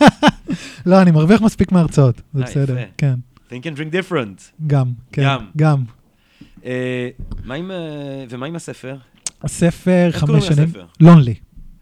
לא, 0.87 1.03
אני 1.03 1.11
מרוויח 1.11 1.42
מספיק 1.42 1.72
מההרצאות, 1.72 2.20
זה 2.35 2.40
אה, 2.42 2.46
בסדר. 2.46 2.77
כן, 2.99 3.14
Think 3.51 3.62
and 3.62 3.77
drink 3.79 3.92
different. 3.92 4.66
גם, 4.66 4.87
כן, 5.12 5.22
גם. 5.25 5.44
גם. 5.57 5.83
אה, 6.64 7.09
מה 7.44 7.55
עם, 7.55 7.70
ומה 8.31 8.46
עם 8.46 8.57
הספר? 8.57 8.96
הספר, 9.42 10.09
חמש 10.12 10.46
שנים. 10.46 10.68
לונלי. 11.01 11.35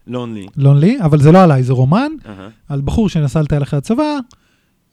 לונלי. 0.07 0.47
לונלי, 0.57 0.97
אבל 1.01 1.19
זה 1.21 1.31
לא 1.31 1.43
עליי, 1.43 1.63
זה 1.63 1.73
רומן. 1.73 2.11
על 2.69 2.81
בחור 2.81 3.09
שנסע 3.09 3.41
לטייל 3.41 3.63
אחרי 3.63 3.77
הצבא, 3.77 4.17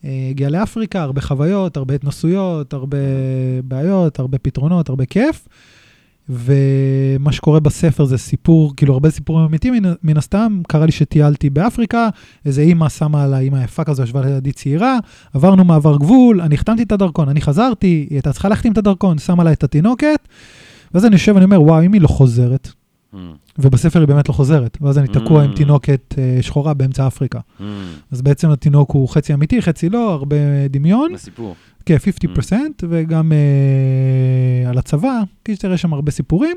הגיע 0.05 0.51
לאפריקה, 0.51 1.03
הרבה 1.03 1.20
חוויות, 1.20 1.77
הרבה 1.77 1.94
התנסויות, 1.94 2.72
הרבה 2.72 2.96
בעיות, 3.64 4.18
הרבה 4.18 4.38
פתרונות, 4.38 4.88
הרבה 4.88 5.05
כיף. 5.07 5.48
ומה 6.29 7.33
שקורה 7.33 7.61
בספר 7.61 8.05
זה 8.05 8.19
סיפור, 8.19 8.77
כאילו 8.77 8.93
הרבה 8.95 9.11
סיפורים 9.11 9.45
אמיתיים 9.45 9.75
מן, 9.75 9.93
מן 10.03 10.17
הסתם, 10.17 10.61
קרה 10.69 10.87
לי 10.87 10.93
שטיילתי 10.93 11.51
באפריקה, 11.51 12.09
איזה 12.45 12.63
אימא 12.63 12.89
שמה 12.89 13.25
על 13.25 13.35
האימא 13.35 13.57
היפה 13.57 13.85
כזו, 13.85 14.03
ישבה 14.03 14.21
לידי 14.21 14.53
צעירה, 14.53 14.99
עברנו 15.35 15.65
מעבר 15.65 15.97
גבול, 15.97 16.41
אני 16.41 16.55
החתמתי 16.55 16.83
את 16.83 16.93
הדרכון, 16.93 17.29
אני 17.29 17.41
חזרתי, 17.41 17.87
היא 17.87 18.17
הייתה 18.17 18.33
צריכה 18.33 18.49
להחתים 18.49 18.73
את 18.73 18.79
הדרכון, 18.79 19.19
שמה 19.19 19.45
לה 19.45 19.53
את 19.53 19.65
התינוקת, 19.65 20.29
ואז 20.95 21.05
אני 21.05 21.15
יושב, 21.15 21.37
אני 21.37 21.45
אומר, 21.45 21.63
וואו, 21.63 21.85
אם 21.85 21.93
היא 21.93 22.01
לא 22.01 22.09
חוזרת, 22.09 22.69
mm. 23.15 23.17
ובספר 23.59 24.01
היא 24.01 24.09
באמת 24.09 24.29
לא 24.29 24.35
חוזרת, 24.35 24.79
ואז 24.81 24.99
אני 24.99 25.09
תקוע 25.09 25.43
mm. 25.43 25.45
עם 25.45 25.55
תינוקת 25.55 26.15
אה, 26.19 26.43
שחורה 26.43 26.75
באמצע 26.75 27.07
אפריקה. 27.07 27.39
Mm. 27.39 27.63
אז 28.11 28.23
בעצם 28.23 28.51
התינוק 28.51 28.91
הוא 28.91 29.09
חצי 29.09 29.35
אמיתי, 29.35 29.63
חצי 29.63 29.89
לא, 29.89 30.13
הרבה 30.13 30.37
דמיון. 30.71 31.13
בסיפור. 31.13 31.55
כ-50% 31.87 32.53
וגם 32.88 33.33
אה, 33.33 34.71
על 34.71 34.79
הצבא, 34.79 35.21
כי 35.45 35.57
תראה 35.57 35.77
שם 35.77 35.92
הרבה 35.92 36.11
סיפורים. 36.11 36.57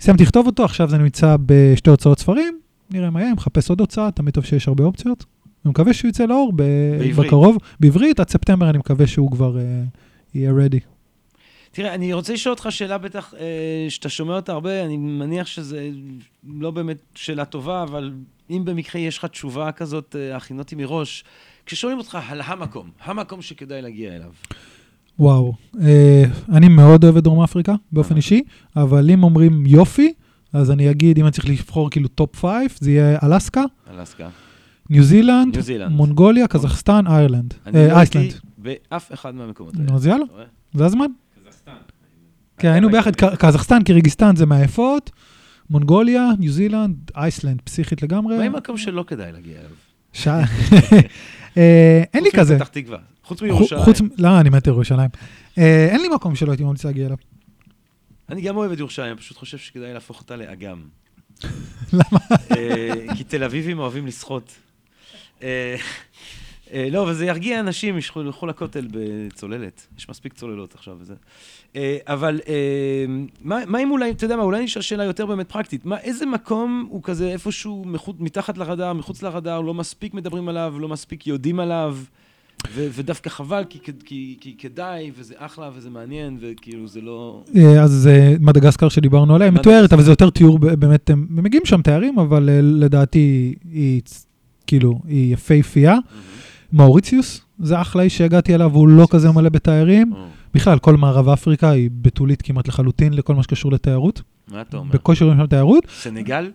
סיימתי 0.00 0.22
לכתוב 0.22 0.46
אותו, 0.46 0.64
עכשיו 0.64 0.88
זה 0.88 0.98
נמצא 0.98 1.36
בשתי 1.46 1.90
הוצאות 1.90 2.18
ספרים, 2.18 2.60
נראה 2.90 3.10
מה 3.10 3.22
יהיה, 3.22 3.34
מחפש 3.34 3.70
עוד 3.70 3.80
הוצאה, 3.80 4.10
תמיד 4.10 4.34
טוב 4.34 4.44
שיש 4.44 4.68
הרבה 4.68 4.84
אופציות. 4.84 5.24
אני 5.64 5.70
מקווה 5.70 5.92
שהוא 5.92 6.08
יצא 6.08 6.24
לאור 6.24 6.52
בעברית. 6.52 7.16
בקרוב, 7.16 7.56
בעברית, 7.80 8.20
עד 8.20 8.30
ספטמבר 8.30 8.70
אני 8.70 8.78
מקווה 8.78 9.06
שהוא 9.06 9.30
כבר 9.30 9.58
אה, 9.58 9.62
יהיה 10.34 10.52
רדי. 10.52 10.80
תראה, 11.70 11.94
אני 11.94 12.12
רוצה 12.12 12.32
לשאול 12.32 12.52
אותך 12.54 12.66
שאלה 12.70 12.98
בטח, 12.98 13.34
אה, 13.38 13.86
שאתה 13.88 14.08
שומע 14.08 14.36
אותה 14.36 14.52
הרבה, 14.52 14.84
אני 14.84 14.96
מניח 14.96 15.46
שזה 15.46 15.90
לא 16.48 16.70
באמת 16.70 16.96
שאלה 17.14 17.44
טובה, 17.44 17.82
אבל 17.82 18.12
אם 18.50 18.62
במקרה 18.64 19.00
יש 19.00 19.18
לך 19.18 19.24
תשובה 19.24 19.72
כזאת, 19.72 20.16
אה, 20.18 20.36
הכינותי 20.36 20.74
מראש, 20.74 21.24
כששואלים 21.68 21.98
אותך 21.98 22.18
על 22.28 22.40
המקום, 22.44 22.90
המקום 23.04 23.42
שכדאי 23.42 23.82
להגיע 23.82 24.16
אליו. 24.16 24.30
וואו, 25.18 25.54
אה, 25.82 26.24
אני 26.52 26.68
מאוד 26.68 27.04
אוהב 27.04 27.16
את 27.16 27.22
דרום 27.22 27.42
אפריקה 27.42 27.74
באופן 27.92 28.16
אישי, 28.16 28.42
אבל 28.76 29.10
אם 29.10 29.22
אומרים 29.22 29.66
יופי, 29.66 30.12
אז 30.52 30.70
אני 30.70 30.90
אגיד, 30.90 31.18
אם 31.18 31.24
אני 31.24 31.32
צריך 31.32 31.48
לבחור 31.48 31.90
כאילו 31.90 32.08
top 32.08 32.36
five, 32.36 32.70
זה 32.80 32.90
יהיה 32.90 33.18
אלסקה, 33.22 33.64
אלסקה. 33.90 34.28
ניו 34.90 35.02
זילנד, 35.02 35.54
ניו 35.54 35.62
זילנד. 35.62 35.92
מונגוליה, 35.92 36.48
קזחסטן, 36.48 37.06
איירלנד, 37.06 37.54
אני 37.66 37.78
אה, 37.78 37.88
לא 37.88 37.92
אייסלנד. 37.92 38.32
באף 38.58 39.12
אחד 39.12 39.34
מהמקומות 39.34 39.74
האלה. 39.74 39.86
נו, 39.86 39.96
אז 39.96 40.06
יאללה? 40.06 40.24
זה 40.74 40.84
הזמן. 40.84 41.06
קזחסטן. 41.40 41.72
כן, 42.58 42.68
היינו 42.68 42.90
ביחד, 42.90 43.16
קזחסטן, 43.16 43.82
קירגיסטן 43.82 44.36
זה 44.36 44.46
מהיפות, 44.46 45.10
מונגוליה, 45.70 46.28
ניו 46.38 46.52
זילנד, 46.52 46.96
אייסלנד, 47.16 47.60
פסיכית 47.60 48.02
לגמרי. 48.02 48.38
מה 48.38 48.44
עם 48.44 48.56
מקום 48.56 48.76
שלא 48.76 49.04
כדאי 49.06 49.32
להגיע 49.32 49.58
אליו? 49.58 49.70
אה, 51.58 52.02
אין 52.14 52.24
לי 52.24 52.30
חוץ 52.30 52.38
כזה. 52.40 52.54
מפתח 52.56 52.68
תקווה. 52.68 52.98
חוץ 53.24 53.38
חו- 53.38 53.44
מירושלים. 53.44 53.82
חוץ, 53.84 54.00
לא, 54.18 54.40
אני 54.40 54.50
מת 54.50 54.66
ירושלים. 54.66 55.10
אה, 55.58 55.88
אין 55.90 56.00
לי 56.00 56.08
מקום 56.14 56.34
שלא 56.36 56.50
הייתי 56.50 56.64
ממליץ 56.64 56.84
להגיע 56.84 57.06
אליו. 57.06 57.16
אני 58.28 58.40
גם 58.40 58.56
אוהב 58.56 58.72
את 58.72 58.78
ירושלים, 58.78 59.10
אני 59.12 59.18
פשוט 59.18 59.36
חושב 59.36 59.58
שכדאי 59.58 59.92
להפוך 59.94 60.20
אותה 60.20 60.36
לאגם. 60.36 60.82
למה? 61.92 62.18
אה, 62.56 62.88
כי 63.16 63.24
תל 63.24 63.44
אביבים 63.44 63.78
אוהבים 63.78 64.06
לשחות. 64.06 64.52
אה, 66.72 66.88
לא, 66.90 67.02
אבל 67.02 67.14
זה 67.14 67.26
ירגיע 67.26 67.60
אנשים, 67.60 67.96
ילכו 68.16 68.46
לכותל 68.46 68.88
בצוללת. 68.90 69.86
יש 69.98 70.08
מספיק 70.08 70.34
צוללות 70.34 70.74
עכשיו 70.74 70.96
וזה. 71.00 71.14
אה, 71.76 71.96
אבל 72.06 72.40
אה, 72.48 73.04
מה 73.42 73.58
מה 73.66 73.82
אם 73.82 73.90
אולי, 73.90 74.10
אתה 74.10 74.24
יודע 74.24 74.36
מה, 74.36 74.42
אולי 74.42 74.64
נשאל 74.64 74.82
שאלה 74.82 75.04
יותר 75.04 75.26
באמת 75.26 75.52
פרקטית. 75.52 75.86
מה, 75.86 75.98
איזה 75.98 76.26
מקום 76.26 76.86
הוא 76.90 77.02
כזה 77.02 77.28
איפשהו 77.28 77.84
מתחת 78.18 78.58
לרדאר, 78.58 78.92
מחוץ 78.92 79.22
לרדאר, 79.22 79.60
לא 79.60 79.74
מספיק 79.74 80.14
מדברים 80.14 80.48
עליו, 80.48 80.74
לא 80.78 80.88
מספיק 80.88 81.26
יודעים 81.26 81.60
עליו, 81.60 81.96
ו- 82.74 82.88
ודווקא 82.92 83.30
חבל, 83.30 83.64
כי, 83.68 83.78
כי, 84.04 84.36
כי 84.40 84.54
כדאי, 84.58 85.10
וזה 85.18 85.34
אחלה, 85.36 85.70
וזה 85.74 85.90
מעניין, 85.90 86.38
וכאילו 86.40 86.88
זה 86.88 87.00
לא... 87.00 87.44
אז 87.80 88.08
מדגסקר 88.40 88.88
שדיברנו 88.88 89.34
עליה. 89.34 89.50
מתוארת, 89.50 89.92
אבל 89.92 90.02
זה 90.02 90.12
יותר 90.12 90.30
תיאור, 90.30 90.58
באמת, 90.58 91.10
הם 91.10 91.26
מגיעים 91.30 91.66
שם 91.66 91.82
תיירים, 91.82 92.18
אבל 92.18 92.48
לדעתי 92.62 93.54
היא, 93.72 94.02
כאילו, 94.66 95.00
היא 95.08 95.32
יפהפייה. 95.32 95.96
מאוריציוס, 96.72 97.40
זה 97.58 97.80
אחלה 97.80 98.02
איש 98.02 98.18
שהגעתי 98.18 98.54
אליו, 98.54 98.74
הוא 98.74 98.88
לא 98.88 99.06
כזה 99.10 99.30
מלא 99.30 99.48
בתיירים. 99.48 100.12
או, 100.12 100.18
בכלל, 100.54 100.78
כל 100.78 100.96
מערב 100.96 101.28
אפריקה 101.28 101.70
היא 101.70 101.90
בתולית 101.92 102.42
כמעט 102.42 102.68
לחלוטין 102.68 103.12
לכל 103.12 103.34
מה 103.34 103.42
שקשור 103.42 103.72
לתיירות. 103.72 104.22
מה 104.52 104.60
אתה 104.60 104.76
אומר? 104.76 104.92
בקושי 104.92 105.24
רואים 105.24 105.38
שם 105.38 105.46
תיירות. 105.46 105.84
סנגל? 105.90 106.50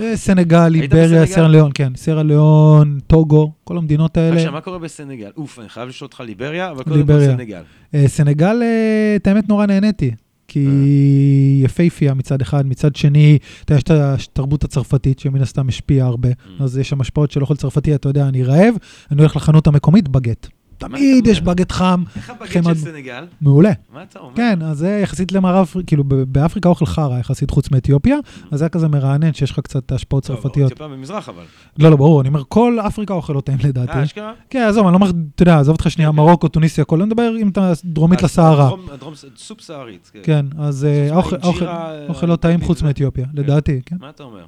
אה, 0.00 0.16
סנגל, 0.16 0.72
בסנגל? 0.88 1.26
סיירה 1.26 1.48
ליאון, 1.48 1.70
כן, 1.74 1.92
סיירה 1.96 2.22
ליאון, 2.22 2.98
טוגו, 3.06 3.52
כל 3.64 3.76
המדינות 3.76 4.16
האלה. 4.16 4.36
עכשיו, 4.36 4.52
מה 4.52 4.60
קורה 4.60 4.78
בסנגל? 4.78 5.30
אוף, 5.36 5.58
אני 5.58 5.68
חייב 5.68 5.88
לשאול 5.88 6.06
אותך 6.06 6.20
ליבריה, 6.20 6.70
אבל 6.70 6.84
קודם 6.84 7.06
כל. 7.06 7.20
סנגל. 7.20 7.62
אה, 7.94 8.08
סנגל, 8.08 8.62
אה, 8.62 9.16
את 9.16 9.26
האמת 9.26 9.48
נורא 9.48 9.66
נהניתי. 9.66 10.10
כי. 10.54 10.68
היא 10.68 11.64
יפהפייה 11.64 12.14
מצד 12.14 12.40
אחד, 12.40 12.66
מצד 12.66 12.96
שני, 12.96 13.38
אתה 13.64 13.74
יודע, 13.74 14.14
יש 14.18 14.26
את 14.26 14.32
התרבות 14.32 14.64
הצרפתית 14.64 15.18
שמן 15.18 15.42
הסתם 15.42 15.68
השפיעה 15.68 16.06
הרבה, 16.06 16.28
Mm. 16.28 16.62
אז 16.62 16.78
יש 16.78 16.88
שם 16.88 17.00
השפעות 17.00 17.30
של 17.30 17.40
אוכל 17.40 17.56
צרפתי, 17.56 17.94
אתה 17.94 18.08
יודע, 18.08 18.28
אני 18.28 18.42
רעב, 18.42 18.74
אני 19.10 19.20
הולך 19.20 19.36
לחנות 19.36 19.66
המקומית, 19.66 20.08
בגט. 20.08 20.48
תמיד 20.78 21.26
יש? 21.26 21.40
בגט 21.40 21.72
חם, 21.72 22.02
איך 22.16 22.30
הבגט 22.30 22.50
של 22.64 22.74
סנגל? 22.74 23.26
מעולה. 23.40 23.72
מה 23.92 24.02
אתה 24.02 24.18
אומר? 24.18 24.36
כן, 24.36 24.62
אז 24.62 24.78
זה 24.78 25.00
יחסית 25.02 25.32
למערב, 25.32 25.72
כאילו 25.86 26.04
באפריקה 26.04 26.68
אוכל 26.68 26.86
חרא 26.86 27.18
יחסית 27.18 27.50
חוץ 27.50 27.70
מאתיופיה, 27.70 28.16
אז 28.50 28.58
זה 28.58 28.64
היה 28.64 28.68
כזה 28.68 28.88
מרענן 28.88 29.32
שיש 29.34 29.50
לך 29.50 29.60
קצת 29.60 29.92
השפעות 29.92 30.24
טוב, 30.26 30.36
צרפתיות. 30.36 30.66
אתיופיה 30.72 30.88
במזרח 30.96 31.28
אבל. 31.28 31.42
לא, 31.78 31.90
לא, 31.90 31.96
ברור, 31.96 32.20
אני 32.20 32.28
אומר, 32.28 32.42
כל 32.48 32.78
אפריקה 32.86 33.14
אוכל 33.14 33.32
לא 33.32 33.40
טעים 33.40 33.58
לדעתי. 33.64 33.92
אה, 33.92 34.02
אשכרה? 34.04 34.32
כן, 34.50 34.66
עזוב, 34.68 34.86
אני 34.86 34.92
לא 34.92 34.96
אומר, 34.96 35.10
אתה 35.34 35.42
יודע, 35.42 35.58
עזוב 35.58 35.72
אותך 35.72 35.90
שנייה, 35.90 36.10
כן, 36.10 36.16
מרוקו, 36.16 36.48
טוניסיה, 36.48 36.84
כל, 36.84 36.96
אני 37.00 37.06
מדבר 37.06 37.36
אם 37.42 37.48
אתה 37.48 37.72
דרומית 37.84 38.18
אז 38.18 38.24
לסהרה. 38.24 38.70
הדרום- 38.92 39.14
סופ 39.36 39.60
סהרית. 39.60 40.10
כן. 40.14 40.20
כן, 40.22 40.46
אז 40.58 40.84
אה, 40.84 41.10
אה, 41.10 42.06
אוכל 42.08 42.26
לא 42.26 42.36
טעים 42.36 42.60
חוץ. 42.60 42.82
מאתיופיה, 42.82 43.26
לדעתי, 43.34 43.80
כן. 43.86 43.96
מה 44.00 44.10
אתה 44.10 44.22
אומר? 44.22 44.44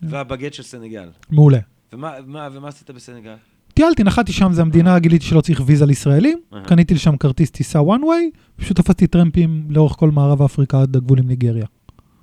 כן. 0.00 0.06
והבגט 0.10 0.54
של 0.54 0.62
סנגל. 0.62 1.08
מעולה. 1.30 1.58
ומה 1.92 2.12
מה- 2.26 2.48
ומה 2.52 2.68
עשית 2.68 2.90
בסנגל? 2.90 3.34
טיילתי, 3.74 4.04
נחתי 4.04 4.32
שם, 4.32 4.52
זו 4.52 4.62
המדינה, 4.62 4.98
גיליתי 4.98 5.24
שלא 5.26 5.40
צריך 5.40 5.62
ויזה 5.66 5.86
לישראלים. 5.86 6.38
קניתי 6.66 6.94
לשם 6.94 7.16
כרטיס 7.16 7.50
טיסה 7.50 7.78
one 7.80 8.02
way, 8.02 8.38
פשוט 8.56 8.76
תפסתי 8.80 9.06
טרמפים 9.06 9.64
לאורך 9.68 9.92
כל 9.92 10.10
מערב 10.10 10.42
אפריקה 10.42 10.82
עד 10.82 10.96
הגבול 10.96 11.18
עם 11.18 11.28
ניגריה. 11.28 11.66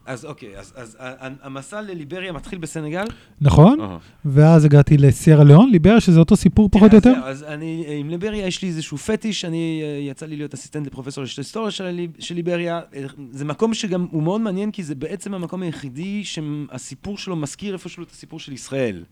אז 0.06 0.26
אוקיי, 0.26 0.58
אז 0.60 0.74
אז 0.76 0.98
ה- 1.00 1.26
ה- 1.28 1.34
המסע 1.42 1.82
לליבריה 1.82 2.32
מתחיל 2.32 2.60
בסנגל? 2.60 3.04
נכון? 3.42 3.82
אהה. 3.82 3.98
ואז 4.26 4.66
הגעתי 4.66 4.98
לסיירה 4.98 5.44
ליאון, 5.44 5.70
ליבריה, 5.72 6.00
שזה 6.02 6.20
אותו 6.20 6.36
סיפור 6.36 6.70
פחות 6.72 6.94
או 6.94 7.02
כן, 7.02 7.10
יותר. 7.10 7.22
אז 7.26 7.44
אני, 7.44 7.86
עם 8.00 8.10
ליבריה 8.10 8.48
יש 8.48 8.62
לי 8.62 8.68
איזשהו 8.68 8.98
פטיש, 8.98 9.46
אני, 9.46 9.82
אה, 9.84 10.10
יצא 10.12 10.26
לי 10.26 10.36
להיות 10.36 10.54
אסיסטנט 10.54 10.88
לפרופסור 10.88 11.24
להיסטוריה 11.38 11.72
של, 11.72 11.84
הליב- 11.86 12.12
של 12.20 12.36
ליבריה. 12.36 12.82
אה, 12.96 13.04
זה 13.32 13.46
מקום 13.46 13.74
שגם 13.74 14.08
הוא 14.12 14.24
מאוד 14.24 14.42
מעניין, 14.42 14.72
כי 14.72 14.84
זה 14.84 14.96
בעצם 14.96 15.34
המקום 15.34 15.62
היחידי 15.62 16.24
שהסיפור 16.24 17.18
שלו 17.18 17.36
מזכיר 17.36 17.74
איפשהו 17.74 18.04
את 18.04 18.12
הסיפור 18.12 18.40
של 18.40 18.54
ישראל. 18.54 19.04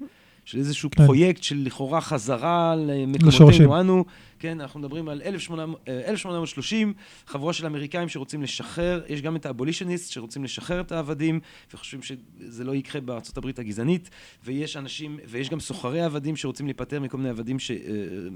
של 0.45 0.57
איזשהו 0.57 0.89
כן. 0.91 1.05
פרויקט 1.05 1.43
של 1.43 1.61
לכאורה 1.65 2.01
חזרה. 2.01 2.75
למקומותינו 2.75 3.79
אנו. 3.79 4.05
כן, 4.39 4.61
אנחנו 4.61 4.79
מדברים 4.79 5.09
על 5.09 5.21
1800, 5.21 5.79
אה, 5.87 6.01
1830, 6.07 6.93
חבורה 7.27 7.53
של 7.53 7.65
אמריקאים 7.65 8.09
שרוצים 8.09 8.43
לשחרר, 8.43 9.01
יש 9.07 9.21
גם 9.21 9.35
את 9.35 9.45
האבולישניסט 9.45 10.11
שרוצים 10.11 10.43
לשחרר 10.43 10.81
את 10.81 10.91
העבדים, 10.91 11.39
וחושבים 11.73 12.01
שזה 12.01 12.63
לא 12.63 12.75
יקרה 12.75 13.01
בארצות 13.01 13.37
הברית 13.37 13.59
הגזענית, 13.59 14.09
ויש 14.43 14.77
אנשים, 14.77 15.19
ויש 15.27 15.49
גם 15.49 15.59
סוחרי 15.59 16.01
עבדים 16.01 16.35
שרוצים 16.35 16.65
להיפטר 16.65 16.99
מכל 16.99 17.17
מיני 17.17 17.29
עבדים 17.29 17.59
ש, 17.59 17.71
אה, 17.71 17.77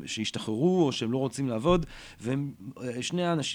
שהשתחררו, 0.06 0.86
או 0.86 0.92
שהם 0.92 1.12
לא 1.12 1.18
רוצים 1.18 1.48
לעבוד, 1.48 1.86
והם, 2.22 2.52
אה, 2.82 3.02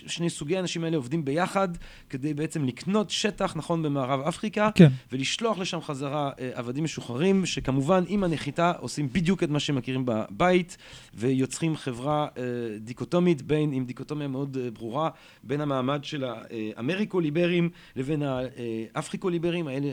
שני, 0.07 0.31
סוגי 0.31 0.57
האנשים 0.57 0.85
האלה 0.85 0.97
עובדים 0.97 1.25
ביחד, 1.25 1.69
כדי 2.11 2.35
בעצם 2.35 2.65
לקנות 2.65 3.11
שטח, 3.11 3.57
נכון, 3.57 3.83
במערב 3.83 4.21
אפריקה, 4.21 4.71
כן, 4.75 4.89
ולשלוח 5.13 5.59
לשם 5.59 5.81
חזרה 5.81 6.31
עבדים 6.55 6.85
משוחררים, 6.85 7.47
שכמובן 7.47 8.05
עם 8.09 8.25
הנחיתה 8.45 8.73
עושים 8.81 9.09
בדיוק 9.13 9.43
את 9.43 9.51
מה 9.51 9.61
שהם 9.61 9.77
מכירים 9.77 10.05
בבית, 10.07 10.77
ויוצרים 11.15 11.77
חברה 11.77 12.27
אה, 12.37 12.43
דיקוטומית 12.79 13.43
בין, 13.43 13.73
עם 13.73 13.85
דיקוטומיה 13.85 14.29
מאוד 14.29 14.57
אה, 14.61 14.71
ברורה, 14.71 15.11
בין 15.43 15.61
המעמד 15.61 16.05
של 16.05 16.25
האמריקו-ליברים 16.25 17.71
לבין 17.97 18.23
האפריקו-ליברים, 18.95 19.67
האלה 19.69 19.89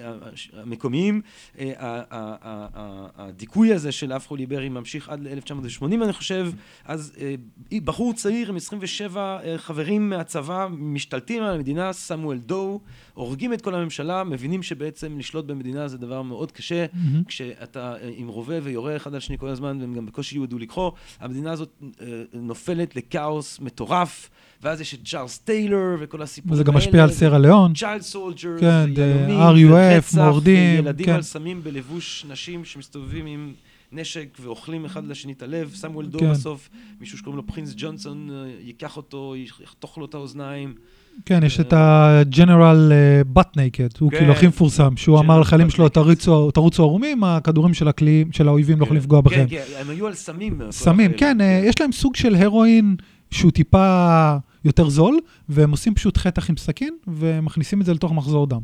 המקומיים. 0.53 1.21
אה, 1.59 1.71
ה- 1.77 2.03
ה- 2.11 2.35
ה- 2.41 2.67
ה- 2.73 3.07
הדיכוי 3.15 3.73
הזה 3.73 3.91
של 3.91 4.11
האפרו-ליברים 4.11 4.73
ממשיך 4.73 5.09
עד 5.09 5.19
ל-1980 5.19 5.85
אני 6.03 6.13
חושב, 6.13 6.51
אז 6.85 7.13
אה, 7.19 7.35
בחור 7.83 8.13
צעיר 8.13 8.49
עם 8.49 8.55
27 8.55 9.39
אה, 9.43 9.57
חברים 9.57 10.09
מהצבא 10.09 10.67
משתלטים 10.71 11.43
על 11.43 11.55
המדינה, 11.55 11.93
סמואל 11.93 12.37
דו, 12.37 12.79
הורגים 13.13 13.53
את 13.53 13.61
כל 13.61 13.75
הממשלה, 13.75 14.23
מבינים 14.23 14.63
שבעצם 14.63 15.19
לשלוט 15.19 15.45
במדינה 15.45 15.87
זה 15.87 15.97
דבר 15.97 16.21
מאוד 16.21 16.51
קשה, 16.51 16.85
מהמם. 16.93 17.23
כשאתה 17.23 17.95
אה, 18.01 18.09
עם 18.15 18.27
רובה 18.27 18.55
ויורה 18.63 18.95
אחד 18.95 19.13
על 19.13 19.19
שני 19.19 19.37
כל 19.37 19.47
הזמן, 19.47 19.77
והם 19.81 19.93
גם 19.93 20.05
בקושי 20.05 20.39
ידעו 20.39 20.59
לקרוא, 20.59 20.91
המדינה 21.19 21.51
הזאת 21.51 21.69
אה, 22.01 22.07
נופלת 22.33 22.95
לכאוס 22.95 23.59
מטורף, 23.59 24.29
ואז 24.61 24.81
יש 24.81 24.93
את 24.93 24.99
צ'ארלס 25.05 25.37
טיילור 25.37 25.95
וכל 25.99 26.21
הסיפורים 26.21 26.53
וזה 26.53 26.63
גם 26.63 26.73
משפיע 26.73 27.03
על 27.03 27.11
סיירה 27.11 27.39
ליאון. 27.39 27.73
child 27.73 28.01
soldier, 28.01 28.57
כן, 28.59 28.89
RUF, 29.27 29.71
ורצח, 29.71 30.17
מורדים, 30.17 30.75
וילדים 30.75 31.05
כן. 31.05 31.13
על 31.13 31.21
סמים 31.21 31.63
בלבוש 31.63 32.25
נשים 32.29 32.65
שמסתובבים 32.65 33.25
עם 33.25 33.53
נשק 33.91 34.37
ואוכלים 34.41 34.85
אחד 34.85 35.07
לשני 35.07 35.33
את 35.33 35.41
הלב. 35.41 35.71
סמואל 35.75 36.05
דו 36.05 36.19
כן. 36.19 36.31
בסוף, 36.31 36.69
מישהו 36.99 37.17
שקוראים 37.17 37.37
לו 37.37 37.47
פרינס 37.47 37.73
ג'ונסון, 37.77 38.29
אה, 38.31 38.51
ייקח 38.59 38.97
אותו, 38.97 39.35
יחתוך 39.61 39.97
לו 39.97 40.05
את 40.05 40.13
האוזניים. 40.13 40.75
כן, 41.25 41.43
יש 41.45 41.59
את 41.59 41.73
ה 41.77 41.92
General 41.92 42.91
Butt 43.33 43.57
Naked, 43.57 43.87
הוא 43.99 44.11
כן. 44.11 44.17
כאילו 44.17 44.31
הכי 44.33 44.47
מפורסם, 44.47 44.97
שהוא 44.97 45.19
אמר 45.19 45.39
לחיילים 45.39 45.69
שלו, 45.69 45.85
naked. 45.85 45.89
"תריצו- 45.89 46.51
תרוצו 46.51 46.83
ערומים, 46.83 47.23
הכדורים 47.23 47.73
של 47.73 47.87
הכלי, 47.87 48.25
של 48.31 48.47
האויבים 48.47 48.79
לא 48.79 48.83
יכולים 48.83 48.99
לפגוע 49.01 49.21
בכם. 49.21 49.35
כן, 49.35 49.45
כן, 49.49 49.81
הם 49.81 49.89
היו 49.89 50.07
על 50.07 50.13
סמים. 50.13 50.61
סמים, 50.71 50.93
החיילים. 50.99 51.17
כן, 51.17 51.41
אה, 51.41 51.61
יש 51.65 51.81
להם 51.81 51.91
סוג 51.91 52.15
של 52.15 52.35
הרואין 52.35 52.95
שהוא 53.31 53.51
טיפה 53.51 54.35
יותר 54.65 54.89
זול, 54.89 55.19
והם 55.49 55.71
עושים 55.71 55.93
פשוט 55.93 56.17
חתך 56.17 56.49
עם 56.49 56.57
סכין, 56.57 56.93
ומכניסים 57.07 57.81
את 57.81 57.85
זה 57.85 57.93
לתוך 57.93 58.11
מחזור 58.13 58.47
דם. 58.47 58.61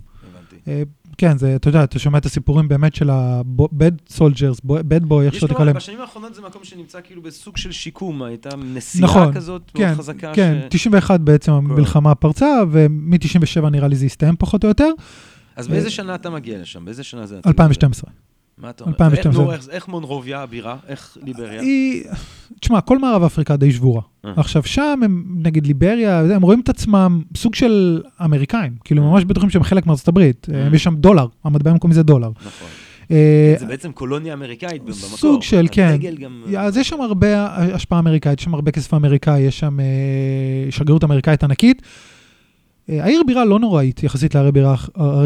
אה, 0.68 0.84
כן, 1.18 1.38
זה, 1.38 1.56
אתה 1.56 1.70
יודע, 1.70 1.84
אתה 1.84 2.00
שומע 2.00 2.18
את 2.18 2.26
הסיפורים 2.26 2.68
באמת 2.68 2.96
של 2.96 3.10
ה-bad 3.10 4.14
soldiers, 4.18 4.66
bad 4.66 5.10
boy, 5.10 5.22
איך 5.22 5.34
שאתה 5.36 5.48
תקרא 5.48 5.66
להם. 5.66 5.76
בשנים 5.76 6.02
האחרונות 6.02 6.36
זה 6.36 6.42
מקום 6.42 6.64
שנמצא 6.64 7.00
כאילו 7.04 7.22
בסוג 7.22 7.58
של 7.58 7.72
שיקום, 7.72 8.24
הייתה 8.24 8.50
נסיעה 8.56 9.10
נכון, 9.10 9.34
כזאת 9.34 9.72
כן, 9.74 9.86
מאוד 9.86 9.98
חזקה. 9.98 10.32
כן, 10.34 10.60
ש... 10.62 10.76
91 10.76 11.20
בעצם 11.20 11.52
המלחמה 11.52 12.16
פרצה, 12.16 12.48
ומ-97 12.72 13.70
נראה 13.70 13.88
לי 13.88 13.96
זה 13.96 14.06
הסתיים 14.06 14.36
פחות 14.40 14.64
או 14.64 14.70
יותר, 14.70 14.92
אז 15.56 15.68
באיזה 15.68 15.90
שנה 15.90 16.16
אתה 16.16 16.30
מגיע 16.30 16.62
לשם? 16.62 16.86
באיזה 16.86 17.04
שנה 17.04 17.26
זה? 17.26 17.40
2012. 17.48 18.12
מה 18.58 18.70
אתה 18.70 18.84
אומר? 18.84 18.96
2012. 18.96 19.54
איך, 19.54 19.62
איך, 19.62 19.70
איך 19.70 19.88
מונרוביה 19.88 20.42
הבירה? 20.42 20.78
איך 20.88 21.18
ליבריה? 21.24 21.62
היא, 21.62 22.04
תשמע, 22.60 22.82
כל 22.82 22.98
מערב 22.98 23.24
אפריקה 23.24 23.58
די 23.58 23.72
שבורה. 23.72 24.02
אה. 24.26 24.32
עכשיו, 24.38 24.64
שם 24.64 25.00
הם, 25.04 25.26
נגיד 25.38 25.68
ליבריה, 25.68 26.20
הם 26.20 26.42
רואים 26.42 26.60
את 26.60 26.70
עצמם 26.70 27.22
סוג 27.38 27.56
של 27.56 28.02
אמריקאים, 28.26 28.76
כאילו 28.84 29.04
ממש 29.04 29.24
בטוחים 29.26 29.50
שהם 29.50 29.64
חלק 29.64 29.86
מארצות 29.86 30.08
הברית. 30.08 30.48
אה. 30.54 30.70
יש 30.74 30.84
שם 30.84 30.96
דולר, 30.96 31.28
המטבע 31.44 31.72
המקומי 31.72 31.94
זה 31.94 32.04
דולר. 32.04 32.30
נכון. 32.46 32.68
אה, 33.12 33.56
זה 33.60 33.66
בעצם 33.66 33.92
קולוניה 33.92 34.34
אמריקאית 34.34 34.82
במקור. 34.84 35.18
סוג 35.18 35.44
של, 35.44 35.68
כן. 35.72 35.98
גם... 36.20 36.44
אז 36.58 36.78
יש 36.78 36.90
שם 36.90 37.02
הרבה 37.02 37.46
השפעה 37.74 38.00
אמריקאית, 38.00 38.40
יש 38.40 38.46
שם 38.46 38.54
הרבה 38.54 38.72
כסף 38.72 38.94
אמריקאי, 38.94 39.40
יש 39.40 39.60
שם 39.60 39.80
אה, 39.80 39.86
שגרירות 40.72 41.04
אמריקאית 41.04 41.44
ענקית. 41.44 41.82
אה, 42.90 43.04
העיר 43.04 43.22
בירה 43.28 43.46
לא 43.46 43.60
נוראית 43.60 44.04
יחסית 44.04 44.36
לערי 44.36 44.52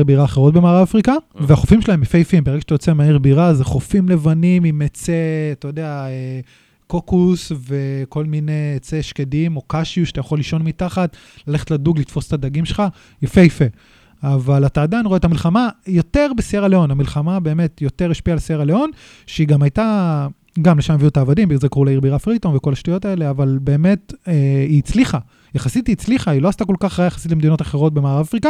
בירה, 0.06 0.24
אחרות 0.24 0.54
במערב 0.54 0.84
אפריקה, 0.84 1.12
אה. 1.12 1.18
והחופים 1.48 1.82
שלהם 1.82 2.04
יפהפים. 2.04 2.44
ברגע 2.44 2.62
שאתה 2.62 2.74
יוצא 2.74 2.94
מהעיר 2.94 3.18
בירה, 3.18 3.54
זה 3.54 3.64
חופים 3.64 4.10
לבנים 4.10 4.64
עם 4.64 4.82
עצי, 4.82 5.12
אתה 5.52 5.68
יודע, 5.68 6.06
אה, 6.08 6.40
קוקוס 6.88 7.52
וכל 7.68 8.26
מיני 8.26 8.74
עצי 8.76 9.04
שקדים 9.04 9.58
או 9.58 9.62
קשיו 9.68 10.06
שאתה 10.06 10.20
יכול 10.20 10.40
לישון 10.40 10.62
מתחת, 10.62 11.18
ללכת 11.48 11.72
לדוג, 11.72 12.00
לתפוס 12.00 12.28
את 12.28 12.34
הדגים 12.34 12.66
שלך, 12.66 12.84
יפהפה. 13.22 13.66
אבל 14.24 14.66
אתה 14.66 14.84
עדיין 14.84 15.06
רואה 15.06 15.18
את 15.18 15.26
המלחמה 15.26 15.70
יותר 15.88 16.32
בסיירה 16.38 16.68
ליאון. 16.68 16.92
המלחמה 16.92 17.40
באמת 17.40 17.82
יותר 17.82 18.12
השפיעה 18.12 18.34
על 18.34 18.40
סיירה 18.40 18.66
ליאון, 18.66 18.92
שהיא 19.26 19.48
גם 19.48 19.62
הייתה, 19.64 20.28
גם 20.62 20.78
לשם 20.78 20.94
הביאו 20.94 21.10
את 21.10 21.18
העבדים, 21.18 21.48
בגלל 21.48 21.60
זה 21.60 21.70
קראו 21.70 21.86
לעיר 21.86 22.00
בירה 22.00 22.20
פריטון 22.20 22.56
וכל 22.56 22.74
השטויות 22.74 23.06
האלה, 23.06 23.30
אבל 23.30 23.58
באמת 23.62 24.14
אה, 24.28 24.34
היא 24.70 24.80
הצליחה. 24.80 25.20
יחסית 25.56 25.88
היא 25.88 25.94
הצליחה, 25.94 26.32
היא 26.32 26.42
לא 26.42 26.50
עשתה 26.50 26.66
כל 26.66 26.76
כך 26.80 27.00
רע 27.00 27.06
יחסית 27.06 27.32
למדינות 27.32 27.62
אחרות 27.62 27.94
במערב 27.94 28.26
אפריקה, 28.26 28.50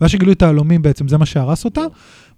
ואז 0.00 0.10
שגילו 0.10 0.32
את 0.32 0.42
היהלומים 0.42 0.82
בעצם, 0.82 1.08
זה 1.08 1.18
מה 1.18 1.26
שהרס 1.26 1.64
אותה, 1.64 1.82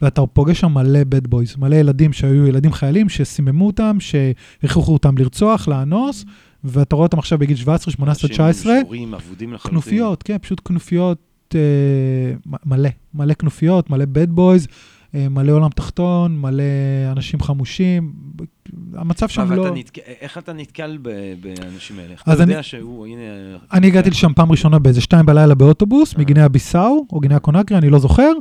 ואתה 0.03 0.27
פוגש 0.27 0.61
שם 0.61 0.75
מלא 0.75 1.01
bad 1.01 1.29
boys, 1.29 1.59
מלא 1.59 1.77
ילדים 1.77 2.12
שהיו 2.12 2.47
ילדים 2.47 2.73
חיילים, 2.73 3.09
שסיממו 3.09 3.67
אותם, 3.67 3.97
שהכריחו 4.01 4.93
אותם 4.93 5.19
לרצוח, 5.19 5.69
לאנוס, 5.69 6.25
ואתה 6.65 6.97
רואה 6.97 7.07
אותם 7.07 7.19
עכשיו 7.19 7.39
בגיל 7.39 7.57
17, 7.57 7.93
18, 7.93 8.29
19, 8.29 8.73
אנשים 8.73 8.83
שבורים, 8.85 9.15
אבודים 9.15 9.53
לחלוטין. 9.53 9.71
כנופיות, 9.71 10.23
כן, 10.23 10.39
פשוט 10.39 10.61
כנופיות 10.65 11.19
אה, 11.55 12.55
מלא, 12.67 12.89
מלא 13.15 13.35
כנופיות, 13.35 13.91
מלא 13.91 14.05
bad 14.05 14.39
boys, 14.39 14.67
מלא 15.31 15.53
עולם 15.53 15.71
תחתון, 15.71 16.41
מלא 16.41 16.62
אנשים 17.12 17.41
חמושים. 17.41 18.12
המצב 18.95 19.29
שם 19.29 19.53
לא... 19.53 19.62
ואתה 19.62 19.75
נתק- 19.75 19.99
איך 20.21 20.39
אתה 20.39 20.53
נתקל 20.53 20.99
ב- 21.03 21.11
באנשים 21.41 21.99
האלה? 21.99 22.15
אתה 22.23 22.43
אני- 22.43 22.53
יודע 22.53 22.62
שהוא, 22.62 23.07
הנה... 23.07 23.21
אני 23.73 23.87
הגעתי 23.87 24.11
לשם 24.11 24.33
פעם 24.37 24.51
ראשונה 24.51 24.79
באיזה 24.79 25.01
שתיים 25.01 25.27
בלילה 25.27 25.55
באוטובוס, 25.55 26.15
אה. 26.15 26.21
מגינאה 26.21 26.49
ביסאו, 26.49 27.07
או 27.12 27.21
גינאה 27.21 27.39
קונקרי, 27.39 27.79
אני 27.79 27.91
לא 27.91 27.99
זוכר, 27.99 28.33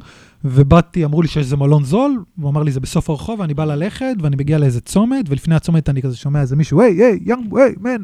ובאתי, 0.45 1.05
אמרו 1.05 1.21
לי 1.21 1.27
שיש 1.27 1.37
איזה 1.37 1.57
מלון 1.57 1.83
זול, 1.83 2.23
הוא 2.41 2.49
אמר 2.49 2.63
לי, 2.63 2.71
זה 2.71 2.79
בסוף 2.79 3.09
הרחוב, 3.09 3.39
ואני 3.39 3.53
בא 3.53 3.65
ללכת, 3.65 4.15
ואני 4.21 4.35
מגיע 4.35 4.57
לאיזה 4.57 4.81
צומת, 4.81 5.25
ולפני 5.29 5.55
הצומת 5.55 5.89
אני 5.89 6.01
כזה 6.01 6.17
שומע 6.17 6.41
איזה 6.41 6.55
מישהו, 6.55 6.81
היי, 6.81 7.03
היי, 7.03 7.19
יאנג, 7.25 7.57
היי, 7.57 7.73
מן, 7.79 8.03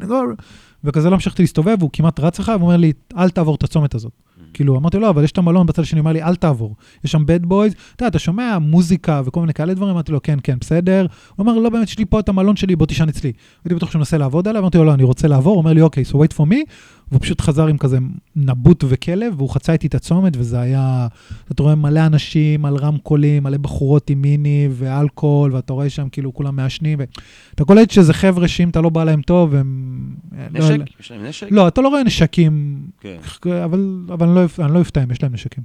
וכזה 0.84 1.10
לא 1.10 1.14
המשכתי 1.16 1.44
להסתובב, 1.44 1.76
והוא 1.80 1.90
כמעט 1.94 2.20
רץ 2.20 2.40
אחריי, 2.40 2.56
והוא 2.58 2.66
אומר 2.68 2.78
לי, 2.78 2.94
אל 3.18 3.30
תעבור 3.30 3.56
את 3.56 3.64
הצומת 3.64 3.96
הזאת. 3.96 4.12
כאילו, 4.54 4.78
אמרתי 4.78 4.98
לו, 4.98 5.04
לא, 5.04 5.10
אבל 5.10 5.24
יש 5.24 5.32
את 5.32 5.38
המלון 5.38 5.68
בצד 5.68 5.82
השני, 5.82 6.00
הוא 6.00 6.04
אמר 6.04 6.14
לי, 6.14 6.24
אל 6.24 6.36
תעבור. 6.36 6.76
יש 7.04 7.12
שם 7.12 7.24
bad 7.24 7.46
boys, 7.46 7.74
אתה 7.96 8.04
יודע, 8.04 8.08
אתה 8.08 8.20
שומע 8.20 8.58
מוזיקה 8.60 9.22
וכל 9.26 9.40
מיני 9.40 9.54
כאלה 9.54 9.74
דברים, 9.74 9.92
אמרתי 9.92 10.12
לו, 10.12 10.22
כן, 10.24 10.40
כן, 10.44 10.58
בסדר. 10.60 11.06
הוא 11.36 11.44
אמר, 11.44 11.58
לא, 11.58 11.70
באמת, 11.70 11.88
יש 11.88 12.00
לי 12.00 12.06
פה 12.06 12.20
את 12.20 12.30
המלון 12.30 12.56
שלי, 12.56 12.76
בוא 12.76 12.86
תישן 12.86 13.10
אצלי. 13.10 13.32
הייתי 13.66 13.76
בטוח 13.76 13.92
שהוא 13.92 14.00
מנסה 14.00 14.18
לעבוד 14.18 14.48
עליי, 14.48 14.60
אמרתי 14.60 14.78
לו, 14.78 14.86
לא, 14.86 14.94
אני 14.94 15.04
רוצה 15.04 15.28
לעבור, 15.28 15.54
הוא 15.54 15.60
אומר 15.60 15.74
לי, 15.74 15.82
אוקיי, 15.82 16.04
so 16.12 16.16
wait 16.16 16.34
for 16.38 16.50
me, 16.50 16.58
והוא 17.12 17.22
פשוט 17.22 17.42
חזר 17.42 17.68
עם 17.68 17.78
כזה 17.78 17.98
נבוט 18.36 18.84
וכלב, 18.88 19.34
והוא 19.38 19.50
חצה 19.50 19.74
איתי 19.74 19.88
את 19.88 19.96
הצומת, 19.96 20.34
וזה 20.38 20.60
היה, 20.60 21.08
אתה 21.52 21.64
רואה 21.64 21.76
מלא 21.76 22.06
אנשים 22.06 22.66
על 22.66 22.76
רמקולים, 22.76 23.44
מלא 23.44 23.58
בחורות 23.58 24.10
עם 24.10 24.22
מיני 24.22 24.68
ואלכוהול, 24.72 25.54
ואתה 25.56 25.74
רואה 25.74 25.90
שם 25.90 26.10
כאילו 26.10 26.34
כולם 26.34 26.56
מעשנים, 26.56 27.00
ואתה 27.02 27.66
קולט 27.66 27.92
שזה 27.92 28.14
חבר'ה 28.14 28.48
שאם 28.48 28.70
אתה 28.70 28.82
לא 28.82 28.90
בא 28.90 29.04
להם 29.04 29.22
טוב, 29.22 29.56
הם... 29.56 30.00
לא- 30.54 30.60
נשק? 30.60 31.00
יש 31.00 31.12
להם 31.12 31.26
נשק? 31.26 31.48
לא, 31.52 31.68
אתה 31.68 31.82
לא 31.82 31.88
רואה 31.88 32.04
נשקים, 32.04 32.82
כן. 33.00 33.18
אבל, 33.64 34.06
אבל 34.14 34.28
אני, 34.28 34.36
לא, 34.36 34.66
אני 34.66 34.74
לא 34.74 34.80
אם 35.04 35.12
יש 35.12 35.24
להם 35.24 35.34
נשקים. 35.34 35.64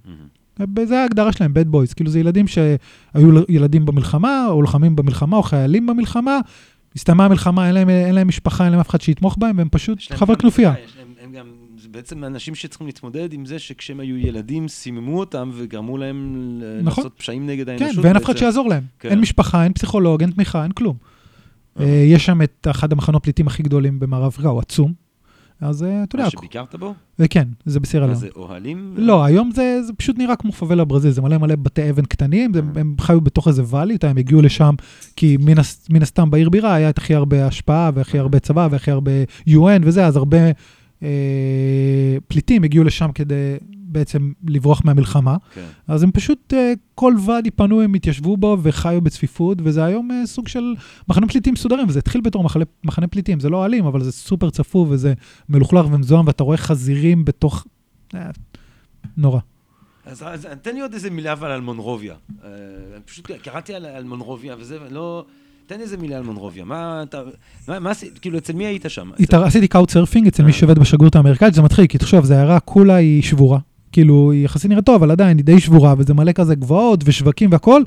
זה 0.85 1.01
ההגדרה 1.03 1.33
שלהם, 1.33 1.53
bad 1.53 1.75
boys. 1.75 1.95
כאילו 1.95 2.11
זה 2.11 2.21
ילדים 2.21 2.47
שהיו 2.47 3.45
ילדים 3.49 3.87
במלחמה, 3.87 4.47
או 4.49 4.63
לוחמים 4.63 4.97
במלחמה, 4.97 5.37
או 5.37 5.43
חיילים 5.43 5.87
במלחמה. 5.87 6.39
הסתיימה 6.97 7.25
המלחמה, 7.25 7.67
אין 7.67 7.75
להם, 7.75 7.89
אין 7.89 8.15
להם 8.15 8.29
משפחה, 8.29 8.65
אין 8.65 8.73
להם 8.73 8.81
אף 8.81 8.91
אחד 8.91 9.01
שיתמוך 9.01 9.37
בהם, 9.39 9.59
והם 9.59 9.69
פשוט 9.71 9.99
חברי 10.13 10.37
כנופיה. 10.37 10.71
אה, 10.71 10.75
יש 10.85 10.94
הם 11.25 11.33
גם, 11.33 11.47
זה 11.79 11.89
בעצם 11.89 12.25
אנשים 12.25 12.55
שצריכים 12.55 12.87
להתמודד 12.87 13.33
עם 13.33 13.47
זה 13.47 13.59
שכשהם 13.59 14.01
היו 14.01 14.16
ילדים, 14.16 14.68
סיממו 14.68 15.20
אותם 15.20 15.51
וגרמו 15.55 15.99
להם 15.99 16.61
נכון. 16.83 17.05
לעשות 17.05 17.18
פשעים 17.18 17.47
נגד 17.47 17.66
כן, 17.66 17.85
האנושות. 17.85 18.05
ואין 18.05 18.16
אף 18.16 18.25
אחד. 18.25 18.37
שיעזור 18.37 18.68
להם. 18.68 18.83
כן. 18.99 19.09
אין 19.09 19.20
משפחה, 19.20 19.64
אין 19.64 19.72
פסיכולוג, 19.72 20.20
אין 20.20 20.31
תמיכה, 20.31 20.62
אין 20.62 20.72
כלום. 20.72 20.97
אה. 21.81 21.85
אה, 21.85 21.89
יש 21.89 22.27
שם 22.27 22.43
את 22.43 22.66
אחד 22.70 22.93
המחנות 22.93 23.22
פליטים 23.22 23.47
הכי 23.47 23.62
גדולים 23.62 24.01
במערב 24.01 24.27
אפריקה, 24.27 24.49
הוא 24.49 24.61
עצום. 24.61 24.93
אז 25.61 25.83
אה, 25.83 26.03
אתה 26.03 26.16
יודע, 26.16 26.25
מה 26.25 26.31
שביקרת 26.31 26.75
בו? 26.75 26.95
אה, 27.20 27.29
כן, 27.29 27.49
זה 27.64 27.81
בסירה 27.81 28.07
מה 28.07 28.12
לאון. 28.12 28.20
זה, 28.20 28.29
אוהלים? 28.37 28.95
לא, 28.97 29.25
היום 29.25 29.51
זה, 29.51 29.83
זה 29.83 29.93
פשוט 29.93 30.18
נראה 30.18 30.37
כמו 30.37 30.53
פאבלה 30.53 30.85
ברזיל, 30.85 31.11
זה 31.11 31.22
מלא 31.22 31.39
מלא 31.39 31.57
בתי 31.57 31.91
אבן 31.91 32.05
קטנים, 32.05 32.53
הם, 32.55 32.72
הם 32.77 32.97
חיו 33.01 33.20
בתוך 33.20 33.49
איזה 33.49 33.62
ואלי, 33.66 33.97
הם 34.03 34.16
הגיעו 34.16 34.43
לשם, 34.43 34.75
כי 35.16 35.37
מן, 35.41 35.55
מן 35.91 36.03
הסתם 36.03 36.31
בעיר 36.31 36.51
בירה 36.51 36.75
היה 36.75 36.91
את 36.91 36.99
הכי 36.99 37.14
הרבה 37.14 37.47
השפעה, 37.47 37.91
והכי 37.95 38.18
הרבה 38.18 38.39
צבא, 38.39 38.68
והכי 38.70 38.91
הרבה 38.91 39.12
UN 39.49 39.83
וזה, 39.83 40.07
אז 40.07 40.16
הרבה 40.16 40.39
אה, 40.39 40.53
פליטים 42.29 42.65
הגיעו 42.65 42.85
לשם 42.85 43.11
כדי 43.15 43.57
בעצם 43.95 44.33
לברוח 44.49 44.85
מהמלחמה. 44.85 45.37
כן. 45.55 45.67
אז 45.89 46.03
הם 46.03 46.11
פשוט, 46.13 46.55
אה, 46.55 46.73
כל 46.95 47.15
ואדי 47.27 47.51
פנו, 47.51 47.83
הם 47.83 47.95
התיישבו 47.95 48.37
בו 48.37 48.57
וחיו 48.63 49.01
בצפיפות, 49.01 49.59
וזה 49.65 49.85
היום 49.85 50.11
אה, 50.11 50.27
סוג 50.27 50.49
של 50.49 50.75
מחנה 51.09 51.29
פליטים 51.29 51.55
מסודרים, 51.55 51.89
וזה 51.89 51.99
התחיל 51.99 52.21
בתור 52.21 52.45
מחנה, 52.45 52.65
מחנה 52.85 53.07
פליטים, 53.07 53.41
זה 53.41 53.49
לא 53.49 53.67
אלים, 53.67 53.87
אבל 53.87 54.03
זה 54.03 54.13
סופר 54.13 54.51
צפוף 54.51 54.89
וזה 54.91 55.15
מלוכלך 55.49 55.87
ומזוהם, 55.87 56.27
ואתה 56.27 56.45
רואה 56.45 56.57
חזירים 56.57 57.25
בתוך... 57.25 57.67
אה, 58.15 58.31
נורא. 59.17 59.41
אז, 60.05 60.23
אז 60.23 60.49
תן 60.63 60.75
לי 60.75 60.81
עוד 60.81 60.93
איזה 60.95 61.11
מילה 61.11 61.33
אבל 61.33 61.51
על 61.51 61.61
מונרוביה. 61.61 62.15
אה, 62.45 62.51
פשוט 63.05 63.31
קראתי 63.31 63.75
על, 63.75 63.87
על 63.87 64.05
מונרוביה 64.05 64.57
וזה, 64.59 64.79
ולא... 64.83 65.25
תן 65.67 65.81
איזה 65.81 65.97
מילה 65.97 66.17
על 66.17 66.23
מונרוביה. 66.23 66.65
מה 66.65 67.03
אתה... 67.03 67.23
מה, 67.69 67.79
מה 67.79 67.91
עשית? 67.91 68.19
כאילו, 68.19 68.39
אצל 68.39 68.53
מי 68.53 68.67
היית 68.67 68.85
שם? 68.89 69.11
עשיתי 69.33 69.69
couch 69.69 69.91
surfing 69.91 70.27
אצל 70.27 70.43
מי 70.43 70.49
אה. 70.49 70.57
שעובד 70.57 70.79
בשגרירות 70.79 71.17
האמריקאית, 71.17 71.55
זה 71.55 71.62
מצחיק, 71.62 71.91
כי 71.91 71.99
תחשוב, 71.99 72.25
זו 72.25 72.35
עיירה 72.35 72.61
כולה 72.61 72.95
היא 72.95 73.23
שבורה. 73.23 73.59
כאילו, 73.93 74.31
היא 74.33 74.45
יחסית 74.45 74.71
נראית 74.71 74.87
טוב, 74.87 74.95
אבל 74.95 75.11
עדיין 75.11 75.37
היא 75.37 75.45
די 75.45 75.61
שבורה, 75.61 75.95
וזה 75.99 76.15
מלא 76.15 76.33
כזה 76.33 76.55
גבעות 76.55 77.01
ושווקים 77.05 77.53
והכל, 77.53 77.83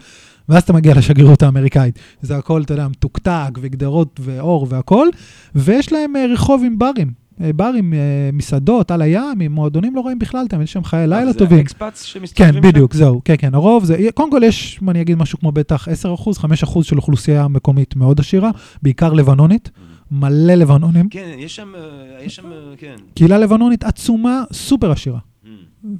ואז 0.49 0.63
אתה 0.63 0.73
מגיע 0.73 0.93
לשגרירות 0.95 1.43
האמריקאית. 1.43 1.99
זה 2.21 2.37
הכל, 2.37 2.61
אתה 2.61 2.73
יודע, 2.73 2.87
מתוקתק 2.87 3.59
וגדרות 3.61 4.19
ואור 4.23 4.67
והכל, 4.69 5.07
ויש 5.55 5.91
להם 5.91 6.15
אה, 6.15 6.25
רחוב 6.33 6.63
עם 6.65 6.79
ברים. 6.79 7.26
אה, 7.41 7.53
ברים, 7.53 7.93
אה, 7.93 7.99
מסעדות, 8.33 8.91
על 8.91 9.01
הים, 9.01 9.39
עם 9.41 9.51
מועדונים 9.51 9.95
לא 9.95 10.01
רואים 10.01 10.19
בכלל, 10.19 10.47
תמיד 10.47 10.63
יש 10.63 10.73
שם 10.73 10.83
חיי 10.83 11.07
לילה 11.07 11.31
זה 11.31 11.39
טובים. 11.39 11.57
ה 11.57 11.64
expats 11.64 12.03
שמסתובבים 12.03 12.61
כן? 12.61 12.69
בדיוק, 12.69 12.93
זהו, 12.93 13.21
כן, 13.25 13.35
כן, 13.37 13.55
הרוב 13.55 13.85
זה, 13.85 13.97
קודם 14.13 14.31
כל 14.31 14.41
יש, 14.45 14.79
מה 14.81 14.91
אני 14.91 15.01
אגיד, 15.01 15.17
משהו 15.17 15.39
כמו 15.39 15.51
בטח 15.51 15.87
10%, 15.87 15.91
5% 16.37 16.83
של 16.83 16.97
אוכלוסייה 16.97 17.47
מקומית 17.47 17.95
מאוד 17.95 18.19
עשירה, 18.19 18.51
בעיקר 18.81 19.13
לבנונית, 19.13 19.69
מלא 20.11 20.53
לבנונים. 20.53 21.09
כן, 21.09 21.35
יש 21.37 21.55
שם, 21.55 21.73
אה, 21.75 22.23
יש 22.23 22.35
שם, 22.35 22.45
אה, 22.51 22.57
כן. 22.77 22.95
קהילה 23.15 23.37
לבנונית 23.37 23.83
עצומה, 23.83 24.43
סופר 24.53 24.91
עשירה. 24.91 25.19
Mm, 25.43 25.47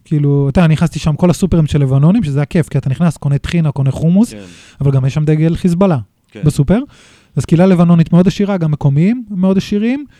כאילו, 0.05 0.49
אתה 0.49 0.59
יודע, 0.61 0.67
נכנסתי 0.73 0.99
שם 0.99 1.15
כל 1.15 1.29
הסופרים 1.29 1.67
של 1.67 1.81
לבנונים, 1.81 2.23
שזה 2.23 2.39
היה 2.39 2.45
כיף, 2.45 2.69
כי 2.69 2.77
אתה 2.77 2.89
נכנס, 2.89 3.17
קונה 3.17 3.37
טחינה, 3.37 3.71
קונה 3.71 3.91
חומוס, 3.91 4.33
כן, 4.33 4.39
אבל 4.81 4.91
גם 4.91 5.05
יש 5.05 5.13
שם 5.13 5.25
דגל 5.25 5.55
חיזבאללה 5.55 5.97
כן. 6.31 6.41
בסופר. 6.45 6.79
אז 7.35 7.45
קהילה 7.45 7.65
לבנונית 7.65 8.13
מאוד 8.13 8.27
עשירה, 8.27 8.57
גם 8.57 8.71
מקומיים 8.71 9.25
מאוד 9.29 9.57
עשירים, 9.57 10.05
אה, 10.09 10.15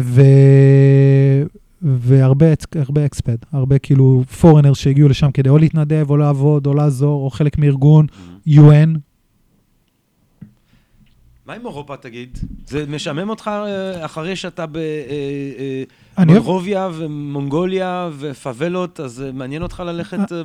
ו... 0.00 0.20
והרבה 1.82 2.52
אקס- 2.52 2.66
הרבה 2.76 3.06
אקספד, 3.06 3.36
הרבה 3.52 3.78
כאילו 3.78 4.24
פורנרס 4.40 4.78
שהגיעו 4.78 5.08
לשם 5.08 5.30
כדי 5.30 5.48
או 5.48 5.58
להתנדב, 5.58 6.06
או 6.10 6.16
לעבוד, 6.16 6.66
או 6.66 6.74
לעזור, 6.74 7.24
או 7.24 7.30
חלק 7.30 7.58
מארגון, 7.58 8.06
Mm. 8.06 8.50
UN. 8.50 8.98
מה 11.46 11.54
עם 11.54 11.66
אירופה, 11.66 11.96
תגיד? 11.96 12.38
זה 12.66 12.84
משעמם 12.88 13.28
אותך 13.30 13.48
אה, 13.48 14.04
אחרי 14.04 14.36
שאתה 14.36 14.64
אוהב- 14.64 14.76
במונרוביה 16.18 16.88
ומונגוליה 16.94 18.10
ופאבלות, 18.18 19.00
אז 19.00 19.22
אה, 19.22 19.32
מעניין 19.32 19.62
אותך 19.62 19.82
ללכת 19.86 20.32
אה, 20.32 20.42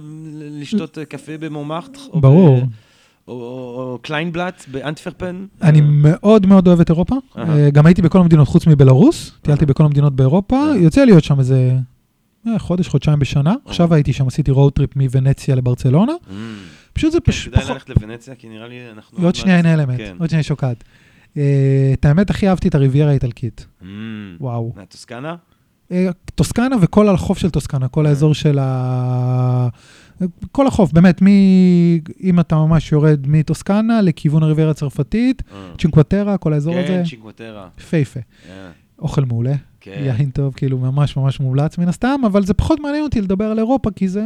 לשתות 0.61 0.97
אה, 0.97 1.05
קפה 1.05 1.38
במונמארט? 1.38 1.97
או 2.13 2.22
ברור. 2.22 2.59
או- 3.28 3.99
קליינבלט 4.01 4.65
באנטוורפן? 4.71 5.45
אני 5.61 5.80
אה, 5.80 5.86
מאוד 5.86 6.45
מאוד 6.45 6.67
אוהב 6.67 6.80
את 6.80 6.89
אירופה. 6.89 7.15
אה, 7.38 7.69
גם 7.69 7.86
הייתי 7.86 8.01
בכל 8.01 8.19
המדינות 8.19 8.47
חוץ 8.47 8.67
מבלארוס, 8.67 9.32
טיילתי. 9.41 9.65
בכל 9.65 9.86
המדינות 9.86 10.15
באירופה. 10.15 10.63
יוצא 10.80 11.05
להיות 11.05 11.23
שם 11.23 11.39
איזה 11.39 11.78
אה, 12.47 12.59
חודש, 12.59 12.88
חודשיים 12.88 13.19
בשנה. 13.19 13.53
עכשיו 13.65 13.93
הייתי 13.93 14.13
שם, 14.13 14.28
עשיתי 14.28 14.51
road 14.51 14.73
trip 14.73 14.95
מוונציה 14.95 15.55
לברצלונה. 15.55 16.11
mm. 16.28 16.32
פשוט 16.93 17.11
זה 17.11 17.19
כן, 17.19 17.32
פשוט 17.32 17.53
כדאי. 17.53 17.69
ללכת 17.73 17.89
לוונציה, 17.89 18.36
כי 18.36 18.49
נראה 18.49 18.67
לי 18.67 18.76
אנחנו... 18.93 19.26
עוד 19.26 19.36
שנייה 19.36 19.59
הנה 19.59 19.73
אלמנט, 19.73 19.97
כן. 19.97 20.15
עוד 20.19 20.30
שנייה 20.30 20.39
היא 20.39 20.45
שוקעת. 20.47 20.84
את 21.34 22.05
האמת, 22.05 22.30
הכי 22.30 22.49
אהבתי 22.49 22.67
את 22.67 22.76
הריביירה 22.76 23.09
האיטלקית. 23.09 23.65
Mm. 23.82 23.86
וואו. 24.39 24.73
מהטוסקנה? 24.76 25.36
טוסקנה 26.36 26.76
וכל 26.82 27.09
החוף 27.09 27.38
של 27.38 27.49
טוסקנה, 27.49 27.88
כל 27.88 28.05
האזור 28.05 28.34
של 28.34 28.59
ה... 28.61 29.67
כל 30.51 30.68
החוף, 30.68 30.91
באמת, 30.93 31.22
מ... 31.22 31.28
אם 32.24 32.39
אתה 32.39 32.55
ממש 32.55 32.91
יורד 32.91 33.26
מטוסקנה 33.28 34.01
לכיוון 34.01 34.43
הריביירה 34.43 34.72
הצרפתית, 34.72 35.43
אה. 35.53 35.57
צ'ינקווטרה, 35.80 36.38
כל 36.38 36.53
האזור 36.53 36.76
הזה, 36.78 36.88
כן, 36.88 37.03
צ'ינקווטרה. 37.09 37.68
יפהפה. 37.80 38.20
אה, 38.49 38.70
אוכל 38.99 39.26
מעולה, 39.26 39.53
כן. 39.82 40.01
יין 40.20 40.30
טוב, 40.30 40.53
כאילו 40.53 40.78
ממש 40.78 41.18
ממש 41.18 41.39
מומלץ 41.39 41.78
מן 41.78 41.88
הסתם, 41.88 42.22
אבל 42.26 42.45
זה 42.45 42.53
פחות 42.53 42.80
מעניין 42.80 43.03
אותי 43.03 43.22
לדבר 43.22 43.45
על 43.45 43.57
אירופה, 43.59 43.89
כי 43.95 44.07
זה 44.07 44.24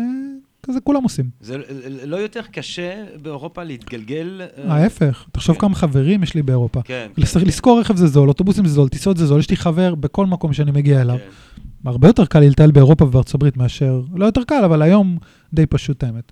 כזה 0.64 0.80
כולם 0.84 1.04
עושים. 1.04 1.30
זה 1.42 1.58
לא 2.06 2.18
יותר 2.18 2.42
קשה 2.52 2.92
באירופה 3.22 3.64
להתגלגל? 3.64 4.42
אה, 4.58 4.74
ההפך, 4.74 5.26
תחשוב 5.32 5.56
כן. 5.56 5.62
כמה 5.62 5.76
חברים 5.76 6.24
יש 6.24 6.34
לי 6.36 6.42
באירופה. 6.42 6.82
כן. 6.82 7.08
לס- 7.18 7.38
כן, 7.38 7.46
לשכור 7.46 7.80
רכב 7.80 7.96
זה 7.96 8.08
זול, 8.08 8.28
אוטובוסים 8.30 8.66
זה 8.66 8.74
זול, 8.74 8.90
טיסות 8.90 9.18
זה 9.18 9.26
זול, 9.26 9.40
יש 9.40 9.50
לי 9.50 9.58
חבר 9.58 9.96
בכל 9.96 10.26
מקום 10.26 10.54
שאני 10.54 10.72
מגיע 10.72 11.02
אליו. 11.02 11.18
כן. 11.18 11.30
הרבה 11.86 12.08
יותר 12.08 12.26
קל 12.26 12.40
לי 12.40 12.50
לטייל 12.50 12.72
באירופה 12.72 13.06
ובארצות 13.06 13.36
הברית 13.36 13.58
מאשר, 13.58 14.02
לא 14.16 14.26
יותר 14.26 14.44
קל, 14.44 14.64
אבל 14.66 14.82
היום 14.82 15.18
די 15.54 15.66
פשוט 15.66 16.04
האמת. 16.04 16.32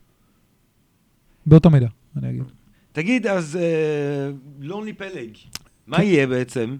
באותה 1.46 1.70
מידה, 1.70 1.88
אני 2.18 2.30
אגיד. 2.30 2.44
תגיד, 2.92 3.28
אז 3.28 3.60
לונלי 4.60 4.94
פלג, 4.94 5.30
מה 5.88 6.04
יהיה 6.04 6.28
בעצם? 6.28 6.78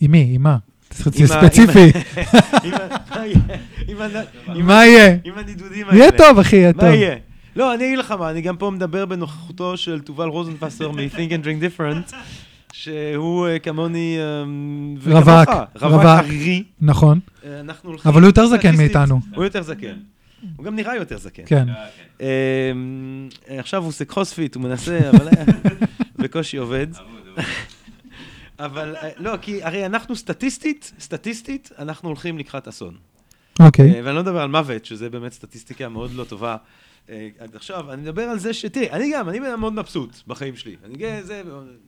עם 0.00 0.10
מי? 0.10 0.30
עם 0.34 0.42
מה? 0.42 0.56
ספציפי. 0.92 1.90
מה 4.64 4.86
יהיה? 4.86 5.16
עם 5.24 5.38
הנידודים 5.38 5.86
האלה. 5.88 5.98
יהיה 5.98 6.12
טוב, 6.12 6.38
אחי, 6.38 6.56
יהיה 6.56 6.72
טוב. 6.72 6.84
מה 6.84 6.94
יהיה? 6.94 7.16
לא, 7.56 7.74
אני 7.74 7.86
אגיד 7.86 7.98
לך 7.98 8.10
מה, 8.10 8.30
אני 8.30 8.40
גם 8.40 8.56
פה 8.56 8.70
מדבר 8.70 9.06
בנוכחותו 9.06 9.76
של 9.76 10.00
תובל 10.00 10.28
רוזנפסר 10.28 10.90
מ-Think 10.90 11.30
and 11.30 11.44
Drink 11.44 11.78
Different, 11.78 12.14
שהוא 12.72 13.46
אה, 13.48 13.58
כמוני... 13.58 14.18
וכמוך, 14.98 15.28
רווק, 15.28 15.48
רווק 15.48 15.92
רווק. 15.92 16.04
ערירי. 16.04 16.62
נכון. 16.80 17.20
אנחנו 17.60 17.90
הולכים... 17.90 18.12
אבל 18.12 18.20
הוא 18.20 18.28
יותר 18.28 18.46
זקן 18.46 18.76
מאיתנו. 18.76 19.20
הוא 19.34 19.44
יותר 19.44 19.62
זקן. 19.62 19.96
הוא 20.56 20.64
גם 20.64 20.76
נראה 20.76 20.96
יותר 20.96 21.18
זקן. 21.18 21.42
כן. 21.46 21.68
אה, 21.68 21.74
כן. 22.18 22.24
אמ, 22.24 23.28
עכשיו 23.46 23.82
הוא 23.82 23.88
עושה 23.88 24.04
קרוספיט, 24.04 24.54
הוא 24.54 24.62
מנסה, 24.62 25.10
אבל 25.10 25.28
אה, 25.28 25.44
בקושי 26.22 26.56
עובד. 26.56 26.86
אבל 28.58 28.96
אה, 28.96 29.08
לא, 29.16 29.36
כי 29.42 29.62
הרי 29.62 29.86
אנחנו 29.86 30.16
סטטיסטית, 30.16 30.92
סטטיסטית, 31.00 31.70
אנחנו 31.78 32.08
הולכים 32.08 32.38
לקראת 32.38 32.68
אסון. 32.68 32.96
אוקיי. 33.60 33.94
אה, 33.94 34.00
ואני 34.04 34.16
לא 34.16 34.22
מדבר 34.22 34.40
על 34.40 34.48
מוות, 34.48 34.84
שזה 34.84 35.10
באמת 35.10 35.32
סטטיסטיקה 35.32 35.88
מאוד 35.88 36.14
לא 36.14 36.24
טובה 36.24 36.56
עד 37.38 37.56
עכשיו. 37.56 37.92
אני 37.92 38.02
מדבר 38.02 38.22
על 38.22 38.38
זה 38.38 38.52
שתראה, 38.52 38.96
אני 38.96 39.12
גם, 39.12 39.28
אני 39.28 39.40
בן 39.40 39.46
אדם 39.46 39.60
מאוד 39.60 39.72
מבסוט 39.72 40.22
בחיים 40.26 40.56
שלי. 40.56 40.76
אני 40.84 40.96
גאה, 40.96 41.22
זה, 41.22 41.42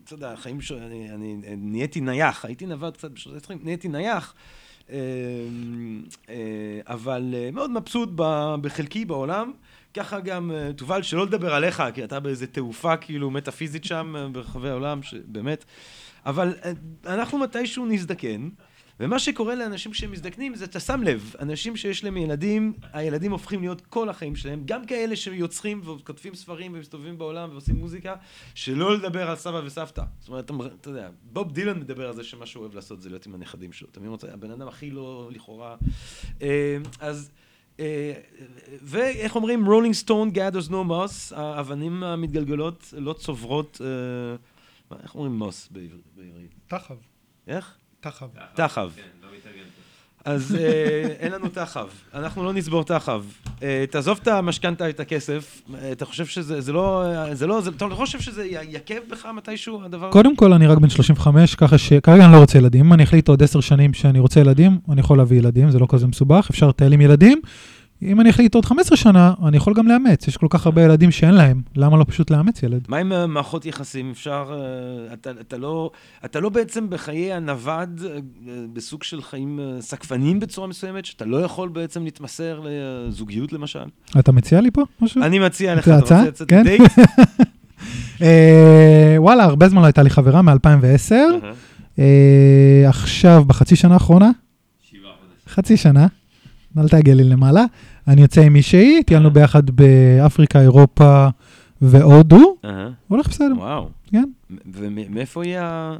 אתה 0.05 0.15
יודע, 0.15 0.33
החיים 0.33 0.61
שלי, 0.61 0.79
אני, 0.81 1.09
אני 1.13 1.37
נהייתי 1.57 2.01
נייח, 2.01 2.45
הייתי 2.45 2.67
נווד 2.67 2.97
קצת 2.97 3.11
בשנות 3.11 3.51
ה-20, 3.51 3.55
נהייתי 3.65 3.89
נייח. 3.89 4.35
אה, 4.93 4.99
אה, 6.29 6.35
אבל 6.87 7.35
אה, 7.35 7.51
מאוד 7.53 7.71
מבסוט 7.71 8.09
בחלקי 8.61 9.05
בעולם. 9.05 9.53
ככה 9.95 10.21
גם, 10.21 10.51
תובל, 10.77 11.03
שלא 11.03 11.27
לדבר 11.27 11.55
עליך, 11.55 11.83
כי 11.95 12.05
אתה 12.05 12.21
באיזה 12.21 12.47
תעופה 12.47 12.97
כאילו 12.97 13.31
מטאפיזית 13.31 13.85
שם 13.85 14.31
ברחבי 14.33 14.69
העולם, 14.69 15.03
שבאמת. 15.03 15.65
אבל 16.27 16.55
אנחנו 17.07 17.39
מתישהו 17.39 17.87
נזדקן, 17.87 18.49
ומה 19.03 19.19
שקורה 19.19 19.55
לאנשים 19.55 19.93
כשהם 19.93 20.13
מזדקנים 20.13 20.55
זה, 20.55 20.65
אתה 20.65 20.81
שם 20.81 21.03
לב, 21.03 21.35
אנשים 21.41 21.77
שיש 21.77 22.05
להם 22.05 22.17
ילדים, 22.17 22.73
הילדים 22.93 23.33
הופכים 23.33 23.61
להיות 23.61 23.81
כל 23.81 24.09
החיים 24.09 24.37
שלהם, 24.37 24.63
גם 24.65 24.87
כאלה 24.87 25.17
שיוצרים 25.17 25.81
וכותבים 25.85 26.35
ספרים 26.35 26.75
ומסתובבים 26.75 27.19
בעולם 27.19 27.49
ועושים 27.53 27.77
מוזיקה, 27.77 28.15
שלא 28.55 28.95
לדבר 28.95 29.31
על 29.31 29.37
סבא 29.37 29.61
וסבתא. 29.65 30.03
זאת 30.21 30.29
אומרת, 30.29 30.45
אתה, 30.45 30.55
אתה 30.81 30.91
יודע, 30.91 31.11
בוב 31.23 31.53
דילן 31.53 31.79
מדבר 31.81 32.09
על 32.09 32.15
זה 32.15 32.25
שמה 32.25 32.47
שהוא 32.47 32.61
אוהב 32.61 32.75
לעשות 32.75 33.03
זה 33.03 33.09
להיות 33.09 33.27
עם 33.27 33.35
הנכדים 33.35 33.73
שלו. 33.73 33.89
אתה 33.91 34.01
מבין? 34.01 34.13
הבן 34.33 34.51
אדם 34.51 34.69
הכי 34.69 34.91
לא 34.91 35.31
לכאורה... 35.33 35.77
אה, 36.43 36.77
אז... 37.01 37.31
אה, 37.81 38.13
ואיך 38.83 39.37
אומרים, 39.37 39.67
רולינג 39.67 39.95
סטון 39.95 40.31
gathers 40.31 40.69
no 40.69 40.91
moss, 40.91 41.37
האבנים 41.37 42.03
המתגלגלות 42.03 42.95
לא 42.97 43.13
צוברות, 43.13 43.81
אה, 43.85 44.97
איך 45.03 45.15
אומרים 45.15 45.33
מוס 45.33 45.69
בעבר- 45.71 45.97
בעברית? 46.17 46.55
תחב. 46.67 46.97
איך? 47.47 47.79
תחב. 48.03 48.27
תחב. 48.55 48.91
כן, 48.97 49.03
לא 49.23 49.29
מתארגן 49.37 49.59
טוב. 49.59 49.85
אז 50.25 50.55
אה, 50.55 51.15
אין 51.19 51.33
לנו 51.33 51.49
תחב, 51.49 51.87
אנחנו 52.15 52.45
לא 52.45 52.53
נסבור 52.53 52.85
תחב. 52.85 53.25
אה, 53.63 53.85
תעזוב 53.91 54.19
את 54.23 54.29
המשכנתה, 54.29 54.89
את 54.89 55.01
הכסף, 55.01 55.63
אה, 55.75 55.93
אתה 55.93 56.05
חושב 56.05 56.27
שזה 56.27 56.61
זה 56.61 56.73
לא, 56.73 57.05
אה, 57.05 57.35
זה 57.35 57.47
לא, 57.47 57.61
זה, 57.61 57.71
אתה 57.77 57.87
לא 57.87 57.95
חושב 57.95 58.21
שזה 58.21 58.47
יעכב 58.47 59.01
בך 59.11 59.27
מתישהו 59.27 59.83
הדבר 59.85 60.07
הזה? 60.07 60.13
קודם 60.13 60.37
כל, 60.37 60.53
אני 60.53 60.67
רק 60.67 60.79
בן 60.79 60.89
35, 60.89 61.55
ככה 61.55 61.79
שכרגע 61.79 62.25
אני 62.25 62.33
לא 62.33 62.39
רוצה 62.39 62.59
ילדים. 62.59 62.87
אם 62.87 62.93
אני 62.93 63.03
אחליט 63.03 63.29
עוד 63.29 63.43
עשר 63.43 63.61
שנים 63.61 63.95
שאני 63.95 64.19
רוצה 64.19 64.41
ילדים, 64.41 64.79
אני 64.89 65.01
יכול 65.01 65.19
להביא 65.19 65.39
ילדים, 65.39 65.71
זה 65.71 65.79
לא 65.79 65.87
כזה 65.89 66.07
מסובך, 66.07 66.47
אפשר 66.51 66.69
לטייל 66.69 66.93
עם 66.93 67.01
ילדים. 67.01 67.41
אם 68.03 68.21
אני 68.21 68.31
אחליט 68.31 68.55
עוד 68.55 68.65
15 68.65 68.97
שנה, 68.97 69.35
אני 69.47 69.57
יכול 69.57 69.75
גם 69.75 69.89
לאמץ. 69.89 70.29
יש 70.29 70.37
כל 70.37 70.47
כך 70.51 70.67
הרבה 70.67 70.83
ילדים 70.83 71.11
שאין 71.11 71.35
להם, 71.35 71.63
למה 71.77 71.97
לא 71.97 72.05
פשוט 72.09 72.31
לאמץ 72.31 72.63
ילד? 72.63 72.85
מה 72.89 72.97
עם 72.97 73.13
אה, 73.13 73.27
מערכות 73.27 73.67
יחסים? 73.67 74.11
אפשר, 74.11 74.45
אה, 74.53 75.15
אתה, 75.15 75.31
אתה, 75.31 75.59
לא, 75.59 75.91
אתה 76.25 76.41
לא 76.41 76.49
בעצם 76.49 76.91
בחיי 76.91 77.33
הנווד, 77.33 78.03
אה, 78.11 78.19
בסוג 78.73 79.03
של 79.03 79.23
חיים 79.23 79.61
סקפניים 79.81 80.41
בצורה 80.41 80.67
מסוימת, 80.67 81.05
שאתה 81.05 81.25
לא 81.25 81.37
יכול 81.37 81.69
בעצם 81.69 82.05
להתמסר 82.05 82.61
לזוגיות 82.65 83.53
למשל? 83.53 83.85
אתה 84.19 84.33
מציע 84.33 84.61
לי 84.61 84.71
פה 84.71 84.83
משהו? 85.01 85.23
אני 85.23 85.39
מציע 85.39 85.75
לך, 85.75 85.89
אתה? 85.89 85.97
רוצה 85.97 86.25
לצאת 86.25 86.49
כן. 86.49 86.61
לדייט? 86.61 86.83
אה, 88.23 89.15
וואלה, 89.19 89.45
הרבה 89.45 89.69
זמן 89.69 89.81
לא 89.81 89.87
הייתה 89.87 90.03
לי 90.03 90.11
חברה, 90.11 90.43
מ-2010. 90.43 91.13
אהה. 91.13 91.53
אה, 91.99 92.89
עכשיו, 92.89 93.45
בחצי 93.47 93.77
שנה 93.77 93.95
האחרונה, 93.95 94.31
שבעה 94.81 95.13
חודשים. 95.21 95.55
חצי 95.55 95.77
שנה, 95.77 96.07
אל 96.79 96.89
תעגל 96.89 97.13
לי 97.13 97.25
למעלה, 97.25 97.65
אני 98.09 98.23
יוצא 98.23 98.41
עם 98.41 98.53
מישהי, 98.53 99.03
טיילנו 99.03 99.31
ביחד 99.31 99.71
באפריקה, 99.71 100.61
אירופה 100.61 101.29
והודו. 101.83 102.57
הולך 103.09 103.29
בסדר, 103.29 103.55
וואו. 103.57 103.89
כן. 104.11 104.25
ומאיפה 104.73 105.45
היא 105.45 105.59
ה... 105.59 105.97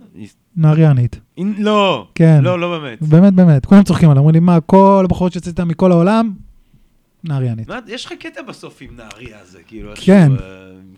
נהריאנית. 0.57 1.21
אין- 1.39 1.55
לא, 1.59 2.07
כן. 2.15 2.41
לא, 2.43 2.59
לא 2.61 2.79
באמת. 2.79 3.03
באמת, 3.03 3.33
באמת, 3.33 3.67
כולם 3.67 3.83
צוחקים 3.83 4.11
עליי, 4.11 4.19
אומרים 4.19 4.35
לי, 4.35 4.41
מה, 4.41 4.61
כל 4.61 5.03
הבחורות 5.05 5.33
שיצאת 5.33 5.61
מכל 5.61 5.93
העולם, 5.93 6.33
נהריאנית. 7.25 7.69
מה, 7.69 7.79
יש 7.87 8.05
לך 8.07 8.13
קטע 8.13 8.43
בסוף 8.43 8.79
עם 8.81 8.91
נהריה 8.97 9.37
הזה, 9.43 9.59
כאילו, 9.67 9.93
כן. 9.97 10.33
אה, 10.41 10.47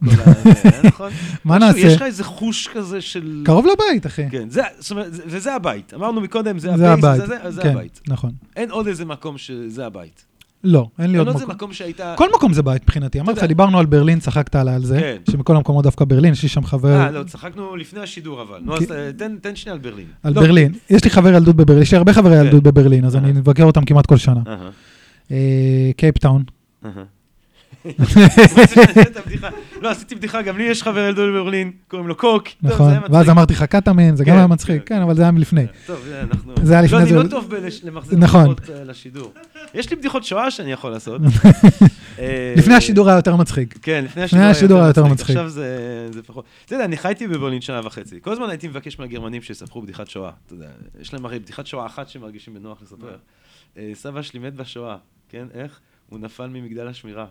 עם 0.03 0.17
כל 0.17 0.31
ה- 0.31 0.53
זה, 0.55 0.81
נכון? 0.85 1.11
מה 1.45 1.59
נעשה? 1.59 1.79
יש 1.79 1.97
לך 1.97 2.03
איזה 2.03 2.25
חוש 2.25 2.69
כזה 2.69 3.01
של... 3.01 3.43
קרוב 3.45 3.67
לבית, 3.67 4.07
אחי. 4.07 4.31
כן, 4.31 4.49
זאת 4.79 4.91
אומרת, 4.91 5.15
זה- 5.15 5.23
וזה 5.27 5.55
הבית. 5.55 5.95
אמרנו 5.95 6.21
מקודם, 6.21 6.59
זה 6.59 6.93
הבית. 6.93 7.21
זה 7.51 7.63
כן, 7.63 7.71
הבית. 7.71 8.01
נכון. 8.09 8.31
אין 8.57 8.71
עוד 8.71 8.87
איזה 8.87 9.05
מקום 9.05 9.39
שזה 9.39 9.87
הבית. 9.87 10.25
לא, 10.65 10.89
אין 10.99 11.11
לי 11.11 11.19
אין 11.19 11.27
עוד 11.27 11.35
איזה 11.35 11.45
מקום. 11.47 11.55
מקום 11.57 11.73
שהיית... 11.73 12.01
כל 12.17 12.29
מקום 12.37 12.53
זה 12.53 12.63
בית 12.63 12.83
מבחינתי. 12.83 13.21
אמרתי 13.21 13.39
לך. 13.41 13.45
דיברנו 13.47 13.79
על 13.79 13.87
ברלין, 13.87 14.21
צחקת 14.21 14.55
עליי 14.55 14.75
על 14.75 14.85
זה, 14.85 15.01
כן. 15.01 15.33
שמכל 15.33 15.57
המקומות 15.57 15.85
דווקא 15.85 16.05
ברלין, 16.05 16.33
יש 16.33 16.43
לי 16.43 16.49
שם 16.49 16.65
חבר 16.65 17.01
אה, 17.01 17.11
לא, 17.11 17.23
צחקנו 17.23 17.77
לפני 17.77 18.01
השידור 18.01 18.43
אבל. 18.43 18.59
נו, 18.63 18.77
אז 18.77 18.93
אה, 18.93 19.11
תן- 19.43 19.57
שנייה 19.57 19.75
על 19.75 19.79
ברלין. 19.79 20.07
על 20.23 20.33
לא. 20.35 20.41
ברלין. 20.43 20.73
יש 20.91 21.05
לי 21.05 21.11
חבר 21.11 21.29
ילדות 21.29 21.57
בברלין, 21.57 21.83
יש 21.83 21.93
לי 21.93 21.99
הרבה 21.99 22.13
חברי 22.13 22.37
כן. 22.37 22.45
ילדות 22.45 22.63
בברלין, 22.63 23.05
אז. 23.05 23.17
אני 23.17 23.33
מבקר 23.33 23.65
אותם 23.65 23.85
כמעט 23.85 24.07
כל 24.07 24.17
שנה. 24.17 24.41
אה, 25.31 25.91
קייפטאון. 25.97 26.43
לא, 29.81 29.91
עשיתי 29.91 30.15
בדיחה, 30.15 30.43
גם 30.43 30.59
לי 30.59 30.65
יש 30.65 30.83
חבר 30.83 30.99
ילדות 30.99 31.31
בברלין, 31.35 31.73
קוראים 31.89 32.09
לו 32.09 32.17
קוק. 32.17 32.49
נכון. 32.63 32.95
ואז 33.11 33.29
אמרתי 33.29 33.53
לך 33.53 33.63
קטאמין, 33.63 34.17
זה 34.17 34.25
גם 34.25 34.31
כן, 34.31 34.39
היה 34.39 34.47
מצחיק, 34.47 34.83
כן. 34.89 34.95
כן, 34.95 35.03
אבל 35.03 35.15
זה 35.15 35.23
היה 35.23 35.31
מלפני. 35.31 35.67
טוב, 35.87 35.99
אנחנו... 36.31 36.53
זה 36.63 36.73
היה 36.73 36.83
לפני 36.83 36.99
לא, 36.99 37.05
זה. 37.05 37.15
אני 37.15 37.25
לא 37.25 37.29
טוב 37.31 37.55
למחזר 37.85 38.17
נכון. 38.17 38.55
בדיחות 38.55 38.71
אה, 38.71 38.85
לשידור. 38.85 39.33
יש 39.75 39.91
לי 39.91 39.97
בדיחות 39.97 40.25
שואה 40.25 40.51
שאני 40.51 40.73
יכול 40.73 40.91
לעשות. 40.91 41.21
אה, 42.19 42.55
לפני 42.57 42.75
השידור 42.75 43.09
היה 43.09 43.17
יותר 43.17 43.37
מצחיק. 43.37 43.79
כן, 43.83 44.05
לפני 44.05 44.45
השידור 44.45 44.79
היה 44.79 44.89
יותר 44.89 45.05
מצחיק. 45.05 45.37
עכשיו 45.37 45.49
זה 45.49 46.23
פחות... 46.27 46.45
אתה 46.67 46.75
יודע, 46.75 46.85
אני 46.85 46.97
חייתי 46.97 47.27
בברלין 47.27 47.61
שנה 47.61 47.81
וחצי. 47.85 48.19
כל 48.21 48.33
הזמן 48.33 48.49
הייתי 48.51 48.69
מבקש 48.69 48.99
מהגרמנים 48.99 49.43
שיספרו 49.43 49.83
בדיחת 49.83 50.09
שואה. 50.09 50.31
אתה 50.47 50.55
יודע, 50.55 50.67
יש 51.01 51.13
להם 51.13 51.25
הרי 51.25 51.39
בדיחת 51.39 51.67
שואה 51.67 51.87
אחת 51.87 52.09
שמרגישים 52.09 52.55
בנוח 52.55 52.83
לספר. 52.83 53.17
אה, 53.79 53.91
סבא 53.95 54.23
שלי 54.23 54.41
מת 54.41 54.55
בשואה, 54.55 54.97
כן? 55.29 55.47
איך? 55.55 55.81
הוא 56.09 56.19
נפל 56.19 56.47
ממגדל 56.47 56.89
השמירה. 56.89 57.27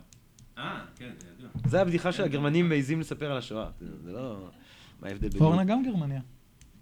אה, 0.57 0.79
כן, 0.95 1.09
זה 1.19 1.27
ידוע. 1.37 1.49
זה 1.69 1.81
הבדיחה 1.81 2.11
שהגרמנים 2.11 2.69
מעיזים 2.69 2.99
לספר 2.99 3.31
על 3.31 3.37
השואה. 3.37 3.67
זה 4.03 4.11
לא... 4.11 4.49
מה 5.01 5.07
ההבדל 5.07 5.29
בין... 5.29 5.41
אורנה 5.41 5.63
גם 5.63 5.83
גרמניה. 5.83 6.21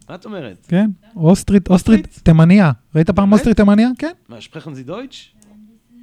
מה 0.10 0.16
את 0.16 0.26
אומרת? 0.26 0.66
כן, 0.70 0.90
אוסטרית, 1.16 1.70
אוסטרית? 1.70 2.20
תימניה. 2.24 2.72
ראית 2.96 3.10
פעם? 3.10 3.34
אוסטרית 3.34 3.58
תימניה? 3.58 3.90
כן. 3.98 4.12
מה, 4.30 4.42
שפרכן 4.42 4.74
זי 4.74 4.84
דויטש? 4.84 5.34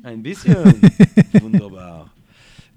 ein 0.05 0.23
bisschen. 0.23 0.59
וונדרבר. 1.43 2.05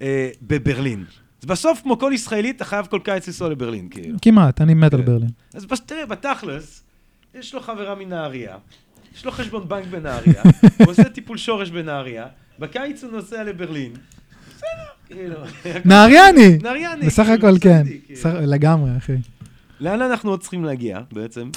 אה, 0.01 0.29
בברלין. 0.41 1.05
אז 1.41 1.45
בסוף, 1.45 1.81
כמו 1.81 1.99
כל 1.99 2.11
ישראלי, 2.15 2.49
אתה 2.49 2.65
חייב 2.65 2.85
כל 2.85 2.99
קיץ 3.03 3.27
לנסוע 3.27 3.49
לברלין, 3.49 3.89
כאילו. 3.89 4.17
כמעט, 4.21 4.61
אני 4.61 4.73
מת 4.73 4.93
על 4.93 4.99
כן. 4.99 5.05
ברלין. 5.05 5.29
אז 5.53 5.65
תראה, 5.85 6.05
בתכלס, 6.05 6.83
יש 7.35 7.53
לו 7.53 7.61
חברה 7.61 7.95
מנהריה, 7.95 8.57
יש 9.15 9.25
לו 9.25 9.31
חשבון 9.31 9.67
בנק 9.67 9.85
בנהריה, 9.87 10.41
הוא 10.79 10.91
עושה 10.91 11.03
טיפול 11.03 11.37
שורש 11.37 11.69
בנהריה, 11.69 12.27
בקיץ 12.59 13.03
הוא 13.03 13.11
נוסע 13.11 13.43
לברלין. 13.43 13.93
בסדר, 14.61 15.17
כאילו. 15.17 15.35
נהריאני! 15.85 16.57
נהריאני. 16.63 17.05
בסך 17.05 17.23
כאילו, 17.23 17.47
הכל 17.47 17.57
כן. 17.61 17.83
כאילו. 18.05 18.41
לגמרי, 18.41 18.97
אחי. 18.97 19.13
לאן 19.79 20.01
אנחנו 20.01 20.29
עוד 20.29 20.41
צריכים 20.41 20.65
להגיע, 20.65 20.99
בעצם? 21.11 21.49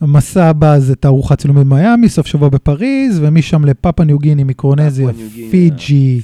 המסע 0.00 0.44
הבא 0.46 0.78
זה 0.78 0.96
תערוכת 0.96 1.38
צילומים 1.38 1.70
במיאמי, 1.70 2.08
סוף 2.08 2.26
שבוע 2.26 2.48
בפריז, 2.48 3.18
ומשם 3.22 3.64
לפאפה 3.64 4.04
ניו 4.04 4.18
גיני, 4.18 4.44
מיקרונזיה, 4.44 5.08
פיג'י. 5.50 6.20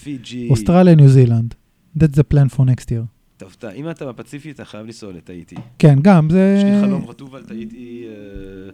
אוסטרליה, 0.50 0.94
ניו 0.94 1.08
זילנד. 1.08 1.54
That's 1.98 2.02
the 2.16 2.34
plan 2.34 2.56
for 2.56 2.60
next 2.60 2.84
year. 2.84 3.04
טוב, 3.36 3.54
אתה- 3.58 3.70
אם 3.72 3.90
אתה 3.90 4.06
בפציפי, 4.06 4.50
אתה 4.50 4.64
חייב 4.64 4.86
לנסוע 4.86 5.12
לטאיטי. 5.12 5.56
כן, 5.78 5.98
גם, 6.02 6.30
זה... 6.30 6.56
יש 6.58 6.64
לי 6.64 6.80
חלום 6.80 7.04
רטוב 7.08 7.34
על 7.34 7.42
טאיטי. 7.42 8.04
אה, 8.06 8.70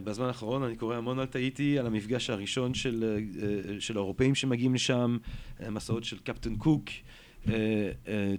בזמן 0.00 0.26
האחרון 0.26 0.62
אני 0.62 0.76
קורא 0.76 0.96
המון 0.96 1.18
על 1.18 1.26
טאיטי, 1.26 1.78
על 1.78 1.86
המפגש 1.86 2.30
הראשון 2.30 2.74
של, 2.74 3.04
אה, 3.04 3.44
אה, 3.74 3.80
של 3.80 3.96
האירופאים 3.96 4.34
שמגיעים 4.34 4.74
לשם, 4.74 5.16
אה, 5.62 5.70
מסעות 5.70 6.04
של 6.04 6.18
קפטן 6.18 6.56
קוק. 6.56 6.84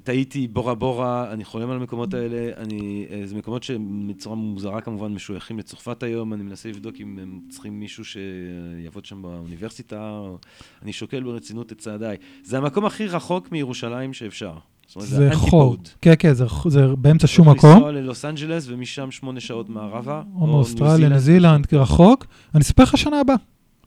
טאיטי, 0.04 0.48
בורה 0.48 0.76
בורה, 0.76 1.34
אני 1.34 1.46
חולם 1.46 1.70
על 1.70 1.78
המקומות 1.78 2.14
האלה, 2.14 2.52
אני, 2.58 3.08
זה 3.26 3.36
מקומות 3.36 3.64
שבצורה 3.64 4.36
מוזרה 4.36 4.82
כמובן 4.82 5.14
משויכים 5.14 5.60
לצרפת 5.60 6.04
היום, 6.04 6.34
אני 6.34 6.44
מנסה 6.44 6.70
לבדוק 6.70 6.96
אם 7.00 7.20
הם 7.20 7.40
צריכים 7.50 7.80
מישהו 7.80 8.04
שיעבוד 8.06 9.06
שם 9.06 9.22
באוניברסיטה, 9.22 10.10
או... 10.10 10.38
אני 10.82 10.94
שוקל 10.94 11.24
ברצינות 11.24 11.72
את 11.72 11.78
צעדיי. 11.78 12.18
זה 12.44 12.58
המקום 12.58 12.86
הכי 12.86 13.08
רחוק 13.08 13.52
מירושלים 13.52 14.14
שאפשר. 14.14 14.58
זאת 14.88 14.96
אומרת, 14.96 15.10
זה 15.10 15.30
חור. 15.34 15.78
כן, 16.02 16.14
כן, 16.20 16.34
זה 16.34 16.46
זה 16.68 16.88
באמצע 16.98 17.28
שום 17.28 17.46
צריך 17.46 17.58
מקום. 17.58 17.74
לנסוע 17.74 17.92
ללוס 17.92 18.26
אנג'לס 18.26 18.66
ומשם 18.68 19.12
שמונה 19.12 19.40
שעות 19.40 19.70
מערבה. 19.70 20.22
או 20.36 20.48
מאוסטרליה, 20.48 21.10
ניו 21.10 21.20
זילנד, 21.20 21.68
רחוק. 21.74 22.26
אני 22.56 22.62
אספר 22.62 22.84
לך 22.84 22.98
שנה 22.98 23.20
הבאה. 23.20 23.36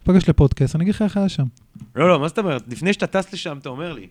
פגש 0.04 0.28
לפודקאסט, 0.28 0.76
אני 0.76 0.84
אגיד 0.84 0.94
לך 0.94 1.02
איך 1.02 1.16
היה 1.16 1.28
שם. 1.28 1.44
לא, 1.96 2.08
לא, 2.08 2.20
מה 2.20 2.28
זאת 2.28 2.38
אומרת? 2.38 2.62
לפני 2.68 2.92
שאתה 2.92 3.06
טס 3.06 3.32
לשם, 3.32 3.58
אתה 3.58 3.68
אומר 3.68 3.92
לי. 3.92 4.06